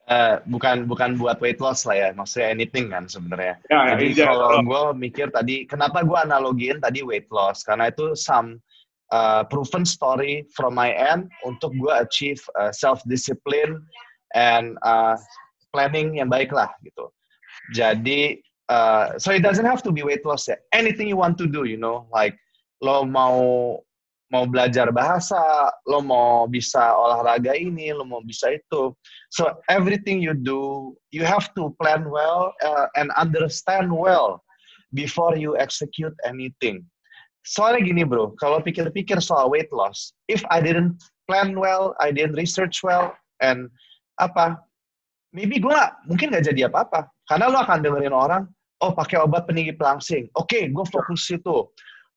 Uh, 0.05 0.37
bukan 0.53 0.85
bukan 0.85 1.17
buat 1.17 1.41
weight 1.41 1.65
loss 1.65 1.89
lah 1.89 1.97
ya, 1.97 2.09
maksudnya 2.13 2.53
anything 2.53 2.93
kan 2.93 3.09
sebenarnya. 3.09 3.57
Ya, 3.73 3.89
ya, 3.89 3.97
Jadi 3.97 4.07
kalau 4.21 4.61
gue 4.61 4.83
mikir 5.01 5.33
tadi, 5.33 5.65
kenapa 5.65 6.05
gue 6.05 6.19
analogiin 6.21 6.77
tadi 6.77 7.01
weight 7.01 7.27
loss? 7.33 7.65
Karena 7.65 7.89
itu 7.89 8.13
some 8.13 8.61
uh, 9.17 9.49
proven 9.49 9.89
story 9.89 10.45
from 10.53 10.77
my 10.77 10.93
end 10.93 11.33
untuk 11.49 11.73
gue 11.81 11.89
achieve 11.89 12.39
uh, 12.61 12.69
self 12.69 13.01
discipline 13.09 13.81
and 14.37 14.77
uh, 14.85 15.17
planning 15.73 16.21
yang 16.21 16.29
baik 16.29 16.53
lah 16.53 16.69
gitu. 16.85 17.09
Jadi 17.73 18.45
uh, 18.69 19.17
so 19.17 19.33
it 19.33 19.41
doesn't 19.41 19.65
have 19.65 19.81
to 19.81 19.89
be 19.89 20.05
weight 20.05 20.23
loss 20.29 20.53
ya. 20.53 20.61
Anything 20.77 21.09
you 21.09 21.17
want 21.17 21.41
to 21.41 21.49
do, 21.49 21.65
you 21.65 21.81
know, 21.81 22.05
like 22.13 22.37
lo 22.85 23.09
mau 23.09 23.41
mau 24.29 24.45
belajar 24.51 24.93
bahasa, 24.93 25.41
lo 25.89 26.05
mau 26.05 26.45
bisa 26.51 26.93
olahraga 26.93 27.57
ini, 27.57 27.95
lo 27.97 28.05
mau 28.05 28.21
bisa 28.21 28.53
itu. 28.53 28.93
So 29.33 29.57
everything 29.73 30.21
you 30.21 30.37
do, 30.37 30.93
you 31.15 31.25
have 31.25 31.49
to 31.57 31.73
plan 31.81 32.05
well 32.13 32.53
uh, 32.61 32.91
and 32.99 33.15
understand 33.17 33.89
well 33.89 34.43
before 34.93 35.39
you 35.39 35.57
execute 35.57 36.13
anything 36.29 36.85
soalnya 37.45 37.85
gini 37.85 38.03
bro, 38.03 38.33
kalau 38.41 38.59
pikir-pikir 38.65 39.21
soal 39.21 39.53
weight 39.53 39.69
loss, 39.71 40.17
if 40.27 40.41
I 40.49 40.65
didn't 40.65 40.97
plan 41.29 41.55
well, 41.55 41.93
I 42.01 42.11
didn't 42.11 42.41
research 42.41 42.81
well, 42.81 43.13
and 43.45 43.69
apa, 44.19 44.59
maybe 45.37 45.61
gue 45.61 45.79
mungkin 46.09 46.33
gak 46.33 46.49
jadi 46.49 46.73
apa-apa. 46.73 47.13
Karena 47.29 47.53
lo 47.53 47.61
akan 47.61 47.85
dengerin 47.85 48.17
orang, 48.17 48.49
oh 48.81 48.93
pakai 48.97 49.21
obat 49.21 49.45
peninggi 49.45 49.77
pelangsing, 49.77 50.33
oke, 50.35 50.49
okay, 50.49 50.73
gue 50.73 50.85
fokus 50.89 51.29
situ. 51.29 51.69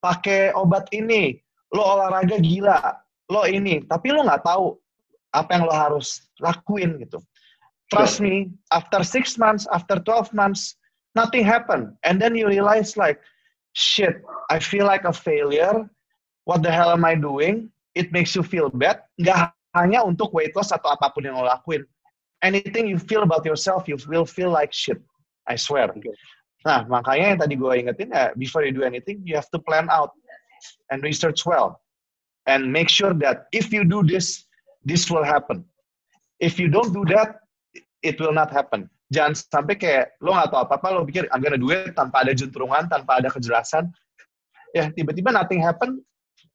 Pakai 0.02 0.54
obat 0.54 0.88
ini, 0.94 1.38
lo 1.74 1.82
olahraga 1.84 2.38
gila, 2.38 2.80
lo 3.34 3.44
ini, 3.44 3.84
tapi 3.86 4.14
lo 4.14 4.24
nggak 4.24 4.46
tahu 4.46 4.78
apa 5.34 5.50
yang 5.58 5.64
lo 5.68 5.74
harus 5.74 6.24
lakuin 6.40 7.02
gitu. 7.02 7.20
Trust 7.88 8.20
me, 8.20 8.52
after 8.76 9.00
six 9.04 9.40
months, 9.40 9.64
after 9.72 9.96
12 10.04 10.36
months, 10.36 10.76
nothing 11.16 11.44
happen. 11.44 11.96
And 12.04 12.20
then 12.20 12.36
you 12.36 12.48
realize 12.48 13.00
like, 13.00 13.20
shit, 13.72 14.20
I 14.52 14.60
feel 14.60 14.86
like 14.86 15.08
a 15.08 15.14
failure. 15.16 15.88
What 16.44 16.64
the 16.64 16.72
hell 16.72 16.92
am 16.92 17.06
I 17.06 17.16
doing? 17.16 17.72
It 17.96 18.12
makes 18.12 18.36
you 18.36 18.44
feel 18.44 18.70
bad. 18.70 19.08
Nggak 19.20 19.56
hanya 19.72 20.04
untuk 20.04 20.36
weight 20.36 20.56
loss 20.56 20.76
atau 20.76 20.92
apa 20.92 21.12
pun 21.16 21.26
yang 21.28 21.40
lo 21.40 21.48
lakuin. 21.48 21.88
Anything 22.44 22.92
you 22.92 23.00
feel 23.00 23.24
about 23.24 23.48
yourself, 23.48 23.88
you 23.88 23.98
will 24.06 24.28
feel 24.28 24.52
like 24.52 24.76
shit. 24.76 25.00
I 25.48 25.56
swear. 25.56 25.90
Okay. 25.90 26.12
Nah, 26.68 26.84
makanya 26.92 27.26
yang 27.32 27.40
tadi 27.40 27.56
gue 27.56 27.72
ingetin 27.80 28.12
ya, 28.12 28.36
before 28.36 28.68
you 28.68 28.76
do 28.76 28.84
anything, 28.84 29.24
you 29.24 29.40
have 29.40 29.48
to 29.56 29.60
plan 29.64 29.88
out 29.88 30.12
and 30.92 31.00
research 31.00 31.48
well. 31.48 31.80
And 32.44 32.68
make 32.68 32.92
sure 32.92 33.16
that 33.24 33.48
if 33.56 33.72
you 33.72 33.88
do 33.88 34.04
this, 34.04 34.44
this 34.84 35.08
will 35.08 35.24
happen. 35.24 35.64
If 36.44 36.60
you 36.60 36.68
don't 36.68 36.92
do 36.92 37.08
that, 37.16 37.40
it 38.04 38.20
will 38.20 38.36
not 38.36 38.52
happen 38.52 38.92
jangan 39.08 39.34
sampai 39.36 39.76
kayak 39.80 40.20
lo 40.20 40.36
nggak 40.36 40.52
tahu 40.52 40.62
apa-apa 40.68 40.88
lo 40.92 41.08
pikir 41.08 41.32
I'm 41.32 41.40
gonna 41.40 41.60
do 41.60 41.72
it 41.72 41.96
tanpa 41.96 42.28
ada 42.28 42.36
juntrungan 42.36 42.92
tanpa 42.92 43.24
ada 43.24 43.32
kejelasan 43.32 43.88
ya 44.76 44.92
tiba-tiba 44.92 45.32
nothing 45.32 45.64
happen 45.64 46.04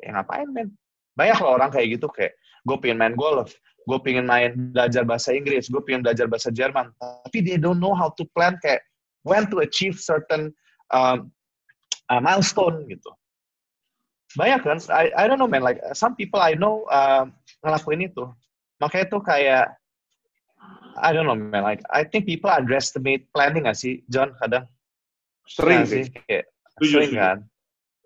ya 0.04 0.20
ngapain 0.20 0.48
men 0.52 0.68
banyak 1.16 1.38
lo 1.40 1.56
orang 1.56 1.72
kayak 1.72 1.96
gitu 1.96 2.08
kayak 2.12 2.36
gue 2.68 2.76
pengen 2.78 3.00
main 3.00 3.16
golf 3.16 3.56
gue 3.88 3.98
pengen 4.04 4.28
main 4.28 4.52
belajar 4.76 5.02
bahasa 5.08 5.32
Inggris 5.32 5.72
gue 5.72 5.80
pengen 5.80 6.04
belajar 6.04 6.28
bahasa 6.28 6.52
Jerman 6.52 6.92
tapi 7.00 7.40
they 7.40 7.56
don't 7.56 7.80
know 7.80 7.96
how 7.96 8.12
to 8.12 8.28
plan 8.36 8.60
kayak 8.60 8.84
when 9.22 9.48
to 9.50 9.62
achieve 9.62 9.98
certain 9.98 10.54
um, 10.90 11.32
uh, 12.10 12.20
milestone 12.20 12.86
gitu. 12.90 13.10
Banyak 14.36 14.64
kan 14.64 14.78
I, 14.88 15.12
I 15.12 15.24
don't 15.28 15.36
know 15.36 15.50
man 15.50 15.62
like 15.62 15.80
some 15.92 16.16
people 16.16 16.40
I 16.40 16.56
know 16.56 16.88
uh, 16.88 17.28
ngelakuin 17.64 18.08
itu. 18.08 18.24
Makanya 18.80 19.06
tuh 19.12 19.22
kayak 19.22 19.76
I 20.96 21.10
don't 21.12 21.28
know 21.28 21.36
man 21.36 21.64
like 21.64 21.84
I 21.92 22.04
think 22.04 22.24
people 22.24 22.48
underestimate 22.48 23.28
planning 23.36 23.68
gak 23.68 23.76
sih 23.76 24.00
John 24.08 24.32
kadang? 24.40 24.68
Sering 25.48 25.84
nah, 25.84 25.90
sih? 25.90 26.04
kayak 26.08 26.48
sering 26.80 27.12
kan? 27.12 27.38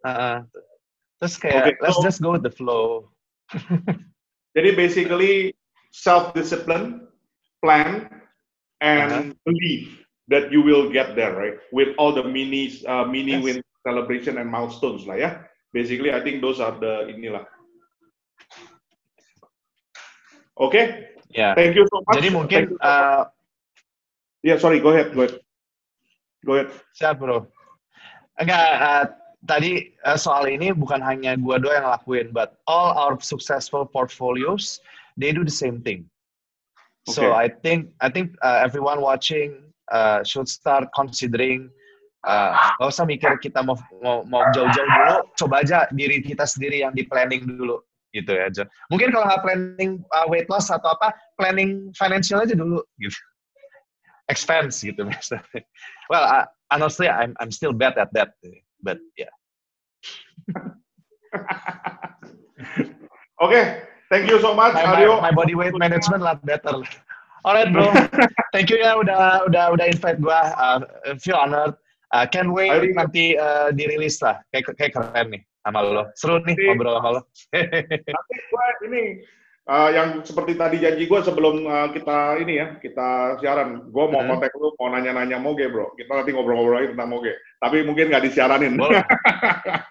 Uh, 0.03 0.43
Terus 1.17 1.35
kayak 1.41 1.62
okay, 1.62 1.75
let's 1.81 1.97
so, 1.97 2.05
just 2.05 2.21
go 2.21 2.37
with 2.37 2.45
the 2.45 2.53
flow. 2.53 3.09
jadi 4.57 4.77
basically 4.77 5.57
self 5.95 6.37
discipline, 6.37 7.09
plan, 7.64 8.11
and 8.85 9.09
uh 9.09 9.17
-huh. 9.17 9.37
believe 9.49 10.05
that 10.29 10.51
you 10.51 10.62
will 10.62 10.91
get 10.91 11.14
there, 11.14 11.35
right? 11.35 11.55
With 11.72 11.95
all 11.99 12.12
the 12.12 12.24
mini 12.24 12.83
uh, 12.87 13.05
mini 13.05 13.39
yes. 13.39 13.45
win 13.45 13.57
celebration 13.87 14.39
and 14.39 14.51
milestones 14.51 15.07
lah 15.07 15.14
ya. 15.14 15.31
Basically, 15.70 16.11
I 16.11 16.20
think 16.20 16.43
those 16.43 16.59
are 16.59 16.74
the 16.74 17.12
inilah. 17.12 17.47
Oke. 20.57 20.72
Okay? 20.72 20.85
Ya. 21.31 21.53
Yeah. 21.53 21.53
Thank 21.55 21.77
you 21.77 21.85
so 21.87 22.03
much. 22.03 22.14
Jadi 22.18 22.29
mungkin. 22.33 22.62
Ya, 22.81 22.83
uh, 22.83 23.20
yeah, 24.43 24.57
sorry. 24.59 24.81
Go 24.81 24.91
ahead. 24.91 25.12
Go 25.12 25.29
ahead. 25.29 25.39
Go 26.43 26.53
ahead. 26.59 26.68
Siap 26.97 27.20
bro. 27.20 27.47
Enggak. 28.41 28.66
Uh, 28.81 29.05
tadi 29.47 29.95
uh, 30.03 30.18
soal 30.18 30.49
ini 30.51 30.74
bukan 30.74 30.99
hanya 31.03 31.39
gua 31.39 31.61
doang 31.61 31.83
yang 31.83 31.91
lakuin, 31.93 32.27
but 32.35 32.59
all 32.66 32.97
our 32.97 33.14
successful 33.22 33.87
portfolios 33.87 34.83
they 35.20 35.31
do 35.31 35.45
the 35.45 35.53
same 35.53 35.83
thing. 35.83 36.09
Okay. 37.07 37.14
So 37.14 37.37
I 37.37 37.53
think 37.62 37.93
I 38.01 38.09
think 38.09 38.35
uh, 38.43 38.64
everyone 38.64 39.05
watching 39.05 39.66
uh, 39.93 40.22
should 40.26 40.49
start 40.49 40.89
considering 40.95 41.70
uh, 42.26 42.53
gak 42.80 42.89
usah 42.91 43.07
mikir 43.07 43.39
kita 43.39 43.62
mau 43.62 43.78
mau, 44.03 44.26
mau 44.26 44.43
jauh-jauh 44.51 44.89
dulu, 44.89 45.16
coba 45.39 45.62
aja 45.62 45.87
diri 45.95 46.22
kita 46.22 46.45
sendiri 46.45 46.82
yang 46.82 46.93
di 46.93 47.07
planning 47.07 47.47
dulu 47.47 47.80
gitu 48.14 48.32
ya 48.32 48.49
John. 48.49 48.68
Mungkin 48.89 49.12
kalau 49.12 49.28
nggak 49.28 49.43
planning 49.45 50.01
uh, 50.16 50.26
weight 50.26 50.49
loss 50.49 50.72
atau 50.72 50.97
apa, 50.97 51.12
planning 51.37 51.93
financial 51.95 52.41
aja 52.41 52.57
dulu 52.57 52.80
gitu. 52.97 53.18
Expense 54.32 54.82
gitu 54.82 55.07
misalnya. 55.07 55.62
Well, 56.11 56.24
uh, 56.24 56.47
honestly 56.72 57.07
I'm 57.07 57.37
I'm 57.39 57.53
still 57.53 57.76
bad 57.76 57.95
at 58.01 58.11
that, 58.16 58.34
but 58.82 58.99
yeah. 59.14 59.30
Oke, 63.39 63.45
okay. 63.45 63.64
thank 64.11 64.26
you 64.26 64.41
so 64.43 64.55
much, 64.57 64.74
my, 64.74 64.82
Aryo. 64.82 65.20
My, 65.20 65.30
my 65.30 65.34
body 65.34 65.55
weight 65.55 65.76
management 65.78 66.22
lot 66.24 66.43
better. 66.43 66.82
Alright 67.47 67.70
bro, 67.70 67.86
thank 68.53 68.74
you 68.74 68.82
ya 68.82 68.99
udah 68.99 69.47
udah 69.47 69.70
udah 69.70 69.86
invite 69.86 70.18
gua. 70.18 70.51
Uh, 70.59 71.14
feel 71.22 71.38
honored. 71.38 71.78
Uh, 72.11 72.26
can 72.26 72.51
wait 72.51 72.74
Ayo, 72.74 72.90
nanti 72.90 73.38
uh, 73.38 73.70
dirilis 73.70 74.18
lah. 74.18 74.42
Kayak 74.51 74.74
kayak 74.74 74.92
keren 74.99 75.30
nih 75.30 75.42
sama 75.62 75.78
lo. 75.86 76.11
Seru 76.18 76.42
nih 76.42 76.59
nanti, 76.59 76.66
ngobrol 76.66 76.99
sama 76.99 77.11
lo. 77.14 77.20
nanti 78.18 78.34
gua 78.51 78.66
ini 78.90 79.03
uh, 79.70 79.90
yang 79.94 80.09
seperti 80.26 80.59
tadi 80.59 80.76
janji 80.82 81.07
gue 81.07 81.20
sebelum 81.22 81.70
uh, 81.70 81.88
kita 81.94 82.42
ini 82.42 82.53
ya 82.59 82.66
kita 82.82 83.38
siaran, 83.38 83.94
gue 83.94 84.05
mau 84.11 84.26
hmm. 84.26 84.30
kontak 84.34 84.51
lu 84.59 84.74
mau 84.74 84.90
nanya-nanya 84.90 85.38
moge 85.38 85.70
bro. 85.70 85.94
Kita 85.94 86.18
nanti 86.18 86.34
ngobrol-ngobrol 86.34 86.82
lagi 86.82 86.99
tentang 86.99 87.14
moge. 87.14 87.30
Tapi 87.62 87.86
mungkin 87.86 88.11
nggak 88.11 88.26
disiaranin. 88.26 88.74
Boleh. 88.74 89.07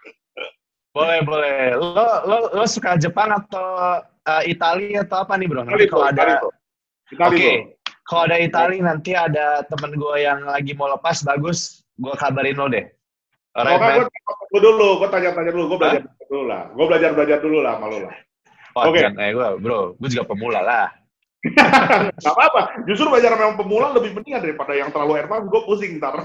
boleh 0.95 1.19
boleh. 1.23 1.59
Lo 1.79 2.07
lo 2.27 2.37
lo 2.51 2.65
suka 2.67 2.99
Jepang 2.99 3.31
atau 3.31 4.03
uh, 4.03 4.43
Italia 4.43 5.07
atau 5.07 5.23
apa 5.23 5.39
nih 5.39 5.47
bro? 5.47 5.63
Nanti 5.63 5.87
kalau 5.87 6.11
ada 6.11 6.43
Oke, 7.15 7.35
okay. 7.35 7.55
kalau 8.03 8.27
ada 8.27 8.37
Italia 8.43 8.83
nanti 8.83 9.11
ada 9.15 9.63
temen 9.71 9.95
gue 9.95 10.15
yang 10.19 10.43
lagi 10.43 10.75
mau 10.75 10.91
lepas 10.91 11.23
bagus, 11.23 11.87
gue 11.95 12.11
kabarin 12.19 12.59
lo 12.59 12.67
deh. 12.67 12.85
Alright, 13.55 13.79
oh, 13.79 14.11
gue 14.51 14.61
dulu, 14.61 14.99
gue 14.99 15.07
tanya-tanya 15.07 15.51
dulu, 15.55 15.75
gue 15.75 15.79
belajar 15.79 16.01
huh? 16.03 16.27
dulu 16.27 16.43
lah. 16.43 16.63
Gue 16.75 16.85
belajar 16.91 17.09
belajar 17.15 17.37
dulu 17.39 17.57
lah 17.63 17.79
malu 17.79 18.03
lah. 18.03 18.15
Oke. 18.75 18.99
Okay. 18.99 19.07
Eh, 19.15 19.31
gue, 19.31 19.47
bro, 19.63 19.95
gue 19.95 20.09
juga 20.11 20.27
pemula 20.27 20.59
lah. 20.59 20.87
Gak 22.19 22.35
apa-apa. 22.35 22.83
Justru 22.83 23.07
belajar 23.07 23.39
memang 23.39 23.55
pemula 23.55 23.95
lebih 23.95 24.11
penting 24.19 24.35
daripada 24.35 24.75
yang 24.75 24.91
terlalu 24.91 25.23
advance. 25.23 25.47
Gue 25.47 25.61
pusing 25.63 26.03
ntar. 26.03 26.19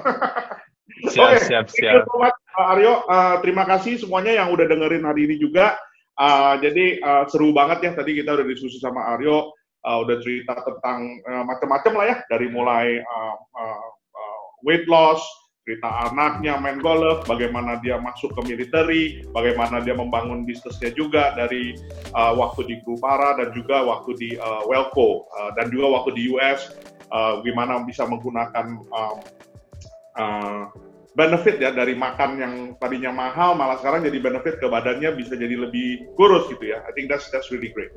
siap, 1.06 1.38
okay. 1.38 1.46
siap, 1.46 1.66
siap. 1.70 2.02
Much, 2.18 2.34
Aryo, 2.58 3.06
uh, 3.06 3.38
terima 3.38 3.62
kasih 3.62 4.02
semuanya 4.02 4.42
yang 4.42 4.50
udah 4.50 4.66
dengerin 4.66 5.06
hari 5.06 5.30
ini 5.30 5.38
juga. 5.38 5.78
Uh, 6.18 6.58
jadi 6.58 6.98
uh, 7.00 7.24
seru 7.30 7.54
banget 7.54 7.78
ya 7.86 7.90
tadi 7.94 8.18
kita 8.18 8.34
udah 8.34 8.44
diskusi 8.44 8.82
sama 8.82 9.14
Aryo 9.14 9.54
uh, 9.84 9.98
udah 10.04 10.16
cerita 10.20 10.56
tentang 10.64 11.20
uh, 11.28 11.44
macam-macam 11.44 11.92
lah 11.96 12.06
ya 12.12 12.16
dari 12.28 12.46
mulai 12.52 13.00
uh, 13.00 13.36
uh, 13.36 13.88
uh, 14.16 14.42
weight 14.64 14.84
loss, 14.88 15.20
cerita 15.64 16.10
anaknya 16.10 16.56
main 16.58 16.80
golf, 16.80 17.22
bagaimana 17.28 17.78
dia 17.84 18.00
masuk 18.00 18.32
ke 18.34 18.40
military, 18.48 19.04
bagaimana 19.30 19.78
dia 19.84 19.92
membangun 19.92 20.48
bisnisnya 20.48 20.90
juga 20.96 21.36
dari 21.36 21.76
uh, 22.16 22.32
waktu 22.34 22.66
di 22.66 22.76
Grupara 22.82 23.36
dan 23.36 23.52
juga 23.52 23.84
waktu 23.84 24.10
di 24.16 24.30
uh, 24.40 24.64
Welco 24.66 25.28
uh, 25.30 25.50
dan 25.54 25.68
juga 25.68 26.00
waktu 26.00 26.10
di 26.16 26.22
US, 26.32 26.74
uh, 27.12 27.44
gimana 27.44 27.84
bisa 27.84 28.08
menggunakan 28.08 28.66
uh, 28.90 29.16
uh, 30.16 30.62
benefit 31.14 31.58
ya 31.58 31.74
dari 31.74 31.98
makan 31.98 32.30
yang 32.38 32.54
tadinya 32.78 33.10
mahal 33.10 33.58
malah 33.58 33.76
sekarang 33.82 34.06
jadi 34.06 34.18
benefit 34.22 34.62
ke 34.62 34.66
badannya 34.70 35.12
bisa 35.18 35.34
jadi 35.34 35.58
lebih 35.58 36.14
kurus 36.14 36.46
gitu 36.48 36.70
ya. 36.70 36.80
I 36.86 36.94
think 36.94 37.10
that's 37.10 37.28
that's 37.34 37.50
really 37.50 37.74
great. 37.74 37.90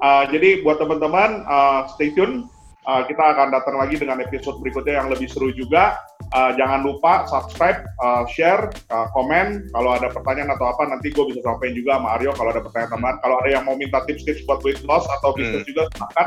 Uh, 0.00 0.24
jadi 0.32 0.64
buat 0.64 0.80
teman-teman 0.80 1.44
uh, 1.44 1.86
stay 1.94 2.12
tune. 2.16 2.48
Uh, 2.88 3.04
kita 3.04 3.20
akan 3.20 3.52
datang 3.52 3.76
lagi 3.76 4.00
dengan 4.00 4.24
episode 4.24 4.56
berikutnya 4.64 5.04
yang 5.04 5.12
lebih 5.12 5.28
seru 5.28 5.52
juga. 5.52 6.00
Uh, 6.32 6.56
jangan 6.56 6.80
lupa 6.80 7.28
subscribe, 7.28 7.84
uh, 8.00 8.24
share, 8.24 8.72
uh, 8.88 9.04
komen. 9.12 9.68
Kalau 9.68 9.90
ada 9.92 10.08
pertanyaan 10.08 10.56
atau 10.56 10.72
apa, 10.72 10.88
nanti 10.88 11.12
gue 11.12 11.28
bisa 11.28 11.44
sampaikan 11.44 11.76
juga 11.76 12.00
sama 12.00 12.16
Aryo 12.16 12.32
kalau 12.32 12.50
ada 12.56 12.64
pertanyaan 12.64 12.92
teman. 12.96 13.14
Kalau 13.20 13.36
ada 13.44 13.48
yang 13.52 13.68
mau 13.68 13.76
minta 13.76 14.00
tips-tips 14.08 14.48
buat 14.48 14.64
weight 14.64 14.80
loss 14.88 15.04
atau 15.20 15.36
bisnis 15.36 15.60
hmm. 15.60 15.68
juga, 15.68 15.82
silahkan. 15.92 16.26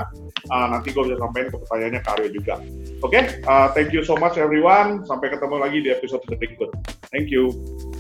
Uh, 0.54 0.68
nanti 0.78 0.94
gue 0.94 1.04
bisa 1.10 1.18
sampaikan 1.18 1.50
ke 1.50 1.58
pertanyaannya 1.66 2.02
ke 2.06 2.10
Aryo 2.14 2.30
juga. 2.30 2.56
Oke, 3.02 3.10
okay? 3.10 3.24
uh, 3.50 3.68
thank 3.74 3.90
you 3.90 4.06
so 4.06 4.14
much 4.22 4.38
everyone. 4.38 5.02
Sampai 5.10 5.34
ketemu 5.34 5.56
lagi 5.58 5.82
di 5.82 5.90
episode 5.90 6.22
berikut. 6.30 6.70
Thank 7.10 7.34
you. 7.34 7.50
Thank 7.50 7.90
you. 7.90 7.93